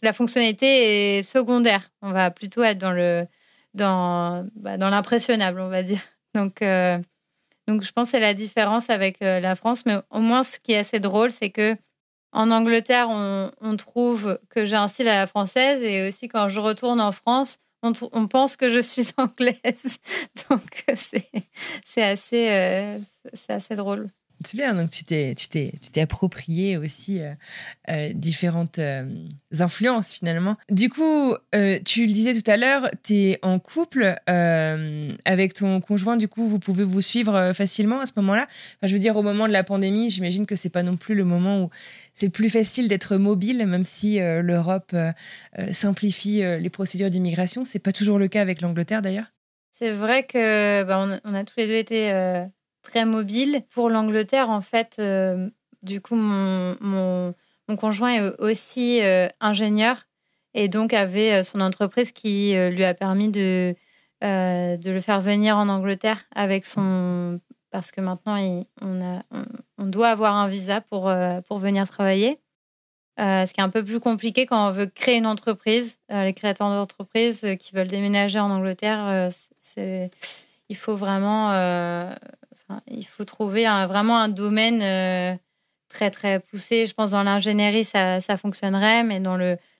la 0.02 0.12
fonctionnalité 0.12 1.18
est 1.18 1.22
secondaire. 1.22 1.90
On 2.02 2.12
va 2.12 2.30
plutôt 2.30 2.62
être 2.62 2.78
dans 2.78 3.26
bah, 3.74 4.76
dans 4.76 4.90
l'impressionnable, 4.90 5.60
on 5.60 5.68
va 5.68 5.82
dire. 5.82 6.00
Donc, 6.34 6.62
euh, 6.62 6.98
donc 7.66 7.82
je 7.82 7.92
pense 7.92 8.08
que 8.08 8.10
c'est 8.12 8.20
la 8.20 8.34
différence 8.34 8.90
avec 8.90 9.20
euh, 9.22 9.40
la 9.40 9.56
France. 9.56 9.84
Mais 9.86 9.96
au 10.10 10.20
moins, 10.20 10.42
ce 10.42 10.58
qui 10.58 10.72
est 10.72 10.78
assez 10.78 11.00
drôle, 11.00 11.30
c'est 11.30 11.50
que 11.50 11.76
en 12.32 12.50
Angleterre, 12.50 13.08
on, 13.10 13.76
trouve 13.76 14.38
que 14.50 14.64
j'ai 14.64 14.76
un 14.76 14.88
style 14.88 15.08
à 15.08 15.16
la 15.16 15.26
française 15.26 15.82
et 15.82 16.06
aussi 16.06 16.28
quand 16.28 16.48
je 16.48 16.60
retourne 16.60 17.00
en 17.00 17.12
France, 17.12 17.58
on, 17.82 18.28
pense 18.28 18.56
que 18.56 18.68
je 18.68 18.80
suis 18.80 19.08
anglaise. 19.16 19.98
donc 20.50 20.84
c'est 20.94 22.02
assez, 22.02 22.50
euh, 22.50 22.98
c'est 23.34 23.52
assez 23.52 23.76
drôle. 23.76 24.10
C'est 24.44 24.56
bien, 24.56 24.72
donc 24.72 24.90
tu 24.90 25.02
t'es, 25.04 25.34
tu 25.34 25.48
t'es, 25.48 25.72
tu 25.82 25.90
t'es 25.90 26.00
approprié 26.00 26.76
aussi 26.76 27.20
euh, 27.20 27.34
euh, 27.90 28.12
différentes 28.14 28.78
euh, 28.78 29.04
influences 29.58 30.12
finalement. 30.12 30.56
Du 30.70 30.88
coup, 30.88 31.34
tu 31.84 32.06
le 32.06 32.12
disais 32.12 32.40
tout 32.40 32.48
à 32.48 32.56
l'heure, 32.56 32.88
tu 33.02 33.14
es 33.14 33.38
en 33.42 33.58
couple 33.58 34.14
avec 34.26 35.54
ton 35.54 35.80
conjoint, 35.80 36.16
du 36.16 36.28
coup, 36.28 36.46
vous 36.46 36.60
pouvez 36.60 36.84
vous 36.84 37.00
suivre 37.00 37.52
facilement 37.52 38.00
à 38.00 38.06
ce 38.06 38.12
moment-là. 38.16 38.42
Enfin, 38.44 38.86
je 38.86 38.92
veux 38.92 39.00
dire, 39.00 39.16
au 39.16 39.22
moment 39.22 39.48
de 39.48 39.52
la 39.52 39.64
pandémie, 39.64 40.10
j'imagine 40.10 40.46
que 40.46 40.54
c'est 40.54 40.70
pas 40.70 40.82
non 40.82 40.96
plus 40.96 41.14
le 41.14 41.24
moment 41.24 41.64
où 41.64 41.70
c'est 42.14 42.28
plus 42.28 42.48
facile 42.48 42.88
d'être 42.88 43.16
mobile, 43.16 43.66
même 43.66 43.84
si 43.84 44.18
l'Europe 44.18 44.94
simplifie 45.72 46.42
les 46.42 46.70
procédures 46.70 47.10
d'immigration. 47.10 47.64
C'est 47.64 47.78
pas 47.78 47.92
toujours 47.92 48.18
le 48.18 48.28
cas 48.28 48.42
avec 48.42 48.60
l'Angleterre 48.60 49.02
d'ailleurs? 49.02 49.32
C'est 49.72 49.92
vrai 49.92 50.24
que 50.26 50.84
bah, 50.84 50.98
on, 51.00 51.30
on, 51.30 51.34
a, 51.34 51.44
tous 51.44 51.54
les 51.56 51.66
deux 51.66 51.76
été 51.76 52.48
très 52.82 53.04
mobile. 53.04 53.62
Pour 53.70 53.90
l'Angleterre, 53.90 54.50
en 54.50 54.60
fait, 54.60 54.96
euh, 54.98 55.48
du 55.82 56.00
coup, 56.00 56.16
mon, 56.16 56.76
mon, 56.80 57.34
conjoint 57.76 58.14
est 58.14 58.40
aussi 58.40 59.02
euh, 59.02 59.28
ingénieur 59.40 60.06
et 60.54 60.68
donc 60.68 60.92
avait 60.92 61.34
euh, 61.34 61.42
son 61.42 61.60
entreprise 61.60 62.12
qui 62.12 62.54
lui 62.54 62.84
a 62.84 62.94
permis 62.94 63.28
de, 63.30 63.74
de 64.22 64.90
le 64.90 65.00
faire 65.00 65.20
venir 65.20 65.56
en 65.56 65.68
Angleterre 65.68 66.24
avec 66.34 66.66
son... 66.66 67.40
Parce 67.70 67.92
que 67.92 68.00
maintenant, 68.00 68.38
on, 68.80 69.02
a, 69.02 69.22
on, 69.76 69.84
doit 69.84 70.08
avoir 70.08 70.34
un 70.34 70.48
visa 70.48 70.80
pour, 70.80 71.12
pour 71.46 71.58
venir 71.58 71.86
travailler. 71.86 72.38
ce 73.18 73.52
qui 73.52 73.60
est 73.60 73.62
un 73.62 73.68
peu 73.68 73.84
plus 73.84 74.00
compliqué 74.00 74.46
quand 74.46 74.70
on 74.70 74.72
veut 74.72 74.86
créer 74.86 75.18
une 75.18 75.26
entreprise. 75.26 75.98
les 76.08 76.32
créateurs 76.32 76.70
d'entreprises 76.70 77.46
qui 77.60 77.74
veulent 77.74 77.88
déménager 77.88 78.40
en 78.40 78.50
Angleterre, 78.50 79.28
il 79.76 80.76
faut 80.76 80.96
vraiment 80.96 81.52
il 82.86 83.06
faut 83.06 83.24
trouver 83.24 83.64
vraiment 83.88 84.18
un 84.18 84.28
domaine 84.28 84.82
euh, 84.82 85.36
très 85.88 86.10
très 86.10 86.40
poussé. 86.40 86.86
Je 86.86 86.94
pense 86.94 87.10
dans 87.10 87.22
l'ingénierie 87.22 87.84
ça, 87.84 88.20
ça, 88.20 88.36
fonctionnerait, 88.36 89.04
mais 89.04 89.20
dans 89.20 89.36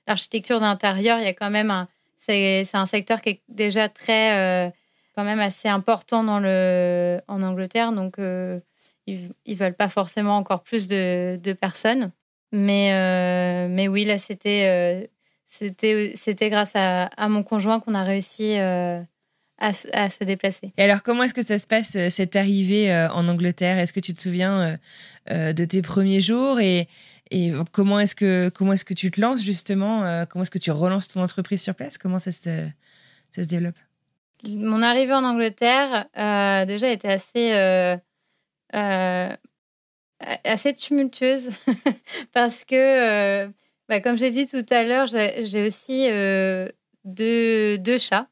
l'architecture 0.07 0.59
d'intérieur, 0.59 1.19
il 1.19 1.25
y 1.25 1.27
a 1.27 1.33
quand 1.33 1.49
même 1.49 1.71
un 1.71 1.87
c'est 2.21 2.67
un 2.73 2.85
secteur 2.85 3.21
qui 3.21 3.29
est 3.29 3.41
déjà 3.47 3.89
très 3.89 4.67
euh, 4.67 4.69
quand 5.15 5.23
même 5.23 5.39
assez 5.39 5.67
important 5.67 6.23
dans 6.23 6.39
le 6.39 7.19
en 7.27 7.41
Angleterre, 7.41 7.91
donc 7.91 8.19
euh, 8.19 8.59
ils, 9.07 9.31
ils 9.45 9.55
veulent 9.55 9.75
pas 9.75 9.89
forcément 9.89 10.37
encore 10.37 10.61
plus 10.61 10.87
de, 10.87 11.37
de 11.37 11.53
personnes. 11.53 12.11
Mais 12.51 13.67
mais 13.69 13.87
oui 13.87 14.05
là 14.05 14.17
c'était 14.17 15.09
c'était 15.45 16.13
c'était 16.15 16.49
grâce 16.49 16.73
à, 16.75 17.09
mon 17.29 17.43
conjoint 17.43 17.79
qu'on 17.79 17.93
a 17.93 18.03
réussi 18.03 18.57
à, 19.59 19.73
se 20.09 20.23
déplacer. 20.23 20.71
Et 20.77 20.83
alors, 20.83 21.03
comment 21.03 21.23
est-ce 21.23 21.33
que 21.33 21.45
ça 21.45 21.57
se 21.57 21.67
passe, 21.67 21.95
euh, 21.95 22.09
cette 22.09 22.35
arrivée 22.35 22.91
euh, 22.91 23.09
en 23.09 23.27
Angleterre? 23.27 23.77
Est-ce 23.77 23.93
que 23.93 23.99
tu 23.99 24.13
te 24.13 24.21
souviens 24.21 24.79
euh, 25.29 25.53
de 25.53 25.65
tes 25.65 25.81
premiers 25.81 26.21
jours? 26.21 26.59
Et, 26.59 26.87
et 27.31 27.51
comment 27.71 27.99
est-ce 27.99 28.15
que, 28.15 28.49
comment 28.49 28.73
est 28.73 28.83
que 28.83 28.93
tu 28.93 29.11
te 29.11 29.21
lances 29.21 29.43
justement 29.43 30.25
Comment 30.27 30.43
est-ce 30.43 30.51
que 30.51 30.57
tu 30.57 30.71
relances 30.71 31.07
ton 31.09 31.21
entreprise 31.21 31.61
sur 31.61 31.75
place? 31.75 31.97
Comment 31.97 32.19
ça 32.19 32.31
se, 32.31 32.67
ça 33.31 33.43
se 33.43 33.47
développe? 33.47 33.75
Mon 34.43 34.81
arrivée 34.81 35.13
en 35.13 35.23
Angleterre, 35.23 36.07
déjà, 36.65 36.89
était 36.89 37.09
assez, 37.09 37.51
assez 40.21 40.73
tumultueuse 40.73 41.51
parce 42.33 42.65
que, 42.65 43.45
bah, 43.87 44.01
comme 44.01 44.17
j'ai 44.17 44.31
dit 44.31 44.47
tout 44.47 44.65
à 44.71 44.83
l'heure, 44.83 45.05
j'ai 45.05 45.67
aussi 45.67 46.07
deux, 47.05 47.77
deux 47.77 47.97
chats. 47.99 48.27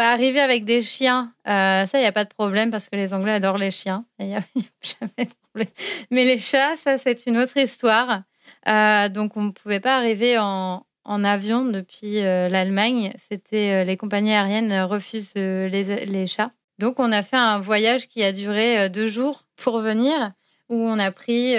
Arriver 0.00 0.40
avec 0.40 0.64
des 0.64 0.82
chiens, 0.82 1.32
euh, 1.48 1.86
ça, 1.86 1.98
il 1.98 2.00
n'y 2.00 2.06
a 2.06 2.12
pas 2.12 2.24
de 2.24 2.34
problème 2.34 2.70
parce 2.70 2.88
que 2.88 2.96
les 2.96 3.14
Anglais 3.14 3.32
adorent 3.32 3.58
les 3.58 3.70
chiens. 3.70 4.04
Il 4.18 4.26
n'y 4.26 4.34
a, 4.36 4.40
jamais 4.82 5.26
de 5.26 5.34
problème. 5.42 5.72
Mais 6.10 6.24
les 6.24 6.38
chats, 6.38 6.76
ça, 6.76 6.98
c'est 6.98 7.26
une 7.26 7.38
autre 7.38 7.56
histoire. 7.56 8.22
Euh, 8.68 9.08
donc, 9.08 9.36
on 9.36 9.42
ne 9.44 9.50
pouvait 9.50 9.80
pas 9.80 9.96
arriver 9.96 10.36
en, 10.38 10.84
avion 11.04 11.64
depuis 11.64 12.20
euh, 12.20 12.48
l'Allemagne. 12.48 13.12
C'était 13.16 13.84
les 13.84 13.96
compagnies 13.96 14.34
aériennes 14.34 14.82
refusent 14.82 15.34
les, 15.34 16.26
chats. 16.26 16.50
Donc, 16.78 16.98
on 16.98 17.10
a 17.10 17.22
fait 17.22 17.36
un 17.36 17.60
voyage 17.60 18.08
qui 18.08 18.22
a 18.22 18.32
duré 18.32 18.90
deux 18.90 19.08
jours 19.08 19.44
pour 19.56 19.80
venir, 19.80 20.32
où 20.68 20.76
on 20.76 20.98
a 20.98 21.10
pris 21.10 21.56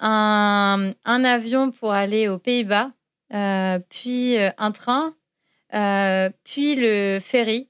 un, 0.00 0.92
avion 1.04 1.70
pour 1.70 1.92
aller 1.92 2.28
aux 2.28 2.38
Pays-Bas, 2.38 2.90
puis 3.88 4.36
un 4.58 4.72
train 4.72 5.14
puis 5.72 6.76
le 6.76 7.18
ferry, 7.20 7.68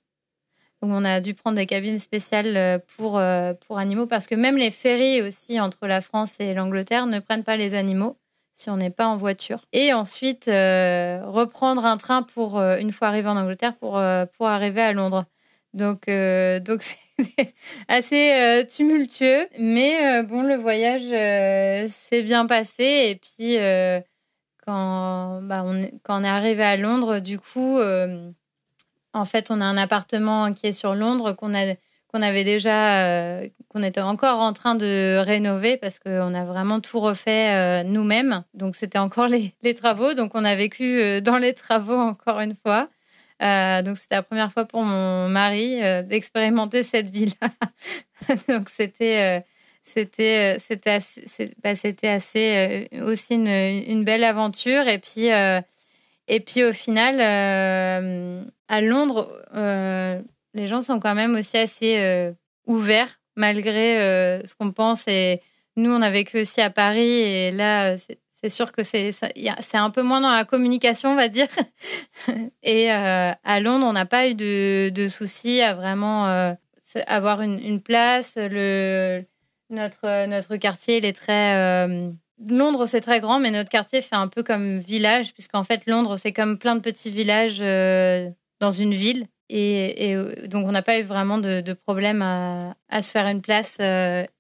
où 0.83 0.87
on 0.91 1.05
a 1.05 1.21
dû 1.21 1.35
prendre 1.35 1.57
des 1.57 1.67
cabines 1.67 2.01
spéciales 2.01 2.57
euh, 2.57 2.79
pour, 2.97 3.19
euh, 3.19 3.55
pour 3.67 3.79
animaux, 3.79 4.07
parce 4.07 4.27
que 4.27 4.35
même 4.35 4.57
les 4.57 4.73
ferries 4.73 5.23
aussi 5.23 5.61
entre 5.61 5.87
la 5.87 6.01
France 6.01 6.35
et 6.41 6.55
l'Angleterre 6.55 7.07
ne 7.07 7.21
prennent 7.21 7.45
pas 7.45 7.57
les 7.57 7.75
animaux 7.75 8.19
si 8.55 8.69
on 8.69 8.77
n'est 8.77 8.91
pas 8.91 9.07
en 9.07 9.17
voiture. 9.17 9.65
Et 9.73 9.95
ensuite, 9.95 10.45
reprendre 10.47 11.87
un 11.87 11.97
train 11.97 12.23
pour, 12.23 12.61
une 12.61 12.93
fois 12.93 13.09
arrivé 13.09 13.27
en 13.29 13.37
Angleterre, 13.37 13.75
pour, 13.77 14.01
pour 14.37 14.47
arriver 14.47 14.83
à 14.83 14.93
Londres. 14.93 15.25
Donc, 15.73 16.03
donc 16.07 16.83
c'est 16.83 17.55
assez 17.89 18.67
tumultueux, 18.71 19.49
mais 19.59 20.23
bon, 20.25 20.43
le 20.43 20.57
voyage 20.57 21.09
s'est 21.91 22.23
bien 22.23 22.45
passé. 22.45 22.85
Et 22.85 23.17
puis, 23.17 23.57
quand, 24.65 25.43
bah, 25.43 25.63
on, 25.65 25.91
quand 26.03 26.21
on 26.21 26.25
est 26.25 26.29
arrivé 26.29 26.63
à 26.63 26.77
Londres, 26.77 27.19
du 27.19 27.39
coup, 27.39 27.79
euh, 27.79 28.31
en 29.13 29.25
fait, 29.25 29.51
on 29.51 29.61
a 29.61 29.65
un 29.65 29.77
appartement 29.77 30.53
qui 30.53 30.67
est 30.69 30.73
sur 30.73 30.95
Londres 30.95 31.33
qu'on 31.33 31.55
a 31.55 31.75
qu'on 32.09 32.21
avait 32.21 32.45
déjà, 32.45 33.07
euh, 33.07 33.49
qu'on 33.71 33.83
était 33.83 34.03
encore 34.03 34.39
en 34.41 34.53
train 34.53 34.75
de 34.75 35.17
rénover 35.25 35.79
parce 35.79 35.99
qu'on 35.99 36.35
a 36.35 36.45
vraiment 36.45 36.79
tout 36.81 37.01
refait 37.01 37.55
euh, 37.55 37.85
nous-mêmes. 37.85 38.45
Donc 38.53 38.77
c'était 38.77 38.99
encore 38.99 39.29
les, 39.29 39.55
travaux. 39.75 40.13
Donc 40.13 40.33
on 40.35 40.45
a 40.45 40.55
vécu 40.55 41.23
dans 41.23 41.39
les 41.39 41.55
travaux 41.55 41.97
encore 41.99 42.41
une 42.41 42.55
fois. 42.55 42.91
donc 43.41 43.97
c'était 43.97 44.17
la 44.17 44.23
première 44.23 44.53
fois 44.53 44.67
pour 44.67 44.83
mon 44.83 45.29
mari 45.31 45.81
d'expérimenter 46.05 46.83
cette 46.83 47.09
vie-là. 47.09 47.49
donc 48.49 48.69
c'était 48.69 49.43
c'était 49.85 50.57
euh, 50.57 50.59
c'était 50.61 50.91
assez, 50.91 51.55
bah, 51.63 51.71
assez 52.11 52.89
euh, 52.93 53.11
aussi 53.11 53.35
une, 53.35 54.05
belle 54.05 54.25
aventure. 54.25 54.87
Et 54.89 54.99
puis 54.99 55.33
euh, 55.33 55.61
et 56.29 56.41
puis 56.41 56.65
au 56.65 56.73
final 56.73 57.21
à 57.21 58.81
Londres 58.81 59.29
les 60.55 60.69
gens 60.69 60.83
sont 60.83 61.01
quand 61.01 61.15
même 61.15 61.35
aussi 61.35 61.57
assez 61.57 62.33
ouverts 62.67 63.21
malgré 63.37 64.41
ce 64.45 64.55
qu'on 64.55 64.73
pense. 64.73 65.03
Et 65.09 65.43
nous 65.77 65.91
on 65.91 66.01
a 66.03 66.11
vécu 66.11 66.41
aussi 66.41 66.61
à 66.61 66.71
Paris. 66.71 67.11
Et 67.11 67.51
là 67.51 67.97
c'est 67.99 68.49
sûr 68.49 68.73
que 68.73 68.83
c'est 68.85 69.13
un 69.75 69.91
peu 69.91 70.03
moins 70.03 70.21
dans 70.21 70.33
la 70.33 70.45
communication 70.45 71.11
on 71.11 71.17
va 71.17 71.29
dire. 71.29 71.49
Et 72.63 72.91
à 72.91 73.61
Londres 73.61 73.87
on 73.87 73.93
n'a 73.93 74.07
pas 74.07 74.29
eu 74.29 74.35
de, 74.35 74.91
de, 74.91 75.09
soucis 75.09 75.61
à 75.61 75.75
vraiment 75.75 76.55
avoir 77.09 77.43
une, 77.43 77.59
une 77.59 77.83
place. 77.83 78.39
Le 78.41 79.25
notre, 79.73 80.07
euh, 80.07 80.27
notre 80.27 80.57
quartier, 80.57 80.99
il 80.99 81.05
est 81.05 81.13
très. 81.13 81.57
Euh, 81.57 82.11
Londres, 82.49 82.87
c'est 82.87 83.01
très 83.01 83.21
grand, 83.21 83.41
mais 83.41 83.51
notre 83.51 83.71
quartier 83.71 84.03
fait 84.03 84.17
un 84.17 84.29
peu 84.29 84.43
comme 84.43 84.79
village, 84.79 85.33
puisqu'en 85.33 85.65
fait, 85.65 85.83
Londres, 85.87 86.17
c'est 86.17 86.33
comme 86.33 86.59
plein 86.59 86.77
de 86.77 86.81
petits 86.81 87.11
villages 87.11 87.61
euh, 87.61 88.29
dans 88.61 88.73
une 88.73 88.95
ville. 88.95 89.27
Et, 89.55 90.17
donc, 90.47 90.67
on 90.67 90.73
n'a 90.73 90.81
pas 90.81 90.99
eu 90.99 91.03
vraiment 91.03 91.37
de, 91.37 91.73
problème 91.75 92.23
à, 92.23 93.03
se 93.03 93.11
faire 93.11 93.27
une 93.27 93.43
place 93.43 93.79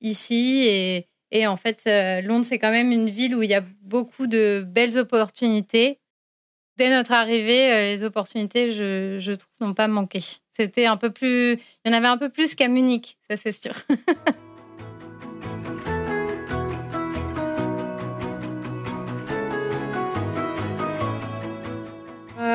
ici. 0.01 0.65
Et, 0.67 1.07
et, 1.33 1.47
en 1.47 1.59
fait, 1.59 1.83
Londres, 2.25 2.47
c'est 2.47 2.59
quand 2.59 2.71
même 2.71 2.93
une 2.93 3.11
ville 3.11 3.37
où 3.37 3.43
il 3.43 3.51
y 3.51 3.55
a 3.55 3.63
beaucoup 3.83 4.27
de 4.27 4.65
belles 4.67 4.97
opportunités. 4.97 6.01
Dès 6.79 6.89
notre 6.89 7.13
arrivée, 7.13 7.95
les 7.95 8.05
opportunités, 8.05 8.73
je, 8.73 9.19
je 9.21 9.33
trouve, 9.33 9.53
n'ont 9.61 9.75
pas 9.75 9.87
manqué. 9.87 10.23
C'était 10.53 10.87
un 10.87 10.97
peu 10.97 11.11
plus. 11.11 11.59
Il 11.85 11.89
y 11.89 11.91
en 11.91 11.93
avait 11.93 12.07
un 12.07 12.17
peu 12.17 12.31
plus 12.31 12.55
qu'à 12.55 12.69
Munich, 12.69 13.19
ça 13.29 13.37
c'est 13.37 13.53
sûr. 13.53 13.75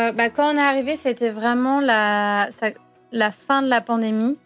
Euh, 0.08 0.12
bah, 0.12 0.30
quand 0.30 0.54
on 0.54 0.58
est 0.58 0.62
arrivé, 0.62 0.96
c'était 0.96 1.30
vraiment 1.30 1.80
la, 1.80 2.50
fin 3.32 3.62
de 3.62 3.68
la 3.68 3.82
pandémie. 3.82 4.38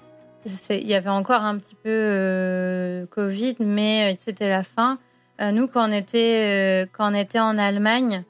Il 0.70 0.88
y 0.88 0.96
avait 0.96 1.10
encore 1.10 1.44
un 1.44 1.58
petit 1.58 1.76
peu 1.76 1.90
euh, 1.90 3.06
Covid, 3.08 3.58
mais 3.60 4.18
c'était 4.20 4.50
la 4.50 4.64
fin. 4.64 4.98
Euh, 5.40 5.52
nous, 5.52 5.68
quand 5.68 5.88
on, 5.88 5.92
était, 5.94 6.88
en 6.98 7.58
Allemagne, 7.58 8.24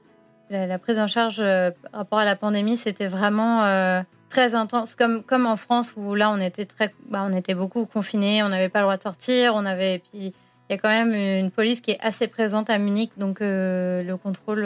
la, 0.50 0.78
prise 0.78 1.00
en 1.00 1.08
charge 1.08 1.38
par 1.38 2.00
rapport 2.00 2.20
à 2.20 2.26
la 2.26 2.36
pandémie, 2.36 2.76
c'était 2.76 3.08
vraiment 3.08 4.04
très 4.30 4.56
intense, 4.56 4.96
comme, 4.96 5.46
en 5.46 5.58
France 5.58 5.94
où 5.96 6.16
là, 6.16 6.32
on 6.32 6.40
était, 6.40 6.66
très, 6.66 6.94
bah, 7.10 7.26
on 7.26 7.34
était 7.34 7.56
beaucoup 7.56 7.86
confinés, 7.86 8.44
on 8.44 8.50
n'avait 8.50 8.70
pas 8.70 8.80
le 8.80 8.86
droit 8.86 8.98
de 8.98 9.04
sortir, 9.04 9.62
il 10.14 10.34
y 10.70 10.74
a 10.74 10.78
quand 10.78 10.90
même 10.90 11.14
une 11.14 11.52
police 11.52 11.82
qui 11.82 11.92
est 11.92 12.00
assez 12.02 12.28
présente 12.28 12.70
à 12.70 12.78
Munich, 12.78 13.12
donc 13.18 13.38
le 13.42 14.16
contrôle, 14.16 14.64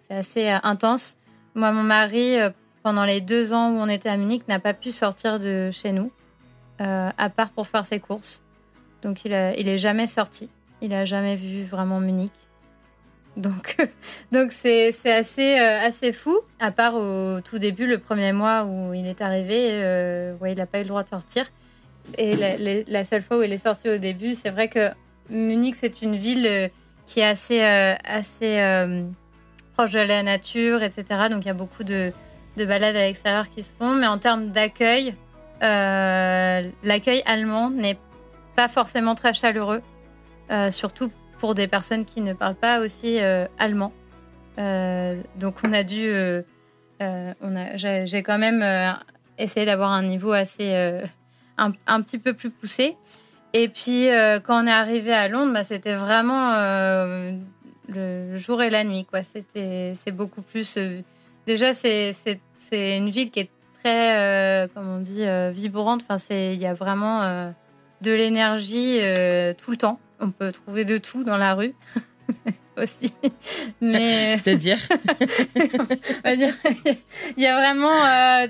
c'est 0.00 0.14
assez 0.14 0.48
intense. 0.48 1.16
Moi, 1.54 1.70
mon 1.72 1.82
mari, 1.82 2.38
euh, 2.38 2.50
pendant 2.82 3.04
les 3.04 3.20
deux 3.20 3.52
ans 3.52 3.70
où 3.70 3.76
on 3.76 3.88
était 3.88 4.08
à 4.08 4.16
Munich, 4.16 4.48
n'a 4.48 4.58
pas 4.58 4.72
pu 4.72 4.90
sortir 4.90 5.38
de 5.38 5.70
chez 5.70 5.92
nous, 5.92 6.10
euh, 6.80 7.10
à 7.16 7.30
part 7.30 7.50
pour 7.50 7.68
faire 7.68 7.84
ses 7.84 8.00
courses. 8.00 8.42
Donc, 9.02 9.24
il, 9.24 9.34
a, 9.34 9.54
est 9.54 9.78
jamais 9.78 10.06
sorti. 10.06 10.48
Il 10.80 10.94
a 10.94 11.04
jamais 11.04 11.36
vu 11.36 11.64
vraiment 11.64 12.00
Munich. 12.00 12.32
Donc, 13.36 13.76
donc 14.32 14.52
c'est, 14.52 14.92
c'est 14.92 15.12
assez, 15.12 15.60
euh, 15.60 15.80
assez 15.80 16.12
fou. 16.12 16.38
À 16.58 16.70
part 16.70 16.94
au 16.94 17.40
tout 17.42 17.58
début, 17.58 17.86
le 17.86 17.98
premier 17.98 18.32
mois 18.32 18.64
où 18.64 18.94
il 18.94 19.06
est 19.06 19.20
arrivé, 19.20 20.34
ouais, 20.40 20.52
il 20.52 20.58
n'a 20.58 20.66
pas 20.66 20.78
eu 20.78 20.82
le 20.82 20.88
droit 20.88 21.02
de 21.02 21.10
sortir. 21.10 21.50
Et 22.16 22.34
la, 22.34 22.56
la, 22.56 23.04
seule 23.04 23.22
fois 23.22 23.38
où 23.38 23.42
il 23.42 23.52
est 23.52 23.58
sorti 23.58 23.88
au 23.88 23.98
début, 23.98 24.34
c'est 24.34 24.50
vrai 24.50 24.68
que 24.68 24.90
Munich, 25.28 25.76
c'est 25.76 26.02
une 26.02 26.16
ville 26.16 26.70
qui 27.06 27.20
est 27.20 27.24
assez, 27.24 27.60
assez 27.60 29.12
proche 29.72 29.92
de 29.92 30.00
la 30.00 30.22
nature, 30.22 30.82
etc. 30.82 31.04
Donc 31.30 31.44
il 31.44 31.46
y 31.46 31.50
a 31.50 31.54
beaucoup 31.54 31.84
de, 31.84 32.12
balades 32.56 32.96
à 32.96 33.02
l'extérieur 33.02 33.48
qui 33.50 33.62
se 33.62 33.72
font. 33.72 33.94
Mais 33.94 34.06
en 34.06 34.18
termes 34.18 34.50
d'accueil, 34.50 35.14
euh, 35.62 36.70
l'accueil 36.82 37.22
allemand 37.24 37.70
n'est 37.70 37.98
pas 38.56 38.68
forcément 38.68 39.14
très 39.14 39.34
chaleureux, 39.34 39.82
euh, 40.50 40.70
surtout 40.70 41.10
pour 41.38 41.54
des 41.54 41.68
personnes 41.68 42.04
qui 42.04 42.20
ne 42.20 42.34
parlent 42.34 42.54
pas 42.54 42.80
aussi 42.80 43.20
euh, 43.20 43.46
allemand. 43.58 43.92
donc 44.56 45.56
on 45.64 45.72
a 45.72 45.82
dû, 45.82 46.12
on 47.00 47.56
a, 47.56 47.76
j'ai 47.76 48.22
quand 48.22 48.38
même 48.38 48.62
essayé 49.38 49.66
d'avoir 49.66 49.90
un 49.92 50.02
niveau 50.02 50.32
assez, 50.32 50.74
un, 51.58 51.72
un, 51.86 52.02
petit 52.02 52.18
peu 52.18 52.34
plus 52.34 52.50
poussé. 52.50 52.96
Et 53.54 53.68
puis 53.68 54.08
quand 54.44 54.62
on 54.62 54.66
est 54.66 54.72
arrivé 54.72 55.12
à 55.12 55.28
Londres, 55.28 55.52
bah, 55.52 55.64
c'était 55.64 55.94
vraiment 55.94 56.52
le 57.94 58.36
jour 58.36 58.62
et 58.62 58.70
la 58.70 58.84
nuit. 58.84 59.04
Quoi. 59.04 59.22
C'était, 59.22 59.94
c'est 59.96 60.12
beaucoup 60.12 60.42
plus. 60.42 60.76
Euh, 60.76 61.00
déjà, 61.46 61.74
c'est, 61.74 62.12
c'est, 62.12 62.40
c'est 62.56 62.98
une 62.98 63.10
ville 63.10 63.30
qui 63.30 63.40
est 63.40 63.50
très, 63.78 64.64
euh, 64.64 64.68
comment 64.74 64.96
on 64.96 65.00
dit, 65.00 65.24
euh, 65.24 65.50
vibrante. 65.50 66.02
Enfin, 66.02 66.18
c'est, 66.18 66.54
il 66.54 66.60
y 66.60 66.66
a 66.66 66.74
vraiment 66.74 67.52
de 68.00 68.10
l'énergie 68.10 68.98
tout 69.58 69.70
le 69.70 69.76
temps. 69.76 69.98
On 70.20 70.30
peut 70.30 70.52
trouver 70.52 70.84
de 70.84 70.98
tout 70.98 71.24
dans 71.24 71.36
la 71.36 71.54
rue. 71.54 71.74
aussi. 72.78 73.12
Mais 73.82 74.34
c'est-à-dire, 74.36 74.78
il 77.36 77.42
y 77.42 77.46
a 77.46 77.58
vraiment 77.58 78.48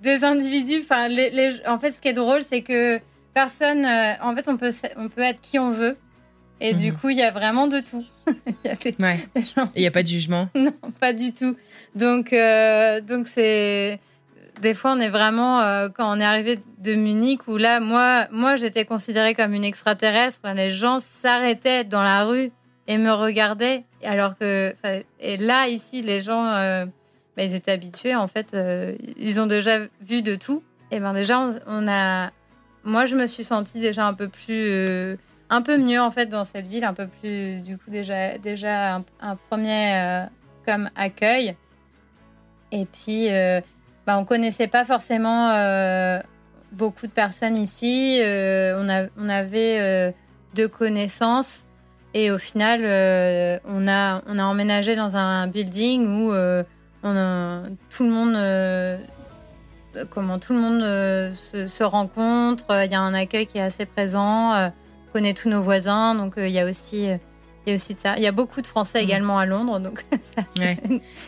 des 0.00 0.24
individus. 0.24 0.80
Enfin, 0.80 1.08
les, 1.08 1.60
en 1.66 1.78
fait, 1.78 1.90
ce 1.90 2.00
qui 2.00 2.08
est 2.08 2.14
drôle, 2.14 2.42
c'est 2.42 2.62
que 2.62 2.98
personne. 3.34 3.84
en 3.84 4.34
fait, 4.34 4.48
on 4.48 4.56
peut, 4.56 4.70
on 4.96 5.08
peut 5.10 5.20
être 5.20 5.42
qui 5.42 5.58
on 5.58 5.72
veut. 5.72 5.98
Et 6.60 6.74
du 6.74 6.92
mhm. 6.92 6.98
coup, 6.98 7.08
il 7.08 7.16
y 7.16 7.22
a 7.22 7.30
vraiment 7.30 7.66
de 7.66 7.80
tout. 7.80 8.04
il 9.74 9.80
n'y 9.80 9.86
a 9.86 9.90
pas 9.90 10.02
de 10.02 10.08
jugement? 10.08 10.48
Non, 10.54 10.72
pas 11.00 11.12
du 11.12 11.32
tout. 11.32 11.56
Donc, 11.94 12.32
euh, 12.32 13.00
donc 13.00 13.28
c'est. 13.28 13.98
Des 14.60 14.74
fois, 14.74 14.92
on 14.92 15.00
est 15.00 15.08
vraiment. 15.08 15.60
Euh, 15.60 15.88
quand 15.88 16.16
on 16.16 16.20
est 16.20 16.24
arrivé 16.24 16.60
de 16.78 16.94
Munich, 16.94 17.46
où 17.48 17.56
là, 17.56 17.80
moi, 17.80 18.26
moi 18.30 18.56
j'étais 18.56 18.84
considérée 18.84 19.34
comme 19.34 19.54
une 19.54 19.64
extraterrestre. 19.64 20.40
les 20.54 20.72
gens 20.72 21.00
s'arrêtaient 21.00 21.84
dans 21.84 22.02
la 22.02 22.24
rue 22.24 22.52
et 22.86 22.98
me 22.98 23.12
regardaient. 23.12 23.84
Alors 24.04 24.36
que. 24.36 24.74
Et 25.20 25.36
là, 25.36 25.68
ici, 25.68 26.02
les 26.02 26.22
gens. 26.22 26.46
Euh, 26.46 26.86
bah, 27.36 27.44
ils 27.44 27.54
étaient 27.54 27.72
habitués, 27.72 28.14
en 28.14 28.28
fait. 28.28 28.56
ils 29.16 29.40
ont 29.40 29.46
déjà 29.46 29.80
vu 30.00 30.22
de 30.22 30.34
tout. 30.34 30.62
Et 30.90 30.98
ben 30.98 31.12
déjà, 31.12 31.40
on, 31.40 31.54
on 31.66 31.88
a. 31.88 32.30
Moi, 32.82 33.04
je 33.04 33.14
me 33.14 33.26
suis 33.26 33.44
sentie 33.44 33.78
déjà 33.78 34.06
un 34.06 34.14
peu 34.14 34.28
plus 34.28 35.18
un 35.50 35.62
peu 35.62 35.76
mieux 35.76 36.00
en 36.00 36.12
fait 36.12 36.26
dans 36.26 36.44
cette 36.44 36.68
ville, 36.68 36.84
un 36.84 36.94
peu 36.94 37.08
plus 37.08 37.60
du 37.60 37.76
coup 37.76 37.90
déjà 37.90 38.38
déjà 38.38 39.02
un, 39.20 39.36
premier 39.50 39.94
euh, 39.94 40.24
comme 40.64 40.88
accueil. 40.94 41.56
Et 42.72 42.86
puis 42.86 43.28
euh, 43.30 43.60
bah, 44.06 44.16
on 44.18 44.24
connaissait 44.24 44.68
pas 44.68 44.84
forcément 44.84 45.50
euh, 45.50 46.20
beaucoup 46.70 47.08
de 47.08 47.12
personnes 47.12 47.56
ici. 47.56 48.20
on, 48.22 48.88
a, 48.88 49.08
on 49.18 49.28
avait 49.28 50.14
deux 50.54 50.68
connaissances 50.68 51.66
et 52.14 52.30
au 52.30 52.38
final 52.38 52.80
on 53.66 53.88
a 53.88 54.22
on 54.26 54.38
a 54.38 54.44
emménagé 54.44 54.94
dans 54.94 55.16
un 55.16 55.48
building 55.48 56.06
où 56.06 56.30
tout 57.02 58.04
le 58.04 58.10
monde 58.10 59.06
comment 60.10 60.38
tout 60.38 60.52
le 60.52 60.60
monde 60.60 60.82
se, 61.34 61.82
rencontre. 61.82 62.66
Il 62.84 62.92
y 62.92 62.94
a 62.94 63.00
un 63.00 63.14
accueil 63.14 63.48
qui 63.48 63.58
est 63.58 63.62
assez 63.62 63.84
présent 63.84 64.70
connaît 65.12 65.34
tous 65.34 65.48
nos 65.48 65.62
voisins, 65.62 66.14
donc 66.14 66.38
euh, 66.38 66.48
il 66.48 66.54
y 66.54 66.58
a 66.58 66.68
aussi 66.68 67.08
euh, 67.08 67.16
il 67.66 67.70
y 67.70 67.72
a 67.72 67.74
aussi 67.74 67.94
de 67.94 68.00
ça. 68.00 68.16
Il 68.16 68.22
y 68.22 68.26
a 68.26 68.32
beaucoup 68.32 68.62
de 68.62 68.66
Français 68.66 69.00
mm. 69.00 69.04
également 69.04 69.38
à 69.38 69.46
Londres. 69.46 69.80
Donc 69.80 70.04
ouais. 70.58 70.78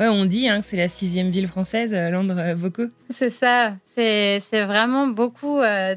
on 0.00 0.24
dit 0.24 0.48
hein, 0.48 0.60
que 0.60 0.66
c'est 0.66 0.76
la 0.76 0.88
sixième 0.88 1.30
ville 1.30 1.46
française, 1.46 1.92
euh, 1.92 2.10
Londres, 2.10 2.54
beaucoup. 2.56 2.88
C'est 3.10 3.30
ça. 3.30 3.74
C'est 3.84 4.40
vraiment 4.50 5.06
beaucoup 5.06 5.58
à 5.60 5.96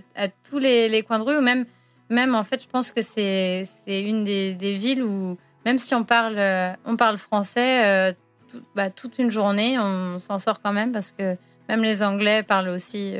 tous 0.49 0.59
les, 0.59 0.89
les, 0.89 1.03
coins 1.03 1.19
de 1.19 1.23
rue. 1.23 1.37
Ou 1.37 1.41
même, 1.41 1.65
même, 2.09 2.35
en 2.35 2.43
fait, 2.43 2.61
je 2.61 2.67
pense 2.67 2.91
que 2.91 3.01
c'est 3.01 3.65
une 3.87 4.25
des, 4.25 4.53
des, 4.53 4.77
villes 4.77 5.03
où, 5.03 5.37
même 5.65 5.79
si 5.79 5.95
on 5.95 6.03
parle, 6.03 6.37
on 6.85 6.97
parle 6.97 7.17
français 7.17 8.13
bah, 8.75 8.89
toute 8.89 9.19
une 9.19 9.31
journée, 9.31 9.77
on 9.79 10.19
s'en 10.19 10.39
sort 10.39 10.61
quand 10.61 10.73
même 10.73 10.91
parce 10.91 11.11
que 11.11 11.37
même 11.69 11.81
les 11.81 12.03
Anglais 12.03 12.43
parlent 12.43 12.69
aussi, 12.69 13.15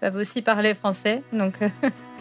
peuvent 0.00 0.16
aussi 0.16 0.40
parler 0.40 0.72
français. 0.72 1.22
Donc. 1.32 1.54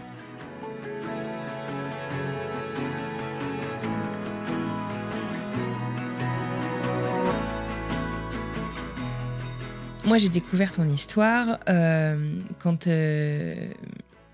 Moi, 10.05 10.17
j'ai 10.17 10.27
découvert 10.27 10.73
ton 10.73 10.85
histoire 10.89 11.59
euh, 11.69 12.37
quand 12.59 12.87
euh, 12.87 13.55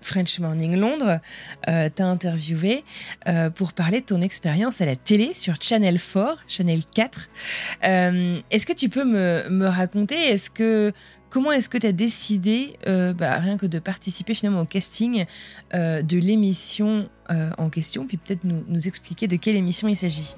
French 0.00 0.40
Morning 0.40 0.76
Londres 0.76 1.20
euh, 1.68 1.88
t'a 1.88 2.06
interviewé 2.06 2.82
pour 3.54 3.72
parler 3.72 4.00
de 4.00 4.06
ton 4.06 4.20
expérience 4.20 4.80
à 4.80 4.86
la 4.86 4.96
télé 4.96 5.30
sur 5.34 5.62
Channel 5.62 6.00
4, 6.00 6.44
Channel 6.48 6.80
4. 6.92 7.28
est-ce 7.82 8.66
que 8.66 8.72
tu 8.72 8.88
peux 8.88 9.04
me, 9.04 9.68
raconter 9.68 10.34
comment 11.28 11.52
est-ce 11.52 11.68
que 11.68 11.78
tu 11.78 11.86
as 11.86 11.92
décidé, 11.92 12.76
bah, 12.86 13.38
rien 13.38 13.56
que 13.56 13.66
de 13.66 13.78
participer 13.78 14.34
finalement 14.34 14.62
au 14.62 14.66
casting 14.66 15.24
de 15.72 16.18
l'émission 16.18 17.08
en 17.28 17.68
question, 17.68 18.06
puis 18.06 18.16
peut-être 18.16 18.42
nous, 18.42 18.64
nous 18.66 18.88
expliquer 18.88 19.28
de 19.28 19.36
quelle 19.36 19.56
émission 19.56 19.86
il 19.86 19.96
s'agit? 19.96 20.34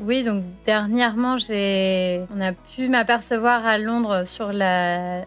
Oui, 0.00 0.24
donc 0.24 0.42
dernièrement, 0.64 1.36
on 1.38 2.40
a 2.40 2.52
pu 2.74 2.88
m'apercevoir 2.88 3.66
à 3.66 3.76
Londres 3.76 4.26
sur 4.26 4.50
la, 4.50 5.24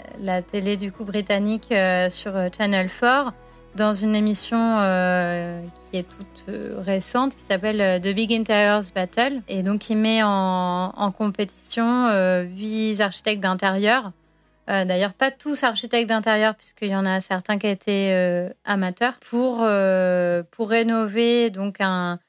télé 0.48 0.78
du 0.78 0.92
coup 0.92 1.06
britannique 1.06 1.72
euh, 1.72 2.10
sur 2.10 2.36
euh, 2.36 2.50
Channel 2.56 2.90
4 2.90 3.34
dans 3.76 3.94
une 3.94 4.16
émission 4.16 4.58
euh, 4.58 5.62
qui 5.92 5.98
est 5.98 6.08
toute 6.10 6.46
récente 6.78 7.36
qui 7.36 7.42
s'appelle 7.42 8.02
The 8.02 8.16
Big 8.16 8.34
Interiors 8.34 8.84
Battle 8.94 9.42
et 9.48 9.62
donc 9.64 9.82
qui 9.82 9.96
met 9.96 10.22
en, 10.24 11.14
compétition 11.16 12.10
huit 12.44 13.00
architectes 13.00 13.42
d'intérieur. 13.42 14.12
D'ailleurs, 14.68 15.14
pas 15.14 15.32
tous 15.32 15.64
architectes 15.64 16.08
d'intérieur, 16.08 16.56
puisqu'il 16.56 16.90
y 16.90 16.96
en 16.96 17.06
a 17.06 17.20
certains 17.20 17.58
qui 17.58 17.68
étaient 17.68 18.54
amateurs, 18.64 19.16
pour, 19.20 19.68
pour 20.52 20.70
rénover 20.70 21.50
donc 21.50 21.78
un, 21.80 22.20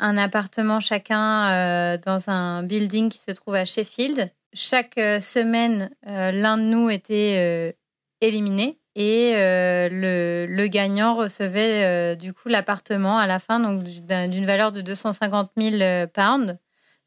un 0.00 0.16
appartement 0.16 0.80
chacun 0.80 1.50
euh, 1.50 1.98
dans 1.98 2.30
un 2.30 2.62
building 2.62 3.10
qui 3.10 3.18
se 3.18 3.30
trouve 3.30 3.54
à 3.54 3.64
Sheffield. 3.64 4.32
Chaque 4.52 4.98
euh, 4.98 5.20
semaine, 5.20 5.90
euh, 6.08 6.32
l'un 6.32 6.56
de 6.58 6.64
nous 6.64 6.90
était 6.90 7.76
éliminé 8.20 8.78
et 8.96 9.34
le, 9.36 10.66
gagnant 10.66 11.14
recevait 11.14 12.16
du 12.16 12.32
coup 12.32 12.48
l'appartement 12.48 13.18
à 13.18 13.26
la 13.26 13.38
fin 13.38 13.60
donc 13.60 13.84
d'une 13.84 14.46
valeur 14.46 14.72
de 14.72 14.80
250 14.80 15.52
000 15.56 16.06
pounds, 16.08 16.58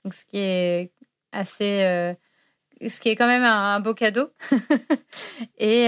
donc 0.04 0.14
ce 0.14 0.26
qui 0.26 0.38
est 0.38 0.92
assez 1.32 2.16
ce 2.82 3.00
qui 3.00 3.10
est 3.10 3.16
quand 3.16 3.28
même 3.28 3.44
un, 3.44 3.80
beau 3.80 3.94
cadeau. 3.94 4.30
et, 5.58 5.88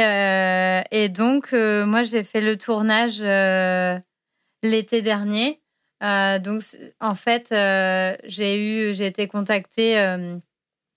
et, 0.91 1.09
donc, 1.09 1.53
moi, 1.53 2.03
j'ai 2.03 2.23
fait 2.23 2.41
le 2.41 2.57
tournage 2.57 3.19
l'été 4.61 5.01
dernier. 5.01 5.61
Donc, 6.01 6.63
en 6.99 7.15
fait, 7.15 7.47
j'ai 8.25 8.89
eu, 8.91 8.95
j'ai 8.95 9.07
été 9.07 9.27
contactée 9.27 9.95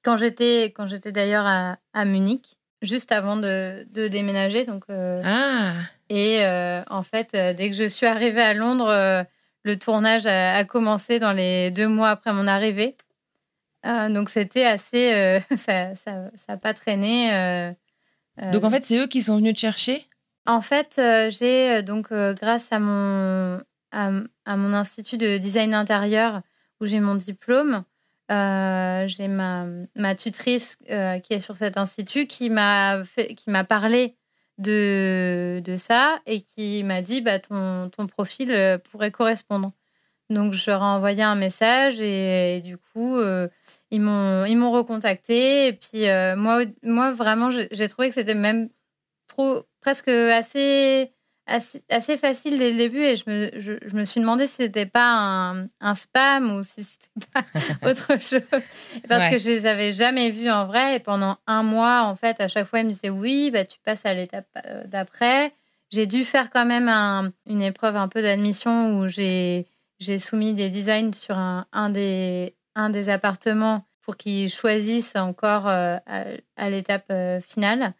quand 0.03 0.17
j'étais, 0.17 0.73
quand 0.75 0.87
j'étais 0.87 1.13
d'ailleurs 1.13 1.47
à, 1.47 1.79
à, 1.93 2.05
Munich, 2.05 2.59
juste 2.83 3.13
avant 3.13 3.37
de, 3.37 3.87
de 3.91 4.09
déménager. 4.09 4.65
Donc, 4.65 4.85
ah. 4.89 5.73
Et 6.11 6.45
en 6.45 7.03
fait, 7.03 7.33
dès 7.33 7.71
que 7.71 7.77
je 7.77 7.89
suis 7.89 8.07
arrivée 8.07 8.43
à 8.43 8.55
Londres, 8.55 9.27
le 9.65 9.79
tournage 9.79 10.27
a, 10.27 10.65
commencé 10.65 11.19
dans 11.19 11.33
les 11.33 11.71
deux 11.71 11.89
mois 11.89 12.11
après 12.11 12.33
mon 12.33 12.47
arrivée. 12.47 12.97
Euh, 13.87 14.09
donc 14.09 14.31
c'était 14.31 14.65
assez. 14.65 15.13
Euh, 15.13 15.41
ça 15.57 15.95
n'a 16.49 16.57
pas 16.57 16.75
traîné. 16.75 17.33
Euh, 17.35 17.73
donc 18.53 18.65
en 18.65 18.71
fait, 18.71 18.85
c'est 18.85 18.97
eux 18.97 19.07
qui 19.07 19.23
sont 19.23 19.37
venus 19.37 19.55
te 19.55 19.61
chercher? 19.61 20.07
En 20.47 20.63
fait, 20.63 21.01
j'ai 21.29 21.83
donc, 21.83 22.11
grâce 22.11 22.73
à 22.73 22.79
mon, 22.79 23.61
à, 23.93 24.11
mon 24.57 24.75
institut 24.75 25.19
de 25.19 25.39
design 25.39 25.75
intérieur 25.75 26.43
où 26.81 26.87
j'ai 26.87 27.01
mon 27.01 27.15
diplôme, 27.15 27.85
j'ai 28.29 29.29
ma, 29.29 29.67
ma 29.97 30.15
tutrice 30.15 30.77
qui 30.77 31.33
est 31.33 31.41
sur 31.41 31.57
cet 31.57 31.77
institut 31.77 32.27
qui 32.27 32.51
m'a 32.51 33.05
parlé 33.69 34.19
de, 34.59 35.63
de 35.65 35.77
ça 35.77 36.21
et 36.27 36.43
qui 36.43 36.83
m'a 36.85 37.03
dit 37.03 37.21
bah, 37.21 37.39
ton, 37.39 37.89
ton 37.91 38.07
profil 38.07 38.51
euh, 38.51 38.79
pourrait 38.79 39.13
correspondre. 39.13 39.73
Donc, 40.31 40.53
je 40.53 40.71
leur 40.71 40.83
ai 40.83 40.85
envoyé 40.85 41.23
un 41.23 41.37
message 41.37 42.01
et, 42.03 42.61
du 42.63 42.77
coup, 42.77 43.17
euh, 43.17 43.49
ils 43.91 44.01
m'ont 44.01 44.45
ils 44.45 44.57
m'ont 44.57 44.71
recontacté. 44.73 45.69
Et 45.69 45.73
puis, 45.73 46.07
euh, 46.07 46.37
moi, 46.37 46.65
moi, 46.83 47.13
vraiment, 47.13 47.51
j'ai 47.51 47.89
trouvé 47.89 48.09
que 48.09 48.15
c'était 48.15 48.35
même 48.35 48.69
trop, 49.27 49.63
presque 49.81 50.09
assez 50.09 51.13
assez, 51.49 52.17
facile 52.17 52.59
dès 52.59 52.73
le 52.73 52.79
début 52.79 53.01
et 53.01 53.17
je 53.17 53.25
me, 53.27 53.51
je, 53.59 53.97
me 53.97 54.05
suis 54.05 54.21
demandé 54.21 54.47
si 54.47 54.55
c'était 54.55 54.87
pas 54.87 55.11
un, 55.11 55.67
un, 55.81 55.95
spam 55.95 56.57
ou 56.57 56.63
si 56.63 56.85
c'était 56.85 57.27
pas 57.33 57.45
autre 57.91 58.21
chose. 58.23 58.63
Parce 59.09 59.29
que 59.29 59.39
je 59.39 59.49
les 59.49 59.67
avais 59.67 59.93
jamais 59.93 60.31
vus 60.31 60.51
en 60.51 60.67
vrai 60.67 60.97
et 60.97 61.01
pendant 61.01 61.39
un 61.47 61.63
mois, 61.63 62.03
en 62.05 62.17
fait, 62.17 62.41
à 62.41 62.49
chaque 62.49 62.67
fois, 62.67 62.81
ils 62.81 62.87
me 62.87 62.91
disaient 62.91 63.11
oui, 63.11 63.51
bah, 63.51 63.65
tu 63.65 63.79
passes 63.85 64.07
à 64.07 64.15
l'étape 64.15 64.47
euh, 64.67 64.85
d'après. 64.87 65.53
J'ai 65.91 66.07
dû 66.07 66.25
faire 66.25 66.51
quand 66.51 66.67
même 66.67 66.89
un, 66.89 67.33
une 67.47 67.63
épreuve 67.63 67.97
un 67.97 68.09
peu 68.09 68.21
d'admission 68.21 69.01
où 69.01 69.09
j'ai 69.09 69.65
soumis 70.19 70.55
des 70.55 70.71
designs 70.71 71.15
sur 71.15 71.39
un, 71.39 71.67
un, 71.73 71.89
des, 71.89 72.55
un 72.75 72.91
des 72.91 73.09
appartements 73.09 73.85
pour 74.09 74.17
qu'ils 74.17 74.49
choisissent 74.49 75.17
encore 75.17 75.69
euh, 75.69 75.99
à, 76.57 76.71
l'étape 76.71 77.05
euh, 77.11 77.41
finale. 77.43 77.93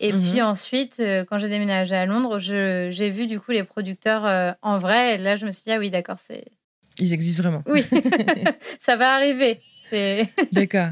Et 0.00 0.12
mmh 0.12 0.20
puis 0.20 0.42
ensuite, 0.42 1.00
euh, 1.00 1.24
quand 1.24 1.38
j'ai 1.38 1.48
déménagé 1.48 1.94
à 1.94 2.06
Londres, 2.06 2.38
j'ai 2.38 3.10
vu 3.10 3.26
du 3.26 3.40
coup 3.40 3.52
les 3.52 3.64
producteurs 3.64 4.26
euh, 4.26 4.52
en 4.62 4.78
vrai. 4.78 5.14
Et 5.14 5.18
là, 5.18 5.36
je 5.36 5.46
me 5.46 5.52
suis 5.52 5.64
dit, 5.64 5.72
ah 5.72 5.78
oui, 5.78 5.90
d'accord, 5.90 6.18
c'est. 6.22 6.44
Ils 6.98 7.12
existent 7.12 7.42
vraiment. 7.42 7.62
Oui, 7.66 7.84
ça 8.80 8.96
va 8.96 9.14
arriver. 9.14 9.60
d'accord. 10.52 10.90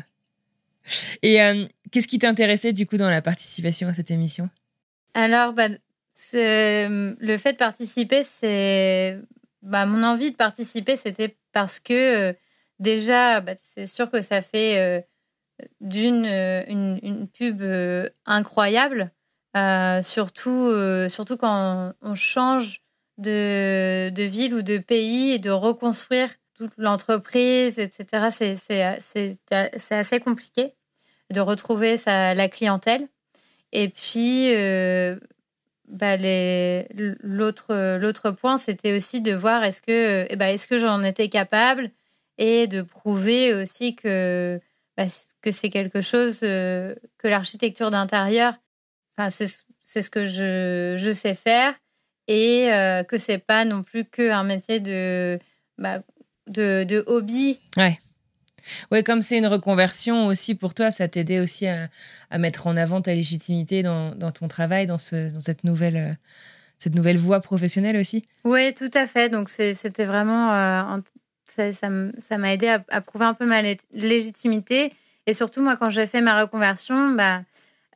Et 1.23 1.43
euh, 1.43 1.67
qu'est-ce 1.91 2.09
qui 2.09 2.19
t'intéressait 2.19 2.73
du 2.73 2.87
coup 2.87 2.97
dans 2.97 3.11
la 3.11 3.23
participation 3.23 3.89
à 3.89 3.95
cette 3.95 4.11
émission? 4.11 4.49
Alors, 5.15 5.53
bah, 5.53 5.69
le 6.33 7.37
fait 7.39 7.53
de 7.53 7.59
participer, 7.59 8.23
c'est. 8.23 9.19
Bah, 9.63 9.87
mon 9.87 10.03
envie 10.03 10.31
de 10.31 10.37
participer, 10.37 10.97
c'était 10.97 11.37
parce 11.53 11.81
que 11.81 12.35
déjà, 12.79 13.41
bah, 13.41 13.55
c'est 13.61 13.87
sûr 13.87 14.11
que 14.11 14.21
ça 14.21 14.43
fait 14.43 15.05
d'une 15.81 16.27
euh, 16.27 16.65
une, 16.69 17.29
pub 17.29 17.63
euh, 17.63 18.09
incroyable, 18.27 19.13
euh, 19.57 20.03
surtout, 20.03 20.71
surtout 21.09 21.37
quand 21.37 21.93
on, 22.03 22.15
change 22.15 22.83
de, 23.19 24.11
de, 24.11 24.23
ville 24.25 24.55
ou 24.55 24.63
de 24.63 24.79
pays 24.79 25.33
et 25.33 25.39
de 25.39 25.51
reconstruire 25.51 26.31
toute 26.55 26.73
l'entreprise, 26.77 27.79
etc. 27.79 28.29
C'est 29.01 29.39
assez 29.91 30.21
compliqué 30.21 30.75
de 31.33 31.41
retrouver 31.41 31.97
sa, 31.97 32.35
la 32.35 32.49
clientèle. 32.49 33.09
Et 33.73 33.89
puis, 33.89 34.53
bah 35.89 36.17
l'autre 36.17 38.31
point, 38.33 38.59
c'était 38.59 38.97
aussi 38.97 39.21
de 39.21 39.35
voir 39.35 39.63
est-ce 39.63 39.83
que, 39.83 40.27
eh 40.29 40.37
ben, 40.37 40.47
est 40.47 40.67
que 40.67 40.79
j'en 40.79 41.03
étais 41.05 41.29
capable 41.29 41.91
et 42.39 42.67
de 42.67 42.83
prouver 42.83 43.55
aussi 43.55 43.95
que 43.95 44.61
bah, 44.97 45.07
que 45.45 45.53
c'est 45.53 45.69
quelque 45.69 46.01
chose 46.01 46.41
euh, 46.43 46.95
que 47.19 47.29
l'architecture 47.29 47.91
d'intérieur, 47.91 48.55
enfin, 49.17 49.31
c'est 49.31 50.03
ce 50.03 50.11
que 50.11 50.25
je, 50.25 50.97
je, 50.99 51.13
sais 51.13 51.35
faire 51.35 51.75
et 52.29 52.73
euh, 52.73 53.03
que 53.05 53.19
c'est 53.19 53.39
pas 53.39 53.67
non 53.67 53.83
plus 53.83 54.07
qu'un 54.07 54.43
métier 54.43 54.81
de, 54.81 55.39
bah, 55.77 56.01
de, 56.47 56.85
de, 56.85 57.05
hobby. 57.07 57.61
Ouais. 57.77 57.99
Ouais, 58.91 59.03
comme 59.03 59.21
c'est 59.21 59.37
une 59.37 59.47
reconversion 59.47 60.27
aussi 60.29 60.55
pour 60.55 60.73
toi, 60.73 60.91
ça 60.91 61.09
t'aidait 61.09 61.41
aussi 61.41 61.67
à, 61.67 61.91
à, 62.31 62.39
mettre 62.39 62.67
en 62.67 62.79
avant 62.79 63.03
ta 63.03 63.15
légitimité 63.15 63.83
dans, 63.83 64.15
dans 64.15 64.31
ton 64.31 64.49
travail, 64.49 64.87
dans, 64.87 64.97
ce, 64.97 65.31
dans 65.31 65.41
cette 65.41 65.65
nouvelle 65.65 65.97
euh, 65.97 66.15
cette 66.79 66.95
nouvelle 66.95 67.19
voie 67.19 67.41
professionnelle 67.41 67.97
aussi? 67.97 68.27
Oui, 68.45 68.75
tout 68.75 68.91
à 68.95 69.07
fait. 69.07 69.29
Donc 69.29 69.49
c'était 69.49 70.07
vraiment 70.07 71.03
ça 71.47 72.39
m'a 72.39 72.53
aidé 72.53 72.79
à, 72.89 73.01
prouver 73.01 73.27
un 73.27 73.35
peu 73.35 73.47
ma 73.47 73.63
légitimité. 73.93 74.93
Et 75.27 75.35
surtout, 75.35 75.63
moi, 75.63 75.77
quand 75.77 75.91
j'ai 75.91 76.07
fait 76.07 76.21
ma 76.21 76.41
reconversion, 76.41 77.11
bah, 77.13 77.43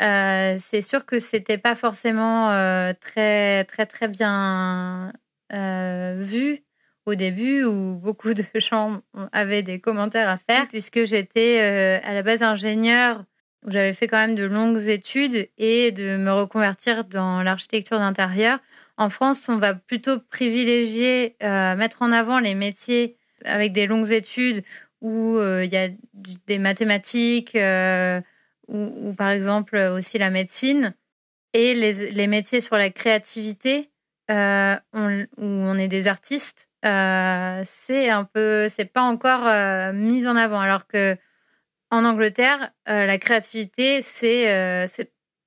euh, 0.01 0.57
c'est 0.61 0.83
sûr 0.83 1.05
que 1.05 1.21
c'était 1.21 1.59
pas 1.59 1.75
forcément 1.75 2.51
euh, 2.53 2.93
très, 2.99 3.65
très, 3.65 3.87
très 3.87 4.09
bien 4.09 5.13
euh, 5.53 6.23
vu 6.25 6.63
au 7.07 7.15
début, 7.15 7.65
où 7.65 7.97
beaucoup 7.97 8.35
de 8.35 8.45
gens 8.55 9.03
avaient 9.33 9.63
des 9.63 9.81
commentaires 9.81 10.29
à 10.29 10.39
faire, 10.39 10.69
puisque 10.69 11.05
j'étais 11.05 11.59
à 12.03 12.13
la 12.15 12.23
base 12.23 12.43
ingénieur, 12.43 13.25
où 13.67 13.71
j'avais 13.71 13.95
fait 13.95 14.09
quand 14.09 14.19
même 14.19 14.35
de 14.35 14.45
longues 14.45 14.89
études, 14.89 15.49
et 15.59 15.93
de 15.93 16.17
me 16.19 16.31
reconvertir 16.31 17.05
dans 17.05 17.43
l'architecture 17.43 17.99
d'intérieur. 17.99 18.59
En 18.99 19.11
France, 19.11 19.49
on 19.49 19.57
va 19.57 19.75
plutôt 19.75 20.19
privilégier, 20.31 21.37
mettre 21.41 22.03
en 22.03 22.13
avant 22.13 22.41
les 22.41 22.55
métiers 22.55 23.17
avec 23.45 23.73
des 23.73 23.87
longues 23.87 24.11
études 24.11 24.63
où 25.01 25.37
euh, 25.37 25.65
il 25.65 25.73
y 25.73 25.77
a 25.77 25.89
des 26.47 26.59
mathématiques 26.59 27.55
euh, 27.55 28.21
ou, 28.69 29.15
par 29.15 29.31
exemple 29.31 29.77
aussi 29.77 30.19
la 30.19 30.31
médecine 30.31 30.95
et 31.55 31.75
les, 31.75 32.27
métiers 32.27 32.61
sur 32.61 32.77
la 32.77 32.91
créativité 32.91 33.91
euh, 34.31 34.77
où 34.93 35.45
on 35.45 35.79
est 35.79 35.89
des 35.89 36.07
artistes, 36.07 36.69
c'est 36.83 38.11
un 38.11 38.25
peu, 38.25 38.69
c'est 38.69 38.85
pas 38.85 39.03
encore 39.03 39.95
mis 39.95 40.27
en 40.27 40.37
avant. 40.37 40.61
Alors 40.61 40.87
que 40.87 41.17
en 41.91 42.05
Angleterre, 42.05 42.71
la 42.87 43.19
créativité, 43.19 44.03
c'est 44.03 44.87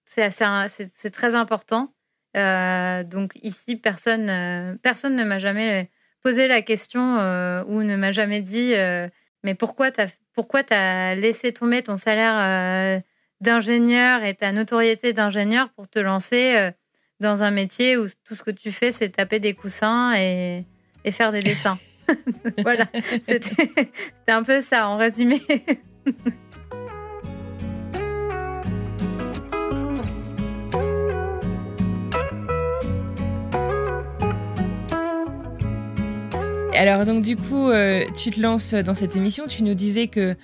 c'est 0.06 1.12
très 1.12 1.36
important. 1.36 1.94
donc 2.34 3.34
ici, 3.44 3.76
personne, 3.76 4.80
personne 4.82 5.16
ne 5.16 5.24
m'a 5.24 5.38
jamais 5.38 5.92
posé 6.22 6.48
la 6.48 6.62
question 6.62 7.18
euh, 7.18 7.64
ou 7.68 7.84
ne 7.84 7.96
m'a 7.96 8.12
jamais 8.12 8.42
dit 8.42 8.74
euh, 8.74 9.08
mais 9.44 9.56
pourquoi 9.56 9.92
tu 9.92 10.02
as, 10.02 10.08
pourquoi 10.34 10.64
as 10.70 11.16
laissé 11.16 11.52
tomber 11.52 11.84
ton 11.84 11.98
salaire 11.98 12.38
euh, 12.98 13.02
d'ingénieur 13.42 14.24
et 14.24 14.36
ta 14.36 14.52
notoriété 14.52 15.14
d'ingénieur 15.14 15.70
pour 15.76 15.88
te 15.88 16.00
lancer 16.00 16.72
dans 17.20 17.44
un 17.44 17.52
métier 17.52 17.98
où 17.98 18.08
tout 18.26 18.36
ce 18.36 18.44
que 18.44 18.52
tu 18.52 18.72
fais, 18.72 18.92
c'est 18.92 19.10
taper 19.10 19.40
des 19.40 19.54
coussins 19.54 20.14
et, 20.16 20.66
et 21.06 21.12
faire 21.12 21.32
des 21.32 21.40
dessins? 21.40 21.78
voilà, 22.64 22.86
c'était 23.24 23.92
un 24.28 24.44
peu 24.44 24.62
ça 24.62 24.90
en 24.90 24.98
résumé. 24.98 25.42
Alors 36.78 37.06
donc 37.06 37.22
du 37.22 37.36
coup, 37.36 37.70
euh, 37.70 38.04
tu 38.16 38.32
te 38.32 38.40
lances 38.40 38.74
dans 38.74 38.96
cette 38.96 39.16
émission. 39.16 39.46
Tu 39.48 39.64
nous 39.64 39.74
disais 39.74 40.08
que 40.08 40.36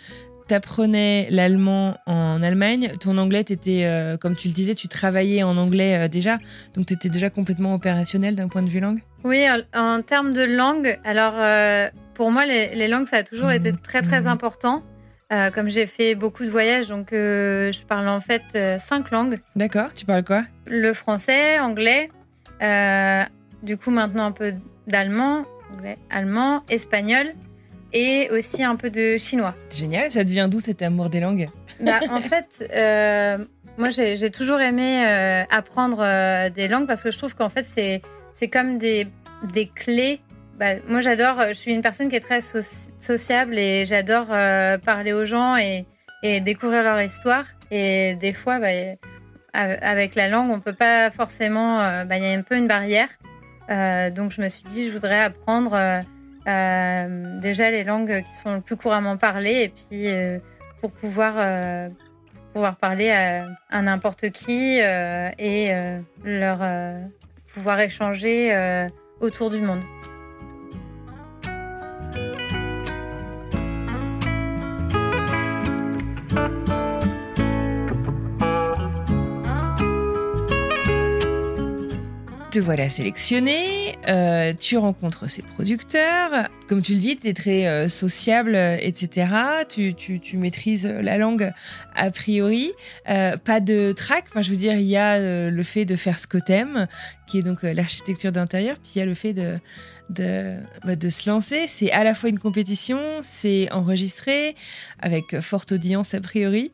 tu 0.48 0.54
apprenais 0.54 1.28
l'allemand 1.32 1.98
en 2.06 2.44
Allemagne. 2.44 2.94
Ton 3.00 3.18
anglais, 3.18 3.42
étais, 3.42 3.86
euh, 3.86 4.18
comme 4.18 4.36
tu 4.36 4.50
le 4.50 4.54
disais, 4.54 4.76
tu 4.76 4.88
travaillais 4.88 5.44
en 5.44 5.58
anglais 5.58 5.98
euh, 5.98 6.08
déjà. 6.08 6.38
Donc 6.76 6.86
tu 6.86 6.94
étais 6.94 7.10
déjà 7.10 7.30
complètement 7.30 7.74
opérationnel 7.74 8.36
d'un 8.36 8.50
point 8.50 8.62
de 8.62 8.70
vue 8.70 8.82
langue? 8.82 9.00
Oui, 9.24 9.46
en, 9.74 10.02
termes 10.02 10.34
de 10.34 10.44
langue, 10.44 11.00
alors 11.04 11.34
pour 12.14 12.32
moi, 12.32 12.46
les, 12.46 12.88
langues, 12.88 13.08
ça 13.08 13.18
a 13.18 13.24
toujours 13.24 13.52
été 13.52 13.74
très 13.74 14.02
très 14.02 14.22
mmh. 14.22 14.28
important. 14.28 14.84
comme 15.30 15.70
j'ai 15.70 15.88
fait 15.88 16.16
beaucoup 16.16 16.46
de 16.46 16.50
voyages, 16.50 16.88
donc 16.88 17.08
je 17.12 17.86
parle 17.86 18.08
en 18.08 18.22
fait 18.22 18.44
cinq 18.80 19.12
langues. 19.12 19.40
D'accord, 19.56 19.94
tu 19.94 20.06
parles 20.06 20.24
quoi? 20.24 20.44
Le 20.66 20.94
français, 20.94 21.60
anglais, 21.60 22.10
du 23.64 23.78
coup 23.78 23.92
maintenant 23.92 24.28
un 24.28 24.32
peu 24.32 24.54
d'allemand, 24.88 25.46
allemand, 26.10 26.64
espagnol, 26.70 27.34
et 27.94 28.30
aussi 28.32 28.64
un 28.64 28.76
peu 28.76 28.90
de 28.90 29.18
chinois. 29.18 29.56
Génial, 29.74 30.12
ça 30.12 30.24
devient 30.24 30.48
d'où 30.50 30.60
cet 30.60 30.82
amour 30.82 31.10
des 31.10 31.20
langues? 31.20 31.50
Bah, 31.80 32.00
En 32.10 32.22
fait, 32.22 32.66
euh, 32.76 33.46
moi 33.78 33.90
j'ai 33.90 34.32
toujours 34.32 34.60
aimé 34.60 35.06
euh, 35.06 35.44
apprendre 35.50 36.02
euh, 36.02 36.50
des 36.50 36.68
langues 36.68 36.88
parce 36.88 37.04
que 37.04 37.12
je 37.12 37.18
trouve 37.18 37.36
qu'en 37.36 37.50
fait 37.50 37.66
c'est 37.66 38.48
comme 38.50 38.78
des, 38.78 39.08
des 39.54 39.68
clés. 39.68 40.22
Bah, 40.60 40.76
moi 40.88 41.00
j'adore, 41.02 41.42
je 41.50 41.54
suis 41.54 41.74
une 41.74 41.82
personne 41.82 42.10
qui 42.10 42.16
est 42.16 42.20
très 42.20 42.42
sociable 42.42 43.58
et 43.58 43.86
j'adore 43.86 44.28
parler 44.84 45.14
aux 45.14 45.26
gens 45.26 45.56
et, 45.56 45.86
et, 46.24 46.42
découvrir 46.42 46.84
leur 46.84 47.00
histoire. 47.02 47.46
Et 47.70 48.16
des 48.16 48.34
fois, 48.34 48.60
bah, 48.60 48.70
avec 49.54 50.16
la 50.16 50.30
langue, 50.30 50.50
on 50.50 50.60
peut 50.60 50.74
pas 50.74 51.12
forcément. 51.12 51.78
Bah, 52.06 52.18
il 52.18 52.24
y 52.24 52.26
a 52.26 52.32
un 52.32 52.42
peu 52.42 52.58
une 52.58 52.68
barrière. 52.68 53.10
Donc 53.70 54.32
je 54.32 54.42
me 54.42 54.50
suis 54.50 54.64
dit, 54.64 54.88
je 54.88 54.94
voudrais 54.94 55.22
apprendre 55.22 56.04
euh, 56.48 57.40
déjà 57.42 57.70
les 57.70 57.84
langues 57.84 58.22
qui 58.22 58.32
sont 58.32 58.56
le 58.56 58.62
plus 58.62 58.78
couramment 58.78 59.18
parlées 59.18 59.64
et 59.64 59.70
puis 59.70 60.08
euh, 60.08 60.40
pour 60.80 60.92
pouvoir 60.92 61.34
euh, 61.38 61.90
pouvoir 62.54 62.78
parler 62.78 63.10
à, 63.10 63.82
n'importe 63.82 64.32
qui 64.32 64.80
et 64.80 65.72
leur 66.24 66.60
pouvoir 67.54 67.80
échanger 67.82 68.88
autour 69.20 69.52
du 69.52 69.60
monde. 69.60 69.84
Voilà 82.60 82.90
sélectionné, 82.90 83.96
euh, 84.08 84.54
tu 84.58 84.78
rencontres 84.78 85.30
ces 85.30 85.42
producteurs. 85.42 86.48
Comme 86.68 86.82
tu 86.82 86.94
le 86.94 87.00
dis, 87.00 87.18
tu 87.18 87.28
es 87.28 87.34
très 87.34 87.68
euh, 87.68 87.90
sociable, 87.90 88.56
etc. 88.80 89.28
Tu, 89.70 89.94
tu, 89.94 90.20
tu, 90.20 90.38
maîtrises 90.38 90.86
la 90.86 91.18
langue 91.18 91.52
a 91.96 92.12
priori. 92.12 92.72
Euh, 93.10 93.38
pas 93.38 93.60
de 93.60 93.92
trac. 93.92 94.26
Enfin, 94.30 94.42
je 94.42 94.50
veux 94.50 94.58
dire, 94.58 94.74
il 94.74 94.88
y 94.88 94.98
a 94.98 95.20
le 95.50 95.64
fait 95.64 95.86
de 95.86 95.96
faire 95.96 96.20
ce 96.20 96.28
que 96.28 96.38
t'aimes, 96.38 96.88
qui 97.28 97.40
est 97.40 97.44
donc 97.44 97.64
l'architecture 97.64 98.32
d'intérieur. 98.32 98.78
Puis 98.78 98.94
il 98.96 99.00
y 99.00 99.02
a 99.02 99.06
le 99.06 99.14
fait 99.14 99.34
de, 99.34 99.56
de, 100.10 100.58
bah, 100.86 100.96
de 100.96 101.10
se 101.10 101.30
lancer. 101.30 101.68
C'est 101.68 101.92
à 101.92 102.04
la 102.04 102.14
fois 102.14 102.30
une 102.30 102.40
compétition, 102.40 103.00
c'est 103.22 103.72
enregistré, 103.72 104.56
avec 105.02 105.40
forte 105.42 105.72
audience 105.74 106.14
a 106.14 106.22
priori. 106.22 106.72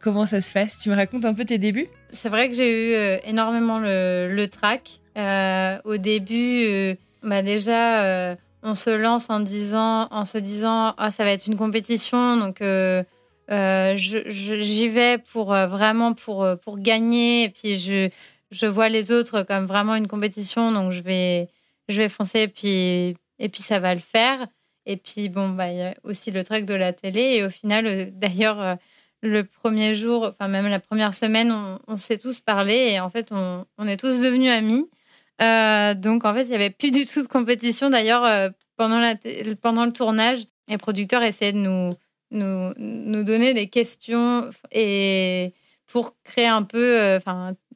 comment 0.00 0.26
ça 0.26 0.40
se 0.40 0.50
passe? 0.50 0.78
Tu 0.78 0.90
me 0.90 0.94
racontes 0.94 1.24
un 1.24 1.34
peu 1.34 1.44
tes 1.44 1.58
débuts? 1.58 1.86
C'est 2.12 2.28
vrai 2.28 2.48
que 2.48 2.54
j'ai 2.56 2.70
eu 2.70 3.20
énormément 3.24 3.78
le, 3.78 4.32
le 4.34 4.48
trac. 4.48 5.00
Euh, 5.16 5.78
au 5.84 5.96
début, 5.96 6.64
euh, 6.66 6.94
bah 7.22 7.42
déjà, 7.42 8.04
euh, 8.04 8.36
on 8.62 8.74
se 8.74 8.90
lance 8.90 9.30
en, 9.30 9.40
disant, 9.40 10.08
en 10.10 10.24
se 10.24 10.38
disant 10.38 10.94
ah, 10.98 11.10
ça 11.10 11.24
va 11.24 11.30
être 11.30 11.46
une 11.46 11.56
compétition, 11.56 12.36
donc 12.36 12.58
j'y 13.48 14.88
vais 14.88 15.18
pour 15.18 15.46
vraiment 15.48 16.14
pour, 16.14 16.78
gagner. 16.78 17.44
Et 17.44 17.48
puis 17.50 17.76
je, 17.76 18.66
vois 18.66 18.88
les 18.88 19.12
autres 19.12 19.42
comme 19.42 19.66
vraiment 19.66 19.94
une 19.94 20.08
compétition, 20.08 20.72
donc 20.72 20.92
je 20.92 21.02
vais, 21.02 21.48
je 21.88 22.02
vais 22.02 22.08
foncer 22.08 22.40
et 22.40 22.48
puis, 22.48 23.16
et 23.38 23.48
puis 23.48 23.62
ça 23.62 23.78
va 23.78 23.94
le 23.94 24.00
faire. 24.00 24.46
Et 24.86 24.96
puis 24.96 25.28
bon, 25.28 25.50
bah, 25.50 25.70
il 25.70 25.78
y 25.78 25.82
a 25.82 25.94
aussi 26.02 26.30
le 26.30 26.44
truc 26.44 26.66
de 26.66 26.74
la 26.74 26.92
télé. 26.92 27.20
Et 27.36 27.44
au 27.44 27.50
final, 27.50 28.10
d'ailleurs, 28.18 28.78
le 29.22 29.44
premier 29.44 29.94
jour, 29.94 30.24
enfin 30.24 30.48
même 30.48 30.66
la 30.66 30.80
première 30.80 31.14
semaine, 31.14 31.52
on, 31.86 31.96
s'est 31.96 32.18
tous 32.18 32.40
parlé 32.40 32.74
et 32.92 33.00
en 33.00 33.10
fait, 33.10 33.30
on 33.32 33.86
est 33.86 33.96
tous 33.96 34.18
devenus 34.20 34.50
amis. 34.50 34.88
Euh, 35.42 35.94
donc 35.94 36.24
en 36.24 36.34
fait, 36.34 36.42
il 36.42 36.48
n'y 36.48 36.54
avait 36.54 36.70
plus 36.70 36.90
du 36.90 37.06
tout 37.06 37.22
de 37.22 37.26
compétition. 37.26 37.90
D'ailleurs, 37.90 38.24
euh, 38.24 38.50
pendant, 38.76 38.98
la 38.98 39.14
pendant 39.60 39.84
le 39.84 39.92
tournage, 39.92 40.38
les 40.68 40.78
producteurs 40.78 41.22
essayaient 41.22 41.52
de 41.52 41.58
nous, 41.58 41.94
nous, 42.30 42.72
nous 42.76 43.24
donner 43.24 43.54
des 43.54 43.68
questions 43.68 44.50
et 44.70 45.52
pour 45.86 46.14
créer 46.24 46.46
un 46.46 46.62
peu, 46.62 47.00
euh, 47.00 47.18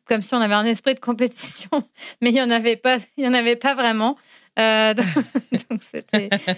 comme 0.07 0.23
si 0.23 0.35
on 0.35 0.41
avait 0.41 0.55
un 0.55 0.65
esprit 0.65 0.95
de 0.95 1.01
compétition, 1.01 1.71
mais 2.21 2.31
il 2.31 2.35
n'y 2.35 2.43
en 2.43 2.51
avait 2.51 2.77
pas, 2.77 2.99
il 3.17 3.25
y 3.25 3.29
en 3.29 3.35
avait 3.35 3.57
pas 3.57 3.75
vraiment. 3.75 4.17
donc 4.59 5.83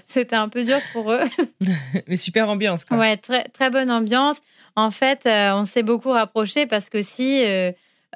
c'était 0.06 0.34
un 0.36 0.48
peu 0.48 0.64
dur 0.64 0.78
pour 0.94 1.12
eux. 1.12 1.20
mais 2.08 2.16
super 2.16 2.48
ambiance, 2.48 2.86
quoi. 2.86 2.96
Ouais, 2.96 3.18
très, 3.18 3.44
très 3.48 3.68
bonne 3.68 3.90
ambiance. 3.90 4.40
En 4.74 4.90
fait, 4.90 5.26
on 5.26 5.66
s'est 5.66 5.82
beaucoup 5.82 6.08
rapprochés 6.08 6.64
parce 6.64 6.88
que 6.88 7.02
si 7.02 7.44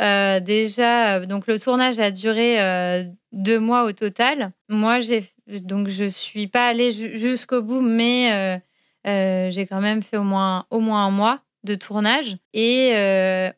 euh, 0.01 0.40
déjà, 0.40 1.16
euh, 1.16 1.26
donc 1.26 1.47
le 1.47 1.59
tournage 1.59 2.01
a 2.01 2.11
duré 2.11 2.61
euh, 2.61 3.05
deux 3.32 3.61
mois 3.61 3.84
au 3.84 3.92
total. 3.92 4.53
Moi, 4.68 5.01
j'ai 5.01 5.24
donc 5.47 5.88
je 5.88 6.09
suis 6.09 6.49
pas 6.49 6.68
allée 6.68 6.90
jusqu'au 6.90 7.62
bout, 7.62 7.80
mais 7.82 8.61
j'ai 9.05 9.66
quand 9.66 9.80
même 9.80 10.03
fait 10.03 10.16
au 10.16 10.22
moins 10.22 10.66
au 10.70 10.80
moins 10.80 11.07
un 11.07 11.11
mois 11.11 11.40
de 11.64 11.74
tournage 11.74 12.36
et 12.55 12.92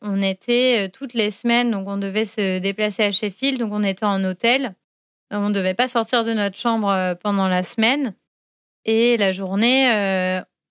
on 0.01 0.21
était 0.21 0.89
toutes 0.89 1.13
les 1.13 1.31
semaines, 1.31 1.71
donc 1.71 1.87
on 1.87 1.97
devait 1.97 2.25
se 2.25 2.59
déplacer 2.59 3.03
à 3.03 3.11
Sheffield, 3.11 3.59
donc 3.59 3.71
on 3.73 3.83
était 3.83 4.05
en 4.05 4.23
hôtel. 4.23 4.75
On 5.31 5.49
ne 5.49 5.53
devait 5.53 5.73
pas 5.73 5.87
sortir 5.87 6.23
de 6.23 6.33
notre 6.33 6.57
chambre 6.57 7.15
pendant 7.23 7.47
la 7.47 7.63
semaine 7.63 8.13
et 8.83 9.15
la 9.15 9.31
journée. 9.31 9.87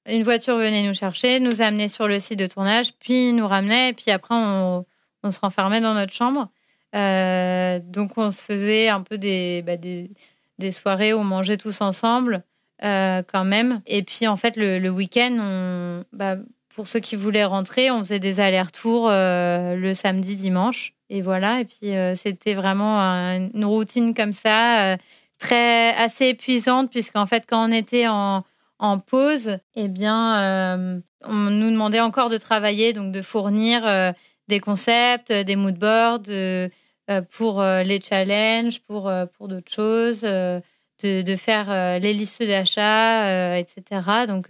une 0.07 0.23
voiture 0.23 0.59
venait 0.59 0.87
nous 0.87 0.95
chercher, 0.95 1.41
nous 1.41 1.63
amener 1.63 1.89
sur 1.89 2.09
le 2.09 2.21
site 2.21 2.39
de 2.39 2.47
tournage, 2.47 2.93
puis 3.01 3.33
nous 3.33 3.49
ramenait, 3.49 3.95
puis 3.95 4.11
après 4.11 4.35
on, 4.35 4.85
on 5.27 5.33
se 5.33 5.41
renfermait 5.41 5.81
dans 5.81 5.95
notre 5.95 6.13
chambre. 6.13 6.49
Euh, 6.95 7.81
donc 7.83 8.13
on 8.17 8.31
se 8.31 8.43
faisait 8.43 8.89
un 8.89 9.03
peu 9.03 9.19
des, 9.19 9.63
bah, 9.67 9.77
des, 9.77 10.73
soirées 10.73 11.13
où 11.13 11.19
on 11.19 11.25
mangeait 11.25 11.57
tous 11.57 11.81
ensemble 11.81 12.43
euh, 12.85 13.23
quand 13.31 13.45
même. 13.45 13.83
Et 13.87 14.03
puis 14.03 14.27
en 14.27 14.37
fait 14.37 14.55
le, 14.57 14.89
week-end, 14.89 16.03
bah, 16.13 16.37
pour 16.75 16.89
ceux 16.89 17.01
qui 17.01 17.17
voulaient 17.17 17.45
rentrer, 17.45 17.91
on 17.91 17.99
faisait 17.99 18.21
des 18.21 18.41
allers-retours 18.41 19.09
euh, 19.11 19.77
le 19.77 19.95
samedi, 19.95 20.37
dimanche. 20.37 20.93
Et 21.09 21.23
voilà, 21.23 21.61
et 21.61 21.65
puis 21.65 21.93
c'était 22.17 22.55
vraiment 22.55 22.99
une 22.99 23.65
routine 23.65 24.13
comme 24.13 24.33
ça, 24.33 24.97
très 25.39 25.95
assez 25.95 26.27
épuisante, 26.27 26.91
puisqu'en 26.91 27.27
fait 27.27 27.45
quand 27.49 27.69
on 27.69 27.71
était 27.71 28.09
en, 28.09 28.43
en 28.81 28.99
pause, 28.99 29.59
eh 29.77 29.87
bien, 29.87 31.01
on 31.23 31.35
nous 31.35 31.71
demandait 31.71 32.01
encore 32.01 32.29
de 32.29 32.39
travailler, 32.39 32.93
donc 32.93 33.13
de 33.13 33.23
fournir 33.23 33.85
des 34.49 34.61
concepts, 34.61 35.31
euh, 35.31 35.45
des 35.45 35.57
moodboards 35.57 36.29
euh, 36.29 36.69
euh, 37.11 37.23
pour 37.23 37.63
les 37.63 38.01
challenges, 38.01 38.81
pour, 38.81 39.13
pour 39.37 39.49
d'autres 39.49 39.71
choses, 39.71 40.23
de, 40.23 40.63
de, 41.03 41.37
faire 41.37 42.01
les 42.01 42.13
listes 42.13 42.43
d'achat, 42.43 43.59
etc. 43.61 44.27
Donc, 44.27 44.49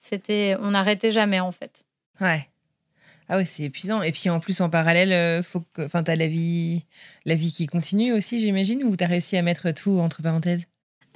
c'était, 0.00 0.56
on 0.58 0.72
n'arrêtait 0.72 1.12
jamais 1.12 1.38
en 1.38 1.52
fait. 1.52 1.84
Ouais. 2.20 2.48
Ah 3.28 3.36
ouais, 3.36 3.44
c'est 3.44 3.62
épuisant. 3.62 4.02
Et 4.02 4.10
puis 4.10 4.28
en 4.28 4.40
plus, 4.40 4.60
en 4.60 4.68
parallèle, 4.68 5.40
faut 5.44 5.62
que, 5.72 5.86
la 6.16 6.26
vie, 6.26 6.84
la 7.26 7.36
vie 7.36 7.52
qui 7.52 7.66
continue 7.66 8.12
aussi, 8.12 8.40
j'imagine, 8.40 8.82
ou 8.82 8.96
t'as 8.96 9.06
réussi 9.06 9.36
à 9.36 9.42
mettre 9.42 9.70
tout 9.70 10.00
entre 10.00 10.20
parenthèses? 10.20 10.66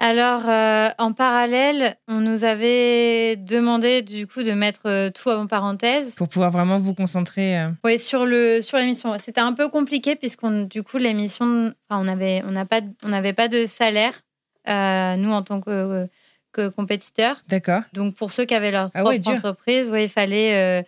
Alors, 0.01 0.49
euh, 0.49 0.91
en 0.99 1.13
parallèle, 1.13 1.97
on 2.07 2.21
nous 2.21 2.45
avait 2.45 3.35
demandé 3.35 4.03
du 4.03 4.29
coup 4.29 4.45
de 4.45 4.53
mettre 4.53 4.87
euh, 4.87 5.11
tout 5.11 5.29
en 5.29 5.49
parenthèse. 5.49 6.15
Pour 6.15 6.29
pouvoir 6.29 6.53
vraiment 6.53 6.79
vous 6.79 6.95
concentrer. 6.95 7.59
Euh. 7.59 7.71
Oui, 7.83 7.99
sur 7.99 8.25
le 8.25 8.61
sur 8.63 8.79
l'émission. 8.79 9.17
C'était 9.19 9.41
un 9.41 9.53
peu 9.53 9.69
compliqué 9.69 10.15
puisqu'on 10.15 10.63
du 10.63 10.85
coup 10.85 10.99
l'émission, 10.99 11.75
on 11.91 12.07
avait 12.09 12.45
on 12.47 12.53
n'a 12.53 12.65
pas 12.65 12.81
on 13.03 13.09
n'avait 13.09 13.33
pas 13.33 13.49
de 13.49 13.67
salaire 13.67 14.23
nous 14.67 15.33
en 15.33 15.43
tant 15.43 15.61
que, 15.61 16.07
que 16.53 16.69
compétiteurs. 16.69 17.43
D'accord. 17.49 17.83
Donc 17.93 18.15
pour 18.15 18.31
ceux 18.31 18.45
qui 18.45 18.55
avaient 18.55 18.71
leur 18.71 18.91
ah 18.95 19.03
propre 19.03 19.29
entreprise, 19.29 19.91
ouais, 19.91 20.05
il 20.05 20.09
fallait 20.09 20.85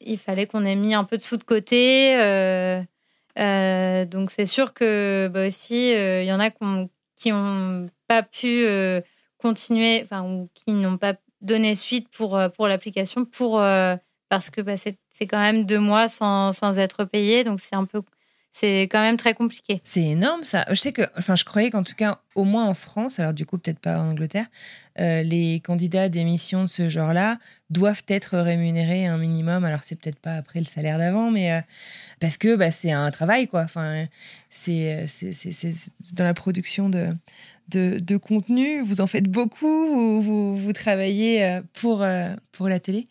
il 0.00 0.18
fallait 0.18 0.46
qu'on 0.46 0.64
ait 0.64 0.76
mis 0.76 0.94
un 0.94 1.02
peu 1.02 1.18
de 1.18 1.24
sous 1.24 1.36
de 1.36 1.42
côté. 1.42 2.14
donc 3.36 4.30
c'est 4.30 4.46
sûr 4.46 4.72
que 4.72 5.28
bah, 5.32 5.48
aussi 5.48 5.90
il 5.90 6.24
y 6.26 6.32
en 6.32 6.38
a 6.38 6.50
qui 7.16 7.32
ont 7.32 7.88
pas 8.10 8.24
pu 8.24 8.64
euh, 8.66 9.00
continuer, 9.38 10.02
enfin, 10.02 10.24
ou 10.24 10.50
qui 10.52 10.72
n'ont 10.72 10.98
pas 10.98 11.14
donné 11.42 11.76
suite 11.76 12.08
pour, 12.08 12.36
euh, 12.36 12.48
pour 12.48 12.66
l'application, 12.66 13.24
pour, 13.24 13.60
euh, 13.60 13.94
parce 14.28 14.50
que 14.50 14.60
bah, 14.60 14.76
c'est 14.76 15.26
quand 15.28 15.38
même 15.38 15.64
deux 15.64 15.78
mois 15.78 16.08
sans, 16.08 16.52
sans 16.52 16.76
être 16.76 17.04
payé, 17.04 17.44
donc 17.44 17.60
c'est 17.60 17.76
un 17.76 17.84
peu 17.84 18.02
c'est 18.52 18.82
quand 18.90 19.00
même 19.00 19.16
très 19.16 19.32
compliqué. 19.32 19.80
C'est 19.84 20.02
énorme 20.02 20.42
ça. 20.42 20.64
Je 20.70 20.74
sais 20.74 20.90
que, 20.90 21.02
enfin, 21.16 21.36
je 21.36 21.44
croyais 21.44 21.70
qu'en 21.70 21.84
tout 21.84 21.94
cas, 21.94 22.18
au 22.34 22.42
moins 22.42 22.66
en 22.66 22.74
France, 22.74 23.20
alors 23.20 23.32
du 23.32 23.46
coup 23.46 23.58
peut-être 23.58 23.78
pas 23.78 24.00
en 24.00 24.10
Angleterre, 24.10 24.46
les 24.96 25.60
candidats 25.64 26.08
d'émissions 26.08 26.62
de 26.62 26.66
ce 26.66 26.88
genre-là 26.88 27.38
doivent 27.70 28.02
être 28.08 28.36
rémunérés 28.38 29.06
un 29.06 29.18
minimum. 29.18 29.64
Alors 29.64 29.84
c'est 29.84 29.94
peut-être 29.94 30.18
pas 30.18 30.34
après 30.34 30.58
le 30.58 30.64
salaire 30.64 30.98
d'avant, 30.98 31.30
mais 31.30 31.62
parce 32.18 32.38
que 32.38 32.56
bah, 32.56 32.72
c'est 32.72 32.90
un 32.90 33.12
travail 33.12 33.46
quoi. 33.46 33.62
Enfin, 33.62 34.06
c'est 34.50 35.06
dans 36.12 36.24
la 36.24 36.34
production 36.34 36.88
de 36.88 37.08
de, 37.70 38.16
contenu. 38.16 38.82
Vous 38.82 39.00
en 39.00 39.06
faites 39.06 39.28
beaucoup, 39.28 40.20
vous, 40.20 40.56
vous, 40.56 40.72
travaillez 40.72 41.44
euh, 41.44 41.60
pour, 41.74 42.02
euh, 42.02 42.34
pour 42.52 42.68
la 42.68 42.80
télé. 42.80 43.08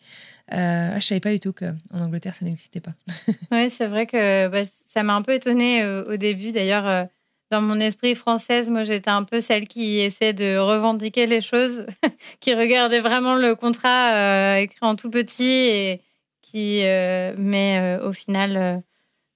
Euh, 0.52 0.90
je 0.92 0.96
ne 0.96 1.00
savais 1.00 1.20
pas 1.20 1.30
du 1.30 1.40
tout 1.40 1.52
qu'en 1.52 1.74
Angleterre, 1.92 2.34
ça 2.34 2.44
n'existait 2.44 2.80
pas. 2.80 2.92
oui, 3.52 3.70
c'est 3.70 3.86
vrai 3.86 4.06
que 4.06 4.48
bah, 4.48 4.62
ça 4.88 5.02
m'a 5.02 5.14
un 5.14 5.22
peu 5.22 5.34
étonnée 5.34 5.84
au 5.84 6.16
début. 6.16 6.52
D'ailleurs, 6.52 7.08
dans 7.50 7.60
mon 7.60 7.80
esprit 7.80 8.14
française, 8.14 8.68
moi, 8.68 8.84
j'étais 8.84 9.10
un 9.10 9.24
peu 9.24 9.40
celle 9.40 9.68
qui 9.68 9.98
essaie 9.98 10.32
de 10.32 10.58
revendiquer 10.58 11.26
les 11.26 11.40
choses, 11.40 11.86
qui 12.40 12.54
regardait 12.54 13.00
vraiment 13.00 13.36
le 13.36 13.54
contrat 13.54 14.60
écrit 14.60 14.78
en 14.82 14.96
tout 14.96 15.10
petit 15.10 15.44
et 15.44 16.02
qui, 16.42 16.80
mais 16.82 17.98
au 18.02 18.12
final, 18.12 18.82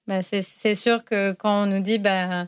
bah, 0.07 0.21
c'est 0.21 0.75
sûr 0.75 1.05
que 1.05 1.31
quand 1.33 1.63
on 1.63 1.65
nous 1.65 1.81
dit, 1.81 1.97
bah, 1.97 2.47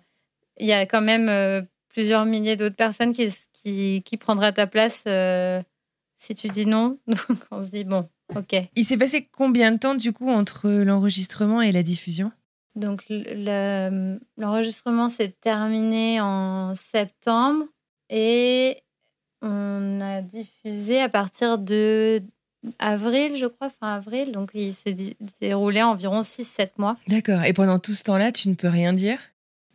il 0.58 0.68
y 0.68 0.74
a 0.74 0.86
quand 0.86 1.02
même 1.02 1.68
plusieurs 1.98 2.26
milliers 2.26 2.56
d'autres 2.56 2.76
personnes 2.76 3.12
qui, 3.12 3.28
qui, 3.54 4.04
qui 4.06 4.18
prendraient 4.18 4.54
ta 4.54 4.68
place 4.68 5.04
si 6.18 6.36
tu 6.36 6.48
dis 6.50 6.68
non. 6.68 7.00
Donc 7.08 7.40
on 7.50 7.66
se 7.66 7.72
dit, 7.72 7.86
bon, 7.86 8.08
ok. 8.36 8.56
Il 8.76 8.86
s'est 8.86 8.98
passé 8.98 9.28
combien 9.36 9.72
de 9.72 9.80
temps 9.80 9.96
du 9.96 10.14
coup 10.14 10.30
entre 10.30 10.70
l'enregistrement 10.70 11.60
et 11.60 11.72
la 11.72 11.82
diffusion? 11.82 12.32
Donc 12.76 13.04
l'enregistrement 13.10 15.10
s'est 15.10 15.34
terminé 15.42 16.22
en 16.22 16.76
septembre 16.76 17.66
et 18.12 18.78
on 19.42 20.00
a 20.00 20.22
diffusé 20.22 21.02
à 21.02 21.10
partir 21.10 21.58
de 21.58 22.22
avril, 22.78 23.38
je 23.38 23.48
crois, 23.48 23.72
fin 23.72 23.96
avril. 23.96 24.32
Donc 24.32 24.52
il 24.54 24.76
s'est 24.76 24.96
déroulé 25.42 25.82
environ 25.82 26.22
6-7 26.22 26.70
mois. 26.78 26.96
D'accord. 27.08 27.44
Et 27.44 27.54
pendant 27.54 27.80
tout 27.80 27.94
ce 27.94 28.04
temps-là, 28.04 28.32
tu 28.32 28.50
ne 28.50 28.54
peux 28.54 28.70
rien 28.70 28.94
dire? 28.94 29.18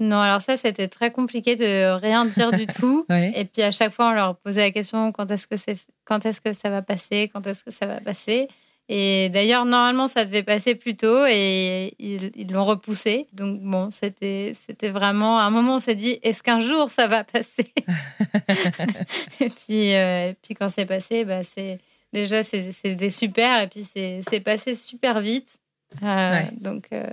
Non, 0.01 0.18
alors 0.18 0.40
ça, 0.40 0.57
c'était 0.57 0.88
très 0.88 1.11
compliqué 1.11 1.57
de 1.57 1.93
rien 1.95 2.24
dire 2.24 2.51
du 2.53 2.66
tout. 2.78 3.07
Et 3.11 3.45
puis 3.45 3.62
à 3.62 3.70
chaque 3.70 3.93
fois, 3.93 4.09
on 4.09 4.12
leur 4.12 4.36
posait 4.36 4.62
la 4.62 4.70
question 4.70 5.12
quand 5.12 5.30
est-ce 5.30 5.47
que 5.47 5.57
c'est, 5.57 5.78
quand 6.05 6.26
est-ce 6.26 6.40
que 6.40 6.53
ça 6.53 6.70
va 6.70 6.82
passer, 6.82 7.30
quand 7.32 7.47
est-ce 7.47 7.64
que 7.64 7.70
ça 7.70 7.86
va 7.86 8.01
passer. 8.01 8.49
Et 8.88 9.30
d'ailleurs, 9.30 9.64
normalement, 9.64 10.09
ça 10.09 10.24
devait 10.24 10.43
passer 10.43 10.74
plus 10.74 10.97
tôt 10.97 11.24
et 11.26 11.95
ils, 11.99 12.51
l'ont 12.51 12.64
repoussé. 12.64 13.26
Donc 13.32 13.61
bon, 13.61 13.90
c'était, 13.90 14.53
c'était 14.55 14.90
vraiment 14.90 15.38
à 15.38 15.45
un 15.45 15.51
moment, 15.51 15.76
on 15.76 15.78
s'est 15.78 15.95
dit, 15.95 16.18
est-ce 16.22 16.43
qu'un 16.43 16.61
jour 16.61 16.90
ça 16.90 17.07
va 17.07 17.24
passer? 17.24 17.72
Et, 19.40 19.49
puis, 19.49 19.95
euh, 19.95 20.34
puis 20.43 20.55
quand 20.55 20.68
c'est 20.68 20.84
passé, 20.84 21.24
bah, 21.24 21.45
c'est 21.45 21.78
déjà 22.12 22.43
c'était 22.43 23.11
super 23.11 23.62
et 23.62 23.68
puis 23.68 23.84
c'est, 23.84 24.40
passé 24.40 24.74
super 24.74 25.20
vite. 25.20 25.59
Euh, 26.03 26.40
donc 26.61 26.88
euh, 26.93 27.07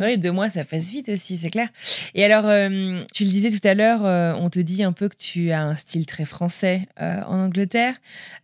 Oui, 0.00 0.18
deux 0.18 0.32
mois, 0.32 0.50
ça 0.50 0.64
passe 0.64 0.90
vite 0.90 1.08
aussi, 1.08 1.36
c'est 1.36 1.50
clair. 1.50 1.68
Et 2.14 2.24
alors, 2.24 2.46
euh, 2.46 3.02
tu 3.12 3.24
le 3.24 3.30
disais 3.30 3.50
tout 3.50 3.66
à 3.66 3.74
l'heure, 3.74 4.04
euh, 4.04 4.32
on 4.34 4.50
te 4.50 4.58
dit 4.58 4.82
un 4.82 4.92
peu 4.92 5.08
que 5.08 5.16
tu 5.16 5.50
as 5.50 5.62
un 5.62 5.76
style 5.76 6.06
très 6.06 6.24
français 6.24 6.88
euh, 7.00 7.20
en 7.26 7.38
Angleterre 7.38 7.94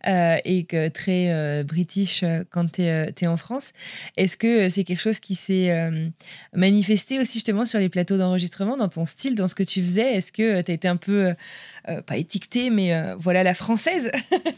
et 0.03 0.63
que 0.63 0.87
très 0.87 1.63
british 1.63 2.25
quand 2.49 2.71
tu 2.71 2.81
es, 2.81 3.27
en 3.27 3.37
France. 3.37 3.71
Est-ce 4.17 4.35
que 4.35 4.67
c'est 4.69 4.83
quelque 4.83 4.99
chose 4.99 5.19
qui 5.19 5.35
s'est 5.35 5.91
manifesté 6.53 7.19
aussi 7.19 7.33
justement 7.33 7.65
sur 7.65 7.79
les 7.79 7.87
plateaux 7.87 8.17
d'enregistrement, 8.17 8.77
dans 8.77 8.89
ton 8.89 9.05
style, 9.05 9.35
dans 9.35 9.47
ce 9.47 9.53
que 9.53 9.61
tu 9.61 9.83
faisais? 9.83 10.15
Est-ce 10.15 10.31
que 10.31 10.61
tu 10.61 10.71
as 10.71 10.73
été 10.73 10.87
un 10.87 10.95
peu 10.95 11.35
euh, 11.89 12.01
pas 12.01 12.17
étiquetée, 12.17 12.69
mais 12.69 12.93
euh, 12.93 13.15
voilà 13.17 13.41
la 13.41 13.55
française. 13.55 14.11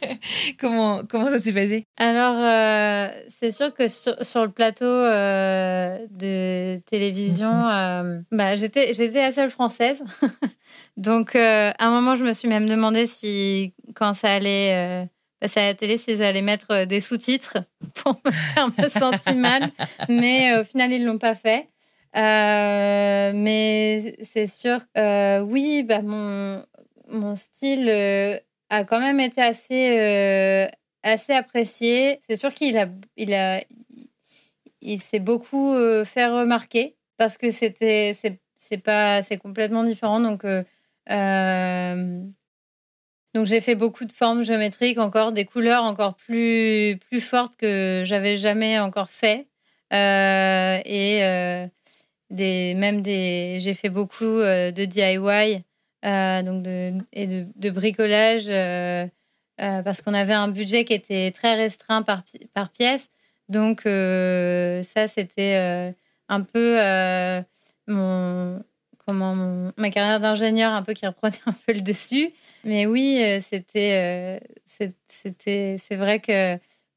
comment, 0.59 1.03
comment 1.05 1.27
ça 1.27 1.39
s'est 1.39 1.53
passé? 1.53 1.85
Alors, 1.95 2.35
euh, 2.37 3.07
c'est 3.29 3.51
sûr 3.51 3.73
que 3.73 3.87
sur, 3.87 4.43
le 4.43 4.49
plateau 4.49 4.85
de 4.85 6.79
télévision, 6.89 7.49
bah, 8.31 8.57
j'étais, 8.57 8.93
j'étais 8.93 9.21
la 9.21 9.31
seule 9.31 9.51
française. 9.51 10.03
Donc, 10.97 11.35
à 11.35 11.73
un 11.79 11.91
moment, 11.91 12.17
je 12.17 12.25
me 12.25 12.33
suis 12.33 12.49
même 12.49 12.67
demandé 12.67 13.07
si, 13.07 13.73
quand 13.95 14.13
ça 14.13 14.33
allait 14.33 15.07
passer 15.39 15.61
à 15.61 15.67
la 15.67 15.75
télé, 15.75 15.97
s'ils 15.97 16.21
allaient 16.21 16.41
mettre 16.41 16.85
des 16.85 16.99
sous-titres 16.99 17.57
pour 17.95 18.19
me 18.25 18.31
faire 18.31 18.67
me 18.77 18.89
sentir 18.89 19.35
mal. 19.35 19.71
Mais 20.09 20.59
au 20.59 20.65
final, 20.65 20.91
ils 20.91 21.03
ne 21.03 21.07
l'ont 21.07 21.19
pas 21.19 21.35
fait. 21.35 21.69
mais 22.13 24.17
c'est 24.23 24.47
sûr, 24.47 24.79
oui, 24.95 25.83
bah, 25.83 26.01
mon, 26.01 26.63
mon 27.09 27.35
style 27.35 27.89
euh, 27.89 28.37
a 28.69 28.83
quand 28.83 28.99
même 28.99 29.19
été 29.19 29.41
assez, 29.41 29.99
euh, 29.99 30.67
assez 31.03 31.33
apprécié. 31.33 32.21
C'est 32.27 32.35
sûr 32.35 32.53
qu'il 32.53 32.77
a, 32.77 32.87
il 33.17 33.33
a, 33.33 33.63
il 34.81 35.01
s'est 35.01 35.19
beaucoup 35.19 35.73
euh, 35.73 36.05
fait 36.05 36.25
remarquer 36.27 36.95
parce 37.17 37.37
que 37.37 37.51
c'était, 37.51 38.17
c'est, 38.57 38.77
pas, 38.77 39.21
c'est 39.21 39.37
complètement 39.37 39.83
différent. 39.83 40.19
Donc, 40.19 40.45
donc 43.33 43.45
j'ai 43.47 43.61
fait 43.61 43.75
beaucoup 43.75 44.05
de 44.05 44.11
formes 44.11 44.43
géométriques, 44.43 44.97
encore 44.97 45.31
des 45.31 45.45
couleurs 45.45 45.83
encore 45.83 46.15
plus, 46.15 46.97
plus 47.07 47.21
fortes 47.21 47.55
que 47.55 48.03
j'avais 48.05 48.37
jamais 48.37 48.79
encore 48.79 49.09
fait. 49.09 49.47
et 49.91 51.69
des, 52.29 52.73
même 52.75 53.01
des, 53.01 53.59
j'ai 53.59 53.75
fait 53.75 53.89
beaucoup 53.89 54.23
de 54.25 54.85
DIY. 54.85 55.63
Euh, 56.05 56.43
donc 56.43 56.63
de, 56.63 56.93
et 57.13 57.45
de, 57.55 57.69
bricolage, 57.69 58.49
euh, 58.49 59.07
euh, 59.61 59.81
parce 59.83 60.01
qu'on 60.01 60.13
avait 60.13 60.33
un 60.33 60.49
budget 60.49 60.83
qui 60.83 60.93
était 60.93 61.31
très 61.31 61.55
restreint 61.55 62.01
par, 62.01 62.23
par 62.53 62.69
pièce. 62.71 63.09
Donc 63.47 63.81
ça, 63.83 65.07
c'était 65.07 65.95
un 66.27 66.41
peu 66.41 66.77
mon, 67.87 68.63
comment 69.05 69.71
ma 69.77 69.89
carrière 69.91 70.19
d'ingénieur 70.19 70.73
un 70.73 70.81
peu 70.81 70.93
qui 70.93 71.05
reprenait 71.07 71.37
un 71.45 71.53
peu 71.53 71.73
le 71.73 71.81
dessus. 71.81 72.31
Mais 72.63 72.85
oui, 72.85 73.23
c'était 73.41 74.41
c'était 74.65 75.77
c'est 75.79 75.95
vrai 75.95 76.19
que 76.19 76.55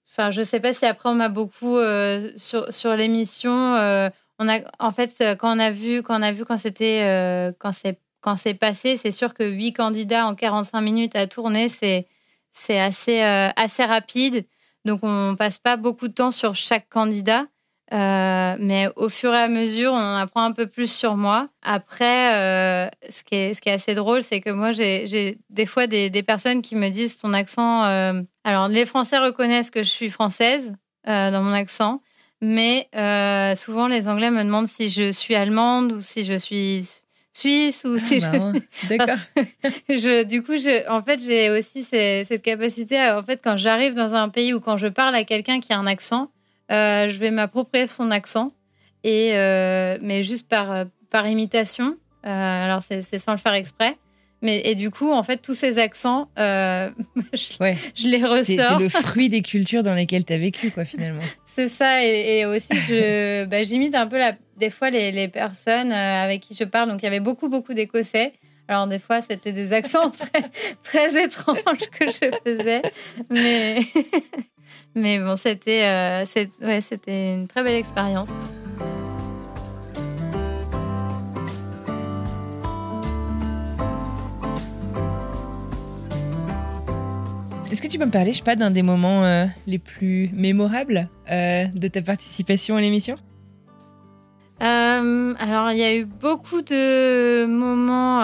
enfin 0.09 0.31
je 0.31 0.43
sais 0.43 0.61
pas 0.61 0.73
si 0.73 0.87
après 0.87 1.09
on 1.09 1.15
m'a 1.15 1.29
beaucoup 1.29 1.79
sur 2.37 2.73
sur 2.73 2.97
l'émission 2.97 3.51
on 4.39 4.49
a 4.49 4.61
en 4.79 4.93
fait 4.93 5.23
quand 5.39 5.57
on 5.57 5.59
a 5.59 5.71
vu 5.71 6.03
quand 6.03 6.19
on 6.19 6.23
a 6.23 6.33
vu 6.33 6.45
quand 6.45 6.59
c'était 6.59 7.53
quand 7.59 7.73
c'est 7.73 7.99
quand 8.27 8.37
c'est 8.37 8.55
passé, 8.55 8.97
c'est 8.97 9.13
sûr 9.13 9.35
que 9.35 9.49
8 9.49 9.73
candidats 9.75 10.27
en 10.27 10.35
45 10.35 10.81
minutes 10.81 11.15
à 11.15 11.29
tourner, 11.29 11.69
c'est 11.69 12.09
assez, 12.69 13.23
euh, 13.23 13.51
assez 13.55 13.85
rapide. 13.85 14.47
Donc, 14.85 15.01
on 15.05 15.37
passe 15.39 15.61
pas 15.61 15.77
beaucoup 15.77 16.09
de 16.09 16.13
temps 16.13 16.33
sur 16.33 16.57
chaque 16.57 16.89
candidat. 16.89 17.47
Euh, 17.93 18.57
mais 18.59 18.89
au 18.97 19.11
fur 19.11 19.33
et 19.33 19.39
à 19.39 19.47
mesure, 19.47 19.93
on 19.93 20.17
apprend 20.17 20.43
un 20.43 20.51
peu 20.51 20.67
plus 20.67 20.93
sur 20.93 21.17
moi. 21.17 21.51
Après, 21.63 22.35
euh, 22.35 22.91
ce, 23.11 23.23
qui 23.23 23.37
est, 23.37 23.55
ce 23.55 23.61
qui 23.61 23.69
est 23.69 23.75
assez 23.75 23.95
drôle, 23.95 24.25
c'est 24.25 24.41
que 24.41 24.51
moi, 24.51 24.73
j'ai 24.73 25.39
des 25.49 25.67
fois 25.67 25.87
des, 25.87 26.11
des, 26.11 26.25
personnes 26.25 26.63
qui 26.63 26.75
me 26.75 26.89
disent 26.89 27.19
ton 27.19 27.33
accent. 27.33 27.83
alors, 28.43 28.67
les 28.67 28.87
Français 28.87 29.19
reconnaissent 29.19 29.71
que 29.71 29.85
je 29.85 29.91
suis 29.91 30.11
française 30.11 30.75
dans 31.05 31.43
mon 31.45 31.53
accent, 31.53 32.03
mais 32.41 32.89
souvent, 33.55 33.87
les 33.87 34.09
Anglais 34.09 34.33
me 34.33 34.43
demandent 34.43 34.67
si 34.67 34.89
je 34.89 35.13
suis 35.13 35.37
allemande 35.37 35.93
ou 35.93 36.01
si 36.01 36.25
je 36.25 36.37
suis 36.37 37.05
suisse 37.37 37.85
ou 37.85 37.99
si 37.99 38.21
ah, 38.25 38.33
je... 38.33 38.89
D'accord. 38.89 39.17
je, 39.89 40.25
du 40.25 40.43
coup, 40.43 40.57
je, 40.57 40.89
en 40.91 41.03
fait, 41.03 41.21
j'ai 41.21 41.51
aussi 41.51 41.85
cette 41.85 42.43
capacité. 42.43 42.99
en 43.11 43.23
fait, 43.23 43.41
quand 43.43 43.57
j'arrive 43.57 43.95
dans 43.95 44.15
un 44.15 44.29
pays 44.29 44.55
ou 44.55 44.61
quand 44.61 44.77
je 44.77 44.87
parle 44.87 45.15
à 45.15 45.25
quelqu'un 45.25 45.61
qui 45.61 45.73
a 45.73 45.79
un 45.79 45.87
accent, 45.87 46.31
euh, 46.73 47.09
je 47.09 47.19
vais 47.19 47.31
m'approprier 47.31 47.87
son 47.87 48.11
accent 48.11 48.53
et 49.05 49.37
euh, 49.37 49.99
mais 50.01 50.23
juste 50.23 50.49
par 50.49 50.87
par 51.11 51.29
imitation. 51.29 51.97
Euh, 52.25 52.65
alors 52.65 52.83
c'est 52.83 53.19
sans 53.19 53.33
le 53.33 53.39
faire 53.39 53.55
exprès. 53.55 53.97
Mais, 54.43 54.61
et 54.65 54.75
du 54.75 54.91
coup, 54.91 55.11
en 55.11 55.23
fait, 55.23 55.39
tous 55.39 55.55
ces 55.55 55.79
accents, 55.79 56.29
euh, 56.39 56.91
je, 57.33 57.59
ouais. 57.61 57.77
je, 57.95 58.09
les 58.09 58.23
ressors. 58.23 58.45
C'est 58.45 58.79
le 58.83 58.89
fruit 58.89 59.29
des 59.29 59.43
cultures 59.43 59.83
dans 59.83 59.95
lesquelles 59.95 60.25
tu 60.25 60.33
as 60.33 60.39
vécu, 60.39 60.71
quoi, 60.71 60.85
finalement. 60.85 61.23
C'est 61.47 61.69
ça. 61.69 62.05
Et, 62.05 62.45
aussi, 62.45 62.69
bah, 63.49 63.63
j'imite 63.63 63.95
un 63.95 64.07
peu 64.07 64.19
la, 64.19 64.35
des 64.59 64.71
fois 64.71 64.91
les, 64.91 65.11
les 65.11 65.29
personnes 65.29 65.91
euh, 65.91 66.23
avec 66.25 66.43
qui 66.43 66.55
je 66.55 66.65
parle. 66.65 66.91
Donc, 66.91 67.03
il 67.03 67.05
y 67.05 67.09
avait 67.09 67.21
beaucoup, 67.21 67.49
beaucoup 67.49 67.73
d'Écossais. 67.73 68.35
Alors, 68.69 68.87
des 68.87 68.99
fois, 68.99 69.23
c'était 69.23 69.53
des 69.53 69.73
accents 69.73 70.11
très, 70.11 70.43
très 70.83 71.25
étranges 71.25 71.89
que 71.99 72.07
je 72.07 72.31
faisais. 72.45 72.83
Mais, 73.31 73.79
mais 74.95 75.19
bon, 75.21 75.37
c'était 75.37 75.85
euh, 75.85 76.25
ouais, 76.61 76.81
une 77.07 77.49
très 77.49 77.63
belle 77.63 77.77
expérience. 77.77 78.31
Est-ce 87.77 87.83
que 87.83 87.89
tu 87.89 87.99
peux 87.99 88.07
me 88.07 88.11
parler, 88.11 88.33
je 88.33 88.39
sais 88.39 88.43
pas, 88.43 88.57
d'un 88.57 88.71
des 88.71 88.81
moments 88.81 89.27
euh, 89.27 89.45
les 89.67 89.79
plus 89.79 90.31
mémorables 90.33 91.11
euh, 91.31 91.67
de 91.75 91.89
ta 91.89 92.01
participation 92.01 92.75
à 92.75 92.81
l'émission? 92.81 93.17
Euh, 94.63 95.35
Alors, 95.39 95.71
il 95.73 95.77
y 95.77 95.83
a 95.83 95.95
eu 95.95 96.07
beaucoup 96.07 96.63
de 96.63 97.45
moments 97.45 98.21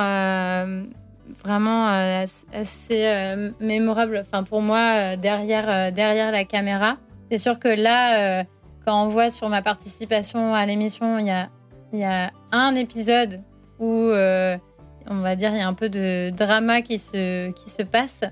vraiment 1.44 1.86
assez 1.86 3.52
mémorables, 3.60 4.24
enfin 4.26 4.42
pour 4.42 4.62
moi, 4.62 5.18
derrière, 5.18 5.92
derrière 5.92 6.32
la 6.32 6.46
caméra. 6.46 6.96
C'est 7.30 7.36
sûr 7.36 7.58
que 7.58 7.68
là, 7.68 8.46
quand 8.86 9.04
on 9.04 9.10
voit 9.10 9.28
sur 9.28 9.50
ma 9.50 9.60
participation 9.60 10.54
à 10.54 10.64
l'émission, 10.64 11.18
il 11.18 11.26
y 11.26 11.30
a, 11.30 11.50
y 11.92 12.04
a 12.04 12.30
un 12.52 12.74
épisode 12.74 13.42
où, 13.78 14.12
on 14.14 15.20
va 15.20 15.36
dire, 15.36 15.50
il 15.50 15.58
y 15.58 15.60
a 15.60 15.68
un 15.68 15.74
peu 15.74 15.90
de 15.90 16.30
drama 16.30 16.80
qui 16.80 16.98
se, 16.98 17.50
qui 17.50 17.68
se 17.68 17.82
passe. 17.82 18.24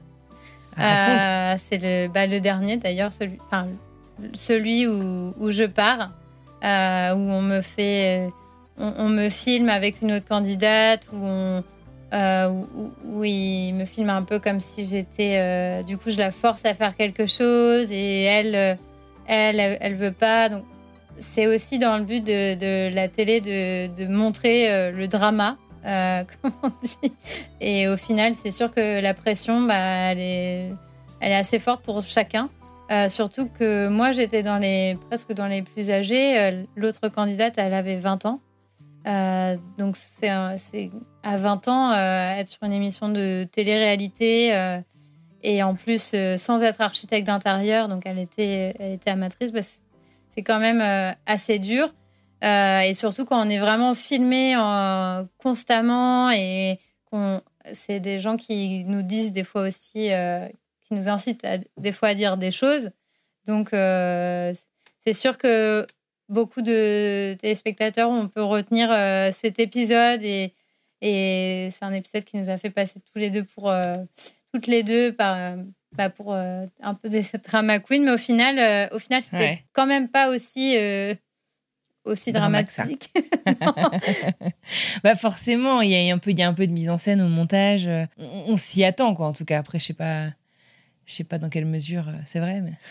Euh, 0.78 1.56
c'est 1.68 1.78
le, 1.78 2.08
bah, 2.08 2.26
le 2.26 2.40
dernier 2.40 2.76
d'ailleurs, 2.76 3.12
celui, 3.12 3.38
celui 4.34 4.86
où, 4.86 5.34
où, 5.38 5.50
je 5.50 5.64
pars, 5.64 6.10
euh, 6.64 7.14
où 7.14 7.30
on 7.30 7.42
me 7.42 7.60
fait, 7.62 8.30
on, 8.78 9.08
me 9.08 9.30
filme 9.30 9.68
avec 9.68 10.00
une 10.00 10.12
autre 10.12 10.26
candidate 10.26 11.06
on, 11.12 11.62
où, 12.12 13.24
il 13.24 13.72
me 13.74 13.84
filme 13.84 14.10
un 14.10 14.22
peu 14.22 14.38
comme 14.38 14.60
si 14.60 14.86
j'étais. 14.86 15.82
du 15.84 15.98
coup, 15.98 16.10
je 16.10 16.18
la 16.18 16.32
force 16.32 16.64
à 16.64 16.74
faire 16.74 16.96
quelque 16.96 17.26
chose 17.26 17.90
et 17.90 18.22
elle, 18.22 18.76
elle, 19.26 19.78
elle, 19.80 19.94
veut 19.96 20.12
pas. 20.12 20.48
Donc, 20.48 20.64
c'est 21.18 21.46
aussi 21.46 21.78
dans 21.78 21.98
le 21.98 22.04
but 22.04 22.24
de, 22.24 22.88
la 22.94 23.08
télé 23.08 23.40
de, 23.40 24.06
montrer 24.06 24.90
le 24.92 25.08
drama, 25.08 25.56
dit. 27.02 27.12
Et 27.60 27.88
au 27.88 27.96
final, 27.96 28.34
c'est 28.34 28.50
sûr 28.50 28.70
que 28.70 29.00
la 29.00 29.14
pression, 29.14 29.62
bah, 29.62 30.12
elle, 30.12 30.18
est, 30.18 30.72
assez 31.20 31.58
forte 31.58 31.82
pour 31.84 32.02
chacun. 32.02 32.48
Euh, 32.90 33.08
surtout 33.08 33.48
que 33.48 33.88
moi, 33.88 34.10
j'étais 34.10 34.42
dans 34.42 34.58
les, 34.58 34.98
presque 35.08 35.32
dans 35.32 35.46
les 35.46 35.62
plus 35.62 35.90
âgés. 35.90 36.38
Euh, 36.38 36.64
l'autre 36.76 37.08
candidate, 37.08 37.54
elle 37.56 37.74
avait 37.74 37.98
20 37.98 38.26
ans. 38.26 38.40
Euh, 39.06 39.56
donc, 39.78 39.96
c'est 39.96 40.28
à 40.28 40.56
20 41.36 41.68
ans, 41.68 41.92
être 41.92 42.48
sur 42.48 42.62
une 42.64 42.72
émission 42.72 43.08
de 43.08 43.44
télé-réalité 43.44 44.80
et 45.42 45.62
en 45.62 45.74
plus 45.74 46.14
sans 46.36 46.62
être 46.62 46.82
architecte 46.82 47.26
d'intérieur, 47.26 47.88
donc 47.88 48.02
elle 48.04 48.18
était, 48.18 48.74
elle 48.78 48.92
était 48.92 49.10
amatrice, 49.10 49.52
bah, 49.52 49.62
c'est 49.62 50.42
quand 50.42 50.60
même 50.60 51.14
assez 51.24 51.58
dur. 51.58 51.94
Et 52.42 52.92
surtout 52.94 53.24
quand 53.24 53.46
on 53.46 53.50
est 53.50 53.58
vraiment 53.58 53.94
filmé 53.94 54.54
constamment 55.38 56.30
et 56.30 56.78
c'est 57.72 58.00
des 58.00 58.20
gens 58.20 58.36
qui 58.36 58.84
nous 58.84 59.02
disent 59.02 59.32
des 59.32 59.44
fois 59.44 59.62
aussi 59.62 60.10
nous 60.94 61.08
incite 61.08 61.46
des 61.76 61.92
fois 61.92 62.08
à 62.08 62.14
dire 62.14 62.36
des 62.36 62.50
choses. 62.50 62.90
Donc, 63.46 63.72
euh, 63.72 64.52
c'est 65.04 65.12
sûr 65.12 65.38
que 65.38 65.86
beaucoup 66.28 66.62
de 66.62 67.34
téléspectateurs, 67.40 68.10
on 68.10 68.28
peut 68.28 68.42
retenir 68.42 68.90
euh, 68.92 69.30
cet 69.32 69.58
épisode 69.58 70.22
et, 70.22 70.52
et 71.00 71.68
c'est 71.72 71.84
un 71.84 71.92
épisode 71.92 72.24
qui 72.24 72.36
nous 72.36 72.48
a 72.48 72.58
fait 72.58 72.70
passer 72.70 73.00
tous 73.00 73.18
les 73.18 73.30
deux 73.30 73.44
pour, 73.44 73.70
euh, 73.70 73.96
toutes 74.52 74.66
les 74.66 74.82
deux 74.82 75.12
par, 75.12 75.56
bah, 75.92 76.10
pour 76.10 76.34
un 76.34 76.94
peu 77.02 77.08
des 77.08 77.24
drama 77.44 77.80
queen, 77.80 78.04
mais 78.04 78.12
au 78.12 78.18
final, 78.18 78.90
au 78.92 78.98
final 78.98 79.22
c'était 79.22 79.64
quand 79.72 79.86
même 79.86 80.08
pas 80.08 80.28
aussi 80.28 80.76
aussi 82.10 82.32
dramatique. 82.32 83.12
bah 85.04 85.14
forcément, 85.14 85.80
il 85.80 85.90
y 85.90 86.10
a 86.10 86.14
un 86.14 86.18
peu, 86.18 86.30
il 86.30 86.38
y 86.38 86.42
a 86.42 86.48
un 86.48 86.54
peu 86.54 86.66
de 86.66 86.72
mise 86.72 86.90
en 86.90 86.98
scène 86.98 87.20
au 87.20 87.28
montage. 87.28 87.88
On, 88.18 88.44
on 88.48 88.56
s'y 88.56 88.84
attend, 88.84 89.14
quoi. 89.14 89.26
En 89.26 89.32
tout 89.32 89.44
cas, 89.44 89.58
après, 89.58 89.78
je 89.78 89.86
sais 89.86 89.94
pas. 89.94 90.28
Je 91.10 91.16
sais 91.16 91.24
pas 91.24 91.38
dans 91.38 91.48
quelle 91.48 91.66
mesure 91.66 92.08
euh, 92.08 92.20
c'est 92.24 92.38
vrai, 92.40 92.60
mais. 92.60 92.72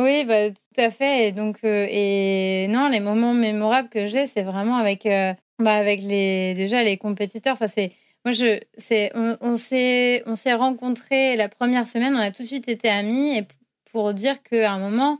Oui, 0.00 0.24
bah, 0.24 0.50
tout 0.50 0.80
à 0.80 0.92
fait. 0.92 1.26
Et 1.26 1.32
donc, 1.32 1.58
euh, 1.64 1.84
et 1.90 2.68
non, 2.68 2.88
les 2.88 3.00
moments 3.00 3.34
mémorables 3.34 3.88
que 3.88 4.06
j'ai, 4.06 4.28
c'est 4.28 4.42
vraiment 4.42 4.76
avec, 4.76 5.06
euh, 5.06 5.34
bah, 5.58 5.74
avec 5.74 6.02
les, 6.02 6.54
déjà 6.54 6.84
les 6.84 6.96
compétiteurs. 6.98 7.54
Enfin, 7.54 7.66
c'est, 7.66 7.90
moi, 8.24 8.30
je, 8.30 8.60
c'est, 8.76 9.10
on, 9.16 9.36
on 9.40 9.56
s'est, 9.56 10.22
on 10.26 10.36
s'est 10.36 10.54
rencontrés 10.54 11.34
la 11.34 11.48
première 11.48 11.88
semaine, 11.88 12.14
on 12.14 12.20
a 12.20 12.30
tout 12.30 12.44
de 12.44 12.46
suite 12.46 12.68
été 12.68 12.88
amis, 12.88 13.38
et 13.38 13.48
pour 13.90 14.14
dire 14.14 14.40
qu'à 14.44 14.70
un 14.70 14.78
moment, 14.78 15.18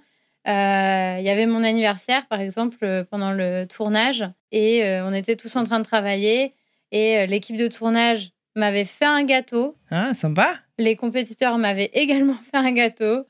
il 0.48 1.24
y 1.24 1.30
avait 1.30 1.46
mon 1.46 1.62
anniversaire, 1.62 2.26
par 2.28 2.40
exemple, 2.40 3.06
pendant 3.10 3.32
le 3.32 3.66
tournage, 3.66 4.24
et 4.50 4.82
on 5.04 5.12
était 5.12 5.36
tous 5.36 5.54
en 5.56 5.64
train 5.64 5.78
de 5.78 5.84
travailler, 5.84 6.54
et 6.90 7.26
l'équipe 7.26 7.56
de 7.56 7.68
tournage 7.68 8.32
m'avait 8.56 8.84
fait 8.84 9.04
un 9.04 9.24
gâteau. 9.24 9.76
Ah, 9.90 10.14
sympa. 10.14 10.56
Les 10.78 10.96
compétiteurs 10.96 11.58
m'avaient 11.58 11.90
également 11.94 12.36
fait 12.50 12.56
un 12.56 12.72
gâteau. 12.72 13.26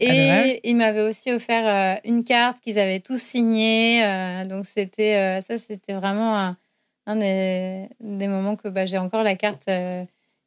Et 0.00 0.60
ils 0.64 0.76
m'avaient 0.76 1.02
aussi 1.02 1.30
offert 1.30 1.66
euh, 1.66 2.00
une 2.04 2.24
carte 2.24 2.58
qu'ils 2.60 2.78
avaient 2.78 3.00
tous 3.00 3.20
signée. 3.20 4.02
Euh, 4.02 4.44
donc, 4.46 4.64
c'était 4.64 5.16
euh, 5.16 5.42
ça, 5.42 5.58
c'était 5.58 5.92
vraiment 5.92 6.54
un, 7.06 7.16
des, 7.16 7.88
moments 8.00 8.56
que 8.56 8.68
bah, 8.68 8.86
j'ai 8.86 8.98
encore 8.98 9.22
la 9.22 9.36
carte 9.36 9.68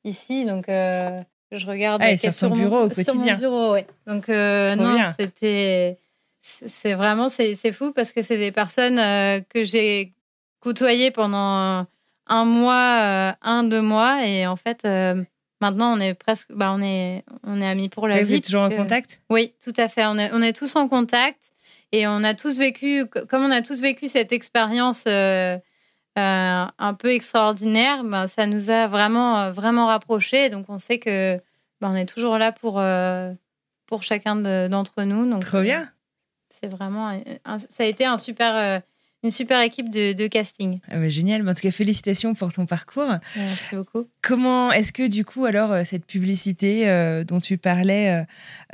ici. 0.03 0.45
Donc, 0.45 0.65
je 0.67 1.67
regarde. 1.67 2.01
Ah, 2.03 2.17
sur 2.17 2.33
son 2.33 2.49
bureau 2.49 2.85
au 2.85 2.89
quotidien. 2.89 3.13
Sur 3.13 3.15
mon 3.15 3.37
bureau, 3.37 3.73
oui. 3.73 3.81
Donc, 4.07 4.27
non, 4.27 5.13
c'était. 5.19 5.99
C'est 6.67 6.93
vraiment 6.93 7.29
c'est 7.29 7.71
fou 7.71 7.93
parce 7.93 8.11
que 8.11 8.21
c'est 8.21 8.37
des 8.37 8.51
personnes 8.51 8.97
que 9.49 9.63
j'ai 9.63 10.13
côtoyées 10.59 11.11
pendant 11.11 11.85
un 12.27 12.45
mois, 12.45 12.99
euh, 13.01 13.31
un, 13.41 13.63
deux 13.63 13.81
mois. 13.81 14.25
Et 14.25 14.47
en 14.47 14.55
fait, 14.55 14.85
euh, 14.85 15.23
maintenant, 15.61 15.95
on 15.95 15.99
est 15.99 16.13
presque, 16.13 16.51
bah, 16.51 16.73
on 16.75 16.81
est, 16.81 17.23
on 17.43 17.61
est 17.61 17.67
amis 17.67 17.89
pour 17.89 18.07
la 18.07 18.19
vie. 18.19 18.23
Vous 18.23 18.35
êtes 18.35 18.45
toujours 18.45 18.63
en 18.63 18.69
contact? 18.69 19.21
Oui, 19.29 19.53
tout 19.63 19.73
à 19.77 19.87
fait. 19.87 20.05
On 20.05 20.17
est, 20.17 20.31
on 20.33 20.41
est 20.41 20.53
tous 20.53 20.75
en 20.75 20.87
contact 20.87 21.51
et 21.91 22.07
on 22.07 22.23
a 22.23 22.33
tous 22.33 22.57
vécu, 22.57 23.05
comme 23.05 23.43
on 23.43 23.51
a 23.51 23.61
tous 23.61 23.81
vécu 23.81 24.07
cette 24.07 24.31
expérience 24.31 25.03
euh, 25.05 25.57
un 26.15 26.93
peu 26.97 27.11
extraordinaire, 27.11 28.03
bah, 28.03 28.27
ça 28.27 28.47
nous 28.47 28.69
a 28.69 28.87
vraiment, 28.87 29.51
vraiment 29.51 29.87
rapprochés. 29.87 30.49
Donc, 30.49 30.65
on 30.69 30.77
sait 30.77 30.99
que 30.99 31.37
bah, 31.81 31.89
on 31.91 31.95
est 31.95 32.05
toujours 32.05 32.37
là 32.37 32.51
pour, 32.51 32.81
pour 33.85 34.03
chacun 34.03 34.35
d'entre 34.69 35.03
nous. 35.03 35.29
Donc, 35.29 35.43
Trop 35.43 35.61
bien. 35.61 35.89
C'est 36.63 36.69
vraiment, 36.69 37.21
ça 37.69 37.83
a 37.83 37.85
été 37.85 38.05
un 38.05 38.17
super 38.17 38.81
une 39.23 39.31
super 39.31 39.61
équipe 39.61 39.89
de, 39.89 40.27
casting. 40.27 40.79
Ah 40.91 40.99
bah, 40.99 41.09
génial, 41.09 41.47
en 41.47 41.53
tout 41.53 41.61
cas 41.61 41.71
félicitations 41.71 42.33
pour 42.33 42.51
ton 42.51 42.65
parcours. 42.65 43.09
Merci 43.35 43.75
beaucoup. 43.75 44.07
Comment 44.21 44.71
est-ce 44.71 44.91
que 44.91 45.07
du 45.07 45.23
coup 45.23 45.45
alors 45.45 45.71
euh, 45.71 45.83
cette 45.85 46.05
publicité 46.05 46.89
euh, 46.89 47.23
dont 47.23 47.39
tu 47.39 47.57
parlais 47.57 48.25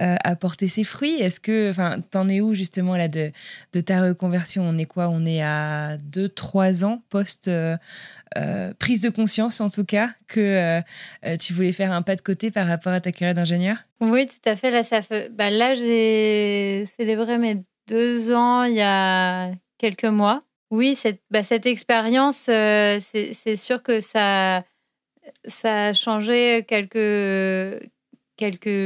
euh, 0.01 0.15
a 0.23 0.35
porté 0.35 0.67
ses 0.67 0.83
fruits? 0.83 1.21
Est-ce 1.21 1.39
que, 1.39 1.69
enfin, 1.69 1.99
t'en 2.11 2.27
es 2.27 2.41
où 2.41 2.55
justement 2.55 2.97
là 2.97 3.07
de, 3.07 3.31
de 3.73 3.81
ta 3.81 4.01
reconversion? 4.01 4.63
On 4.63 4.77
est 4.77 4.85
quoi? 4.85 5.09
On 5.09 5.25
est 5.25 5.43
à 5.43 5.97
2-3 5.97 6.83
ans 6.83 7.03
post 7.09 7.49
prise 8.79 9.01
de 9.01 9.09
conscience 9.09 9.59
en 9.61 9.69
tout 9.69 9.85
cas 9.85 10.11
que 10.27 10.81
tu 11.39 11.53
voulais 11.53 11.71
faire 11.71 11.91
un 11.91 12.01
pas 12.01 12.15
de 12.15 12.21
côté 12.21 12.49
par 12.49 12.67
rapport 12.67 12.93
à 12.93 13.01
ta 13.01 13.11
carrière 13.11 13.35
d'ingénieur? 13.35 13.77
Oui, 14.01 14.27
tout 14.27 14.49
à 14.49 14.55
fait. 14.55 14.71
Là, 14.71 14.83
ça 14.83 15.01
fait... 15.01 15.29
Bah, 15.29 15.49
là 15.49 15.75
j'ai 15.75 16.85
célébré 16.85 17.37
mes 17.37 17.63
deux 17.89 18.31
ans 18.31 18.63
il 18.63 18.75
y 18.75 18.81
a 18.81 19.51
quelques 19.77 20.05
mois. 20.05 20.43
Oui, 20.71 20.93
cette, 20.95 21.21
bah, 21.31 21.41
expérience, 21.65 22.45
euh, 22.47 22.99
c'est 23.01 23.55
sûr 23.55 23.81
que 23.81 23.99
ça, 23.99 24.63
a 25.63 25.93
changé 25.95 26.63
quelque, 26.67 27.79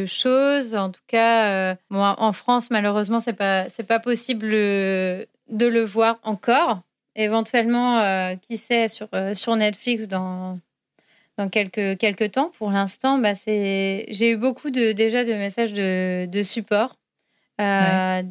chose. 0.07 0.75
En 0.75 0.91
tout 0.91 1.01
cas, 1.07 1.71
euh, 1.71 1.75
en 1.91 2.33
France, 2.33 2.71
malheureusement, 2.71 3.19
c'est 3.19 3.33
pas 3.33 3.67
pas 3.87 3.99
possible 3.99 4.49
de 4.49 5.27
le 5.49 5.83
voir 5.83 6.19
encore. 6.23 6.81
Éventuellement, 7.15 7.99
euh, 7.99 8.35
qui 8.37 8.57
sait 8.57 8.87
sur 8.87 9.55
Netflix 9.55 10.07
dans 10.07 10.59
quelques 11.51 12.31
temps. 12.31 12.49
Pour 12.57 12.71
l'instant, 12.71 13.17
bah, 13.17 13.33
j'ai 13.45 14.31
eu 14.31 14.37
beaucoup 14.37 14.69
déjà 14.69 15.25
de 15.25 15.33
messages 15.33 15.73
de 15.73 16.43
support 16.43 16.95
euh, 17.61 18.23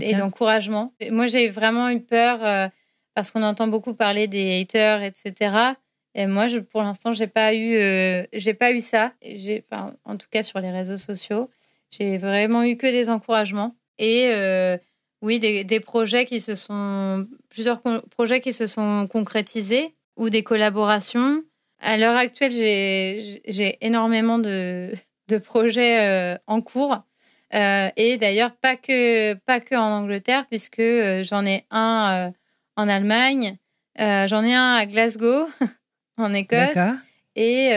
et 0.00 0.14
d'encouragement. 0.14 0.92
Moi, 1.10 1.26
j'ai 1.26 1.48
vraiment 1.48 1.88
eu 1.90 2.00
peur 2.00 2.44
euh, 2.44 2.68
parce 3.14 3.30
qu'on 3.30 3.42
entend 3.42 3.66
beaucoup 3.66 3.94
parler 3.94 4.28
des 4.28 4.60
haters, 4.60 5.02
etc. 5.02 5.74
Et 6.14 6.26
moi, 6.26 6.48
je, 6.48 6.58
pour 6.58 6.82
l'instant, 6.82 7.12
j'ai 7.12 7.26
pas 7.26 7.54
eu, 7.54 7.74
euh, 7.76 8.24
j'ai 8.32 8.54
pas 8.54 8.72
eu 8.72 8.80
ça. 8.80 9.12
J'ai, 9.22 9.64
en 10.04 10.16
tout 10.16 10.28
cas, 10.30 10.42
sur 10.42 10.60
les 10.60 10.70
réseaux 10.70 10.98
sociaux, 10.98 11.50
j'ai 11.90 12.16
vraiment 12.18 12.62
eu 12.62 12.76
que 12.76 12.86
des 12.86 13.10
encouragements 13.10 13.74
et 13.98 14.30
oui, 15.22 15.38
des, 15.38 15.64
des, 15.64 15.80
projets 15.80 16.24
qui 16.24 16.40
se 16.40 16.56
sont, 16.56 17.26
plusieurs 17.50 17.82
projets 18.10 18.40
qui 18.40 18.54
se 18.54 18.66
sont 18.66 19.06
concrétisés 19.06 19.94
ou 20.16 20.30
des 20.30 20.42
collaborations. 20.42 21.42
À 21.78 21.98
l'heure 21.98 22.16
actuelle, 22.16 22.52
j'ai 22.52 23.78
énormément 23.84 24.38
de, 24.38 24.94
de 25.28 25.38
projets 25.38 26.38
en 26.46 26.62
cours. 26.62 27.02
Euh, 27.54 27.88
et 27.96 28.16
d'ailleurs, 28.16 28.54
pas 28.56 28.76
que, 28.76 29.34
pas 29.34 29.60
que 29.60 29.74
en 29.74 29.98
Angleterre, 29.98 30.46
puisque 30.48 30.78
euh, 30.78 31.24
j'en 31.24 31.44
ai 31.44 31.64
un 31.70 32.28
euh, 32.28 32.30
en 32.76 32.88
Allemagne, 32.88 33.56
j'en 33.98 34.44
ai 34.44 34.54
un 34.54 34.74
à 34.74 34.86
Glasgow, 34.86 35.48
en 36.16 36.32
Écosse. 36.32 36.76
Et 37.36 37.70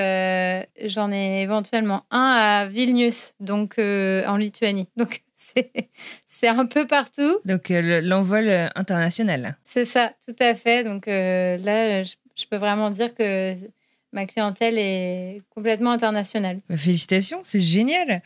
j'en 0.85 1.11
ai 1.11 1.41
éventuellement 1.41 2.05
un 2.11 2.35
à 2.37 2.67
Vilnius, 2.67 3.33
donc 3.39 3.75
en 3.77 4.37
Lituanie. 4.37 4.89
Donc 4.97 5.21
c'est 5.35 6.47
un 6.47 6.65
peu 6.65 6.87
partout. 6.87 7.39
Donc 7.45 7.69
l'envol 7.69 8.69
international. 8.75 9.57
C'est 9.65 9.85
ça, 9.85 10.13
tout 10.25 10.35
à 10.39 10.55
fait. 10.55 10.83
Donc 10.83 11.05
là, 11.07 12.03
je, 12.03 12.45
peux 12.49 12.57
vraiment 12.57 12.91
dire 12.91 13.13
que 13.13 13.55
ma 14.13 14.25
clientèle 14.25 14.77
est 14.77 15.41
complètement 15.49 15.91
internationale. 15.91 16.61
Bah, 16.69 16.77
félicitations, 16.77 17.41
c'est 17.43 17.59
génial. 17.59 18.21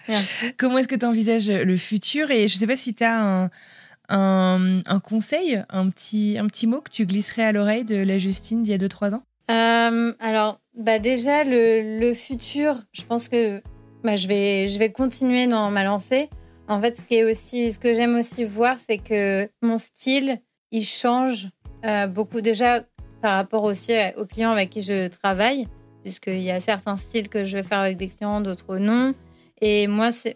Comment 0.57 0.77
est-ce 0.77 0.87
que 0.87 0.95
tu 0.95 1.05
envisages 1.05 1.49
le 1.49 1.77
futur 1.77 2.29
Et 2.29 2.47
je 2.47 2.55
ne 2.55 2.59
sais 2.59 2.67
pas 2.67 2.77
si 2.77 2.93
tu 2.93 3.03
as 3.03 3.17
un, 3.19 3.49
un, 4.09 4.99
conseil, 4.99 5.63
un 5.69 5.89
petit, 5.89 6.37
un 6.39 6.47
petit 6.47 6.67
mot 6.67 6.81
que 6.81 6.91
tu 6.91 7.05
glisserais 7.05 7.43
à 7.43 7.51
l'oreille 7.51 7.85
de 7.85 7.95
la 7.95 8.17
Justine 8.17 8.63
d'il 8.63 8.71
y 8.71 8.75
a 8.75 8.77
2-3 8.77 9.15
ans? 9.15 9.23
Euh, 9.49 10.13
Alors, 10.19 10.59
bah 10.75 10.99
déjà, 10.99 11.43
le, 11.43 11.99
le, 11.99 12.13
futur, 12.13 12.83
je 12.91 13.03
pense 13.03 13.29
que 13.29 13.61
bah, 14.03 14.17
je, 14.17 14.27
vais, 14.27 14.67
je 14.67 14.77
vais 14.77 14.91
continuer 14.91 15.47
dans 15.47 15.71
ma 15.71 15.83
lancée. 15.83 16.29
En 16.67 16.81
fait, 16.81 16.97
ce, 16.97 17.05
qui 17.05 17.15
est 17.15 17.23
aussi, 17.23 17.71
ce 17.71 17.79
que 17.79 17.93
j'aime 17.93 18.17
aussi 18.17 18.43
voir, 18.43 18.77
c'est 18.77 18.97
que 18.97 19.49
mon 19.61 19.77
style, 19.77 20.41
il 20.71 20.83
change 20.83 21.47
euh, 21.85 22.07
beaucoup. 22.07 22.41
Déjà, 22.41 22.83
par 23.21 23.35
rapport 23.35 23.63
aussi 23.63 23.93
aux 24.17 24.25
clients 24.25 24.51
avec 24.51 24.69
qui 24.69 24.81
je 24.81 25.07
travaille, 25.07 25.67
puisqu'il 26.07 26.41
y 26.41 26.51
a 26.51 26.61
certains 26.61 26.95
styles 26.95 27.27
que 27.27 27.43
je 27.43 27.57
vais 27.57 27.63
faire 27.63 27.79
avec 27.79 27.97
des 27.97 28.07
clients, 28.07 28.39
d'autres 28.39 28.77
non. 28.77 29.13
Et 29.59 29.87
moi, 29.87 30.13
ce 30.13 30.29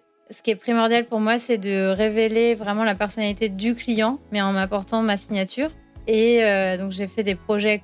qui 0.44 0.52
est 0.52 0.58
primordial 0.58 1.06
pour 1.06 1.22
moi, 1.22 1.40
c'est 1.40 1.58
de 1.58 1.88
révéler 1.96 2.56
vraiment 2.56 2.84
la 2.84 2.94
personnalité 2.94 3.48
du 3.48 3.74
client, 3.74 4.20
mais 4.34 4.42
en 4.42 4.52
m'apportant 4.52 5.02
ma 5.02 5.16
signature. 5.16 5.70
Et 6.08 6.44
euh, 6.44 6.78
donc, 6.78 6.92
j'ai 6.92 7.08
fait 7.08 7.24
des 7.24 7.36
projets. 7.36 7.82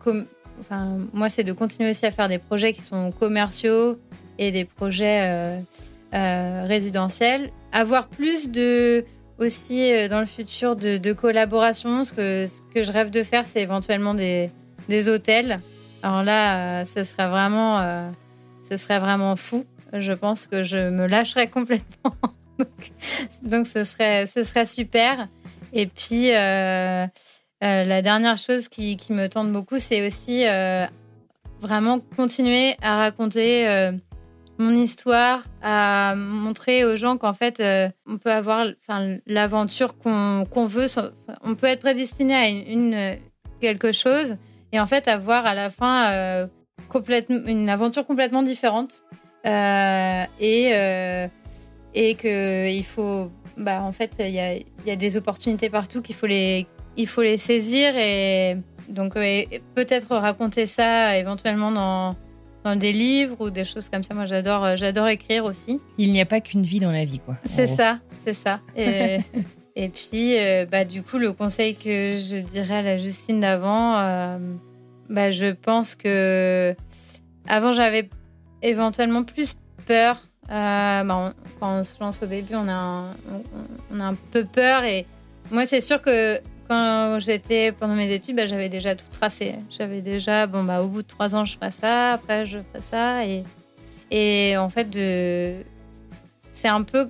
Enfin, 0.59 0.97
moi, 1.13 1.29
c'est 1.29 1.45
de 1.45 1.53
continuer 1.53 1.91
aussi 1.91 2.05
à 2.05 2.11
faire 2.11 2.27
des 2.27 2.39
projets 2.39 2.73
qui 2.73 2.81
sont 2.81 3.13
commerciaux 3.13 3.97
et 4.37 4.51
des 4.51 4.65
projets 4.65 5.21
euh, 5.23 5.59
euh, 6.13 6.65
résidentiels. 6.67 7.51
Avoir 7.71 8.09
plus 8.09 8.51
de 8.51 9.05
aussi 9.39 9.93
dans 10.09 10.19
le 10.19 10.25
futur 10.25 10.75
de, 10.75 11.13
collaboration. 11.13 12.03
Ce 12.03 12.11
que, 12.11 12.83
je 12.83 12.91
rêve 12.91 13.11
de 13.11 13.23
faire, 13.23 13.45
c'est 13.45 13.61
éventuellement 13.61 14.13
des, 14.13 14.49
hôtels. 15.07 15.61
Alors 16.03 16.23
là, 16.23 16.85
ce 16.85 17.03
serait 17.03 17.27
vraiment, 17.27 18.11
ce 18.61 18.77
serait 18.77 18.99
vraiment 18.99 19.35
fou. 19.35 19.65
Je 19.93 20.11
pense 20.11 20.47
que 20.47 20.63
je 20.63 20.89
me 20.89 21.07
lâcherais 21.07 21.47
complètement. 21.47 22.15
donc, 23.41 23.67
ce, 23.67 23.83
serait, 23.83 24.27
ce 24.27 24.43
serait 24.43 24.65
super. 24.65 25.27
Et 25.73 25.87
puis, 25.87 26.33
euh, 26.33 27.05
euh, 27.05 27.07
la 27.61 28.01
dernière 28.01 28.37
chose 28.37 28.67
qui, 28.67 28.97
me 29.09 29.27
tente 29.27 29.51
beaucoup, 29.51 29.79
c'est 29.79 30.05
aussi 30.05 30.45
euh, 30.45 30.85
vraiment 31.61 31.99
continuer 32.15 32.75
à 32.81 32.97
raconter 32.97 33.91
mon 34.59 34.75
histoire, 34.75 35.43
à 35.61 36.15
montrer 36.15 36.83
aux 36.83 36.95
gens 36.95 37.17
qu'en 37.17 37.33
fait, 37.33 37.61
on 38.07 38.17
peut 38.17 38.31
avoir 38.31 38.65
l'aventure 39.25 39.97
qu'on 39.97 40.65
veut. 40.65 40.87
On 41.43 41.55
peut 41.55 41.67
être 41.67 41.81
prédestiné 41.81 42.33
à 42.33 42.47
une, 42.49 43.17
quelque 43.61 43.91
chose 43.91 44.37
et 44.71 44.79
en 44.79 44.87
fait 44.87 45.07
avoir 45.07 45.45
à 45.45 45.53
la 45.53 45.69
fin 45.69 46.47
complètement, 46.89 47.39
une 47.45 47.69
aventure 47.69 48.05
complètement 48.05 48.43
différente. 48.43 49.03
et 49.45 51.29
et 51.93 52.13
qu'il 52.15 52.85
faut, 52.85 53.31
bah, 53.57 53.81
en 53.81 53.91
fait, 53.91 54.11
il 54.19 54.29
y 54.29 54.39
a, 54.39 54.55
y 54.55 54.91
a, 54.91 54.95
des 54.95 55.17
opportunités 55.17 55.69
partout 55.69 56.03
qu'il 56.03 56.15
faut 56.15 56.27
les, 56.27 56.67
il 56.95 57.07
faut 57.07 57.23
les 57.23 57.37
saisir 57.37 57.95
et 57.97 58.57
donc 58.87 59.13
peut-être 59.13 60.15
raconter 60.15 60.67
ça 60.67 61.17
éventuellement 61.17 61.71
dans, 61.71 62.15
dans 62.63 62.75
des 62.75 62.91
livres 62.91 63.37
ou 63.39 63.49
des 63.49 63.65
choses 63.65 63.89
comme 63.89 64.03
ça. 64.03 64.13
Moi, 64.13 64.25
j'adore, 64.25 64.75
j'adore 64.75 65.07
écrire 65.07 65.45
aussi. 65.45 65.79
Il 65.97 66.13
n'y 66.13 66.21
a 66.21 66.25
pas 66.25 66.41
qu'une 66.41 66.61
vie 66.61 66.79
dans 66.79 66.91
la 66.91 67.05
vie, 67.05 67.19
quoi. 67.19 67.35
C'est 67.49 67.67
ça, 67.67 67.99
c'est 68.23 68.33
ça. 68.33 68.59
Et, 68.75 69.19
et 69.79 69.89
puis, 69.89 70.39
euh, 70.39 70.65
bah, 70.65 70.85
du 70.85 71.03
coup, 71.03 71.19
le 71.19 71.33
conseil 71.33 71.75
que 71.75 72.17
je 72.17 72.37
dirais 72.37 72.77
à 72.77 72.81
la 72.81 72.97
Justine 72.97 73.39
d'avant, 73.39 73.95
euh, 73.95 74.39
bah, 75.07 75.29
je 75.29 75.51
pense 75.51 75.93
que 75.93 76.75
avant, 77.47 77.73
j'avais 77.73 78.09
éventuellement 78.63 79.23
plus 79.23 79.55
peur 79.85 80.27
euh, 80.49 81.03
bah, 81.03 81.33
quand 81.59 81.79
on 81.79 81.83
se 81.83 81.93
lance 81.99 82.23
au 82.23 82.25
début, 82.25 82.55
on 82.55 82.67
a 82.67 82.73
un, 82.73 83.09
on, 83.93 83.99
a 83.99 84.05
un 84.05 84.15
peu 84.15 84.45
peur. 84.45 84.83
Et 84.83 85.05
moi, 85.51 85.67
c'est 85.67 85.81
sûr 85.81 86.01
que 86.01 86.41
quand 86.67 87.19
j'étais 87.19 87.71
pendant 87.71 87.93
mes 87.93 88.11
études, 88.11 88.35
bah, 88.35 88.47
j'avais 88.47 88.69
déjà 88.69 88.95
tout 88.95 89.05
tracé. 89.11 89.53
J'avais 89.69 90.01
déjà, 90.01 90.47
bon, 90.47 90.63
bah, 90.63 90.81
au 90.81 90.87
bout 90.87 91.03
de 91.03 91.07
trois 91.07 91.35
ans, 91.35 91.45
je 91.45 91.55
ferai 91.55 91.69
ça, 91.69 92.13
après, 92.13 92.47
je 92.47 92.57
ferai 92.71 92.81
ça. 92.81 93.27
Et, 93.27 93.43
et 94.09 94.57
en 94.57 94.69
fait, 94.69 94.89
de... 94.89 95.57
c'est 96.53 96.67
un 96.67 96.81
peu. 96.81 97.09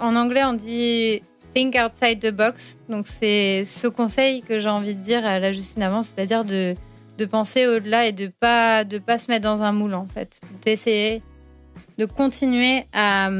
En 0.00 0.16
anglais, 0.16 0.44
on 0.44 0.54
dit 0.54 1.20
think 1.58 1.74
outside 1.74 2.20
the 2.20 2.30
box. 2.30 2.78
Donc, 2.88 3.06
c'est 3.06 3.64
ce 3.64 3.88
conseil 3.88 4.42
que 4.42 4.60
j'ai 4.60 4.68
envie 4.68 4.94
de 4.94 5.02
dire 5.02 5.26
à 5.26 5.38
la 5.38 5.52
Justine 5.52 5.82
avant, 5.82 6.02
c'est-à-dire 6.02 6.44
de, 6.44 6.76
de 7.18 7.24
penser 7.24 7.66
au-delà 7.66 8.06
et 8.06 8.12
de 8.12 8.28
pas, 8.28 8.84
de 8.84 8.98
pas 8.98 9.18
se 9.18 9.30
mettre 9.30 9.42
dans 9.42 9.62
un 9.62 9.72
moule, 9.72 9.94
en 9.94 10.06
fait. 10.06 10.40
D'essayer 10.64 11.22
de 11.98 12.04
continuer 12.04 12.86
à, 12.92 13.30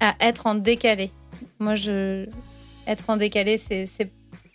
à 0.00 0.14
être 0.20 0.46
en 0.46 0.56
décalé. 0.56 1.10
Moi, 1.58 1.74
je, 1.74 2.26
être 2.86 3.08
en 3.08 3.16
décalé, 3.16 3.56
c'est, 3.56 3.86
c'est, 3.86 4.10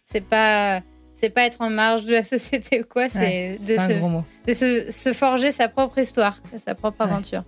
c'est 0.05 0.21
pas, 0.21 0.81
c'est 1.15 1.31
pas 1.31 1.45
être 1.45 1.61
en 1.61 1.71
marge 1.71 2.05
de 2.05 2.13
la 2.13 2.23
société 2.23 2.81
ou 2.81 2.85
quoi, 2.85 3.09
c'est, 3.09 3.57
de, 3.57 3.75
se, 3.75 4.47
de 4.47 4.53
se, 4.53 4.91
se, 4.91 5.13
forger 5.13 5.51
sa 5.51 5.67
propre 5.67 5.97
histoire, 5.97 6.37
sa 6.57 6.75
propre 6.75 7.01
aventure. 7.01 7.43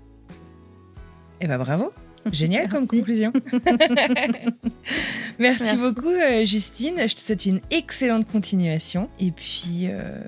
Eh 1.42 1.48
ben 1.48 1.58
bravo, 1.58 1.92
génial 2.32 2.70
comme 2.70 2.88
conclusion. 2.88 3.32
merci, 5.40 5.78
beaucoup 5.78 6.10
euh, 6.10 6.46
Justine, 6.46 7.08
je 7.08 7.16
te 7.16 7.20
souhaite 7.20 7.46
une 7.46 7.60
excellente 7.72 8.30
continuation 8.32 9.10
et 9.20 9.32
puis 9.32 9.88
euh, 9.88 10.22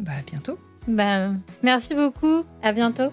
bah, 0.00 0.12
à 0.18 0.22
bientôt. 0.30 0.58
Ben, 0.86 1.40
merci 1.62 1.94
beaucoup, 1.94 2.44
à 2.62 2.72
bientôt. 2.72 3.10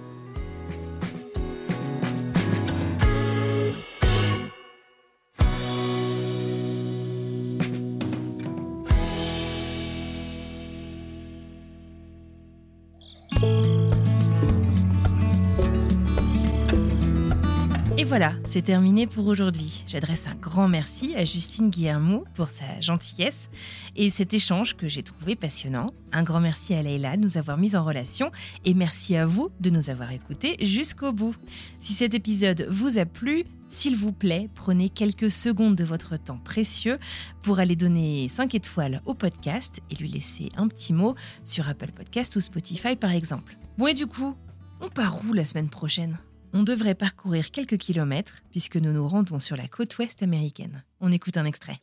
Voilà, 18.11 18.33
c'est 18.43 18.63
terminé 18.63 19.07
pour 19.07 19.25
aujourd'hui. 19.27 19.85
J'adresse 19.87 20.27
un 20.27 20.35
grand 20.35 20.67
merci 20.67 21.15
à 21.15 21.23
Justine 21.23 21.69
Guillermo 21.69 22.25
pour 22.35 22.49
sa 22.49 22.81
gentillesse 22.81 23.49
et 23.95 24.09
cet 24.09 24.33
échange 24.33 24.75
que 24.75 24.89
j'ai 24.89 25.01
trouvé 25.01 25.37
passionnant. 25.37 25.85
Un 26.11 26.21
grand 26.23 26.41
merci 26.41 26.73
à 26.73 26.83
Leïla 26.83 27.15
de 27.15 27.21
nous 27.21 27.37
avoir 27.37 27.57
mis 27.57 27.73
en 27.73 27.85
relation 27.85 28.29
et 28.65 28.73
merci 28.73 29.15
à 29.15 29.25
vous 29.25 29.49
de 29.61 29.69
nous 29.69 29.89
avoir 29.89 30.11
écoutés 30.11 30.57
jusqu'au 30.59 31.13
bout. 31.13 31.33
Si 31.79 31.93
cet 31.93 32.13
épisode 32.13 32.67
vous 32.69 32.99
a 32.99 33.05
plu, 33.05 33.45
s'il 33.69 33.95
vous 33.95 34.11
plaît, 34.11 34.49
prenez 34.55 34.89
quelques 34.89 35.31
secondes 35.31 35.75
de 35.75 35.85
votre 35.85 36.17
temps 36.17 36.39
précieux 36.43 36.99
pour 37.43 37.59
aller 37.59 37.77
donner 37.77 38.27
5 38.27 38.53
étoiles 38.55 39.01
au 39.05 39.13
podcast 39.13 39.79
et 39.89 39.95
lui 39.95 40.09
laisser 40.09 40.49
un 40.57 40.67
petit 40.67 40.91
mot 40.91 41.15
sur 41.45 41.69
Apple 41.69 41.93
Podcast 41.93 42.35
ou 42.35 42.41
Spotify 42.41 42.97
par 42.97 43.11
exemple. 43.11 43.57
Bon 43.77 43.87
et 43.87 43.93
du 43.93 44.05
coup, 44.05 44.35
on 44.81 44.89
part 44.89 45.21
où 45.23 45.31
la 45.31 45.45
semaine 45.45 45.69
prochaine? 45.69 46.17
On 46.53 46.63
devrait 46.63 46.95
parcourir 46.95 47.51
quelques 47.51 47.77
kilomètres 47.77 48.41
puisque 48.51 48.77
nous 48.77 48.91
nous 48.91 49.07
rendons 49.07 49.39
sur 49.39 49.55
la 49.55 49.67
côte 49.67 49.97
ouest 49.97 50.23
américaine. 50.23 50.83
On 50.99 51.11
écoute 51.11 51.37
un 51.37 51.45
extrait. 51.45 51.81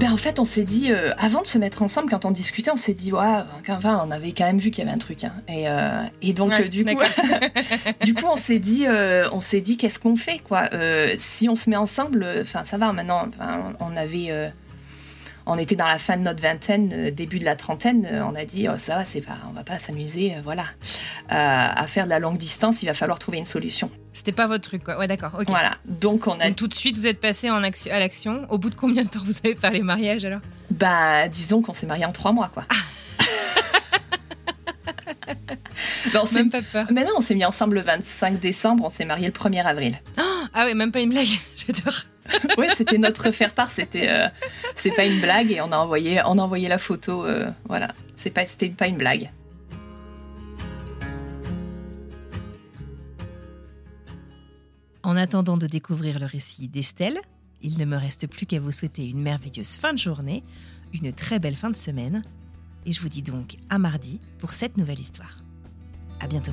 Ben 0.00 0.10
en 0.10 0.16
fait, 0.16 0.38
on 0.38 0.46
s'est 0.46 0.64
dit, 0.64 0.90
euh, 0.90 1.10
avant 1.18 1.42
de 1.42 1.46
se 1.46 1.58
mettre 1.58 1.82
ensemble, 1.82 2.08
quand 2.08 2.24
on 2.24 2.30
discutait, 2.30 2.70
on 2.70 2.76
s'est 2.76 2.94
dit, 2.94 3.12
ouais, 3.12 3.42
enfin, 3.68 4.02
on 4.02 4.10
avait 4.10 4.32
quand 4.32 4.46
même 4.46 4.56
vu 4.56 4.70
qu'il 4.70 4.82
y 4.82 4.86
avait 4.86 4.96
un 4.96 4.98
truc. 4.98 5.24
Hein. 5.24 5.34
Et, 5.46 5.68
euh, 5.68 6.04
et, 6.22 6.32
donc, 6.32 6.58
du, 6.70 6.86
coup, 6.86 7.02
du 8.04 8.14
coup, 8.14 8.24
on 8.24 8.38
s'est 8.38 8.60
dit, 8.60 8.86
euh, 8.86 9.28
on 9.32 9.42
s'est 9.42 9.60
dit, 9.60 9.76
qu'est-ce 9.76 10.00
qu'on 10.00 10.16
fait, 10.16 10.38
quoi? 10.38 10.70
Si 11.18 11.50
on 11.50 11.54
se 11.54 11.68
met 11.68 11.76
ensemble, 11.76 12.26
enfin, 12.40 12.64
ça 12.64 12.78
va. 12.78 12.94
Maintenant, 12.94 13.28
on 13.78 13.94
avait 13.94 14.52
on 15.50 15.58
était 15.58 15.74
dans 15.74 15.86
la 15.86 15.98
fin 15.98 16.16
de 16.16 16.22
notre 16.22 16.40
vingtaine, 16.40 16.90
euh, 16.92 17.10
début 17.10 17.40
de 17.40 17.44
la 17.44 17.56
trentaine, 17.56 18.06
euh, 18.10 18.24
on 18.24 18.36
a 18.36 18.44
dit 18.44 18.68
oh, 18.68 18.78
ça 18.78 18.94
va, 18.94 19.04
c'est 19.04 19.20
pas, 19.20 19.36
on 19.48 19.52
va 19.52 19.64
pas 19.64 19.80
s'amuser, 19.80 20.36
euh, 20.36 20.40
voilà, 20.44 20.64
à 21.28 21.86
faire 21.88 22.04
de 22.04 22.10
la 22.10 22.20
longue 22.20 22.38
distance, 22.38 22.82
il 22.82 22.86
va 22.86 22.94
falloir 22.94 23.18
trouver 23.18 23.38
une 23.38 23.46
solution. 23.46 23.90
C'était 24.12 24.32
pas 24.32 24.46
votre 24.46 24.68
truc, 24.68 24.84
quoi. 24.84 24.98
Ouais, 24.98 25.08
d'accord. 25.08 25.32
Voilà. 25.48 25.72
Donc 25.84 26.26
on 26.26 26.38
a. 26.40 26.50
tout 26.52 26.68
de 26.68 26.74
suite, 26.74 26.98
vous 26.98 27.06
êtes 27.06 27.20
passé 27.20 27.50
en 27.50 27.62
action, 27.64 27.92
à 27.92 27.98
l'action. 27.98 28.46
Au 28.48 28.58
bout 28.58 28.70
de 28.70 28.76
combien 28.76 29.04
de 29.04 29.08
temps 29.08 29.22
vous 29.24 29.38
avez 29.44 29.54
fait 29.54 29.70
les 29.70 29.82
mariages 29.82 30.24
alors? 30.24 30.40
Bah, 30.70 31.28
disons 31.28 31.62
qu'on 31.62 31.74
s'est 31.74 31.86
marié 31.86 32.04
en 32.04 32.12
trois 32.12 32.32
mois, 32.32 32.50
quoi. 32.52 32.64
non, 36.14 36.24
même 36.32 36.50
pas 36.50 36.62
peur. 36.62 36.86
Mais 36.92 37.04
non, 37.04 37.10
on 37.16 37.20
s'est 37.20 37.34
mis 37.34 37.44
ensemble 37.44 37.76
le 37.76 37.82
25 37.82 38.38
décembre, 38.38 38.84
on 38.86 38.90
s'est 38.90 39.04
marié 39.04 39.26
le 39.26 39.32
1er 39.32 39.64
avril. 39.64 40.00
ah 40.54 40.64
ouais, 40.64 40.74
même 40.74 40.92
pas 40.92 41.00
une 41.00 41.10
blague. 41.10 41.28
J'adore. 41.56 42.04
oui, 42.58 42.66
c'était 42.76 42.98
notre 42.98 43.30
faire-part. 43.30 43.70
C'était, 43.70 44.08
euh, 44.08 44.28
c'est 44.76 44.92
pas 44.92 45.06
une 45.06 45.20
blague 45.20 45.50
et 45.50 45.60
on 45.60 45.72
a 45.72 45.78
envoyé, 45.78 46.20
on 46.24 46.38
a 46.38 46.42
envoyé 46.42 46.68
la 46.68 46.78
photo. 46.78 47.24
Euh, 47.24 47.50
voilà, 47.68 47.88
c'est 48.14 48.30
pas, 48.30 48.46
c'était 48.46 48.68
pas 48.68 48.88
une 48.88 48.98
blague. 48.98 49.30
En 55.02 55.16
attendant 55.16 55.56
de 55.56 55.66
découvrir 55.66 56.18
le 56.18 56.26
récit 56.26 56.68
d'Estelle, 56.68 57.18
il 57.62 57.78
ne 57.78 57.84
me 57.84 57.96
reste 57.96 58.26
plus 58.26 58.46
qu'à 58.46 58.60
vous 58.60 58.72
souhaiter 58.72 59.08
une 59.08 59.20
merveilleuse 59.20 59.76
fin 59.76 59.92
de 59.92 59.98
journée, 59.98 60.42
une 60.92 61.12
très 61.12 61.38
belle 61.38 61.56
fin 61.56 61.70
de 61.70 61.76
semaine, 61.76 62.22
et 62.86 62.92
je 62.92 63.00
vous 63.00 63.08
dis 63.08 63.22
donc 63.22 63.56
à 63.70 63.78
mardi 63.78 64.20
pour 64.38 64.52
cette 64.52 64.76
nouvelle 64.76 65.00
histoire. 65.00 65.42
À 66.20 66.26
bientôt. 66.26 66.52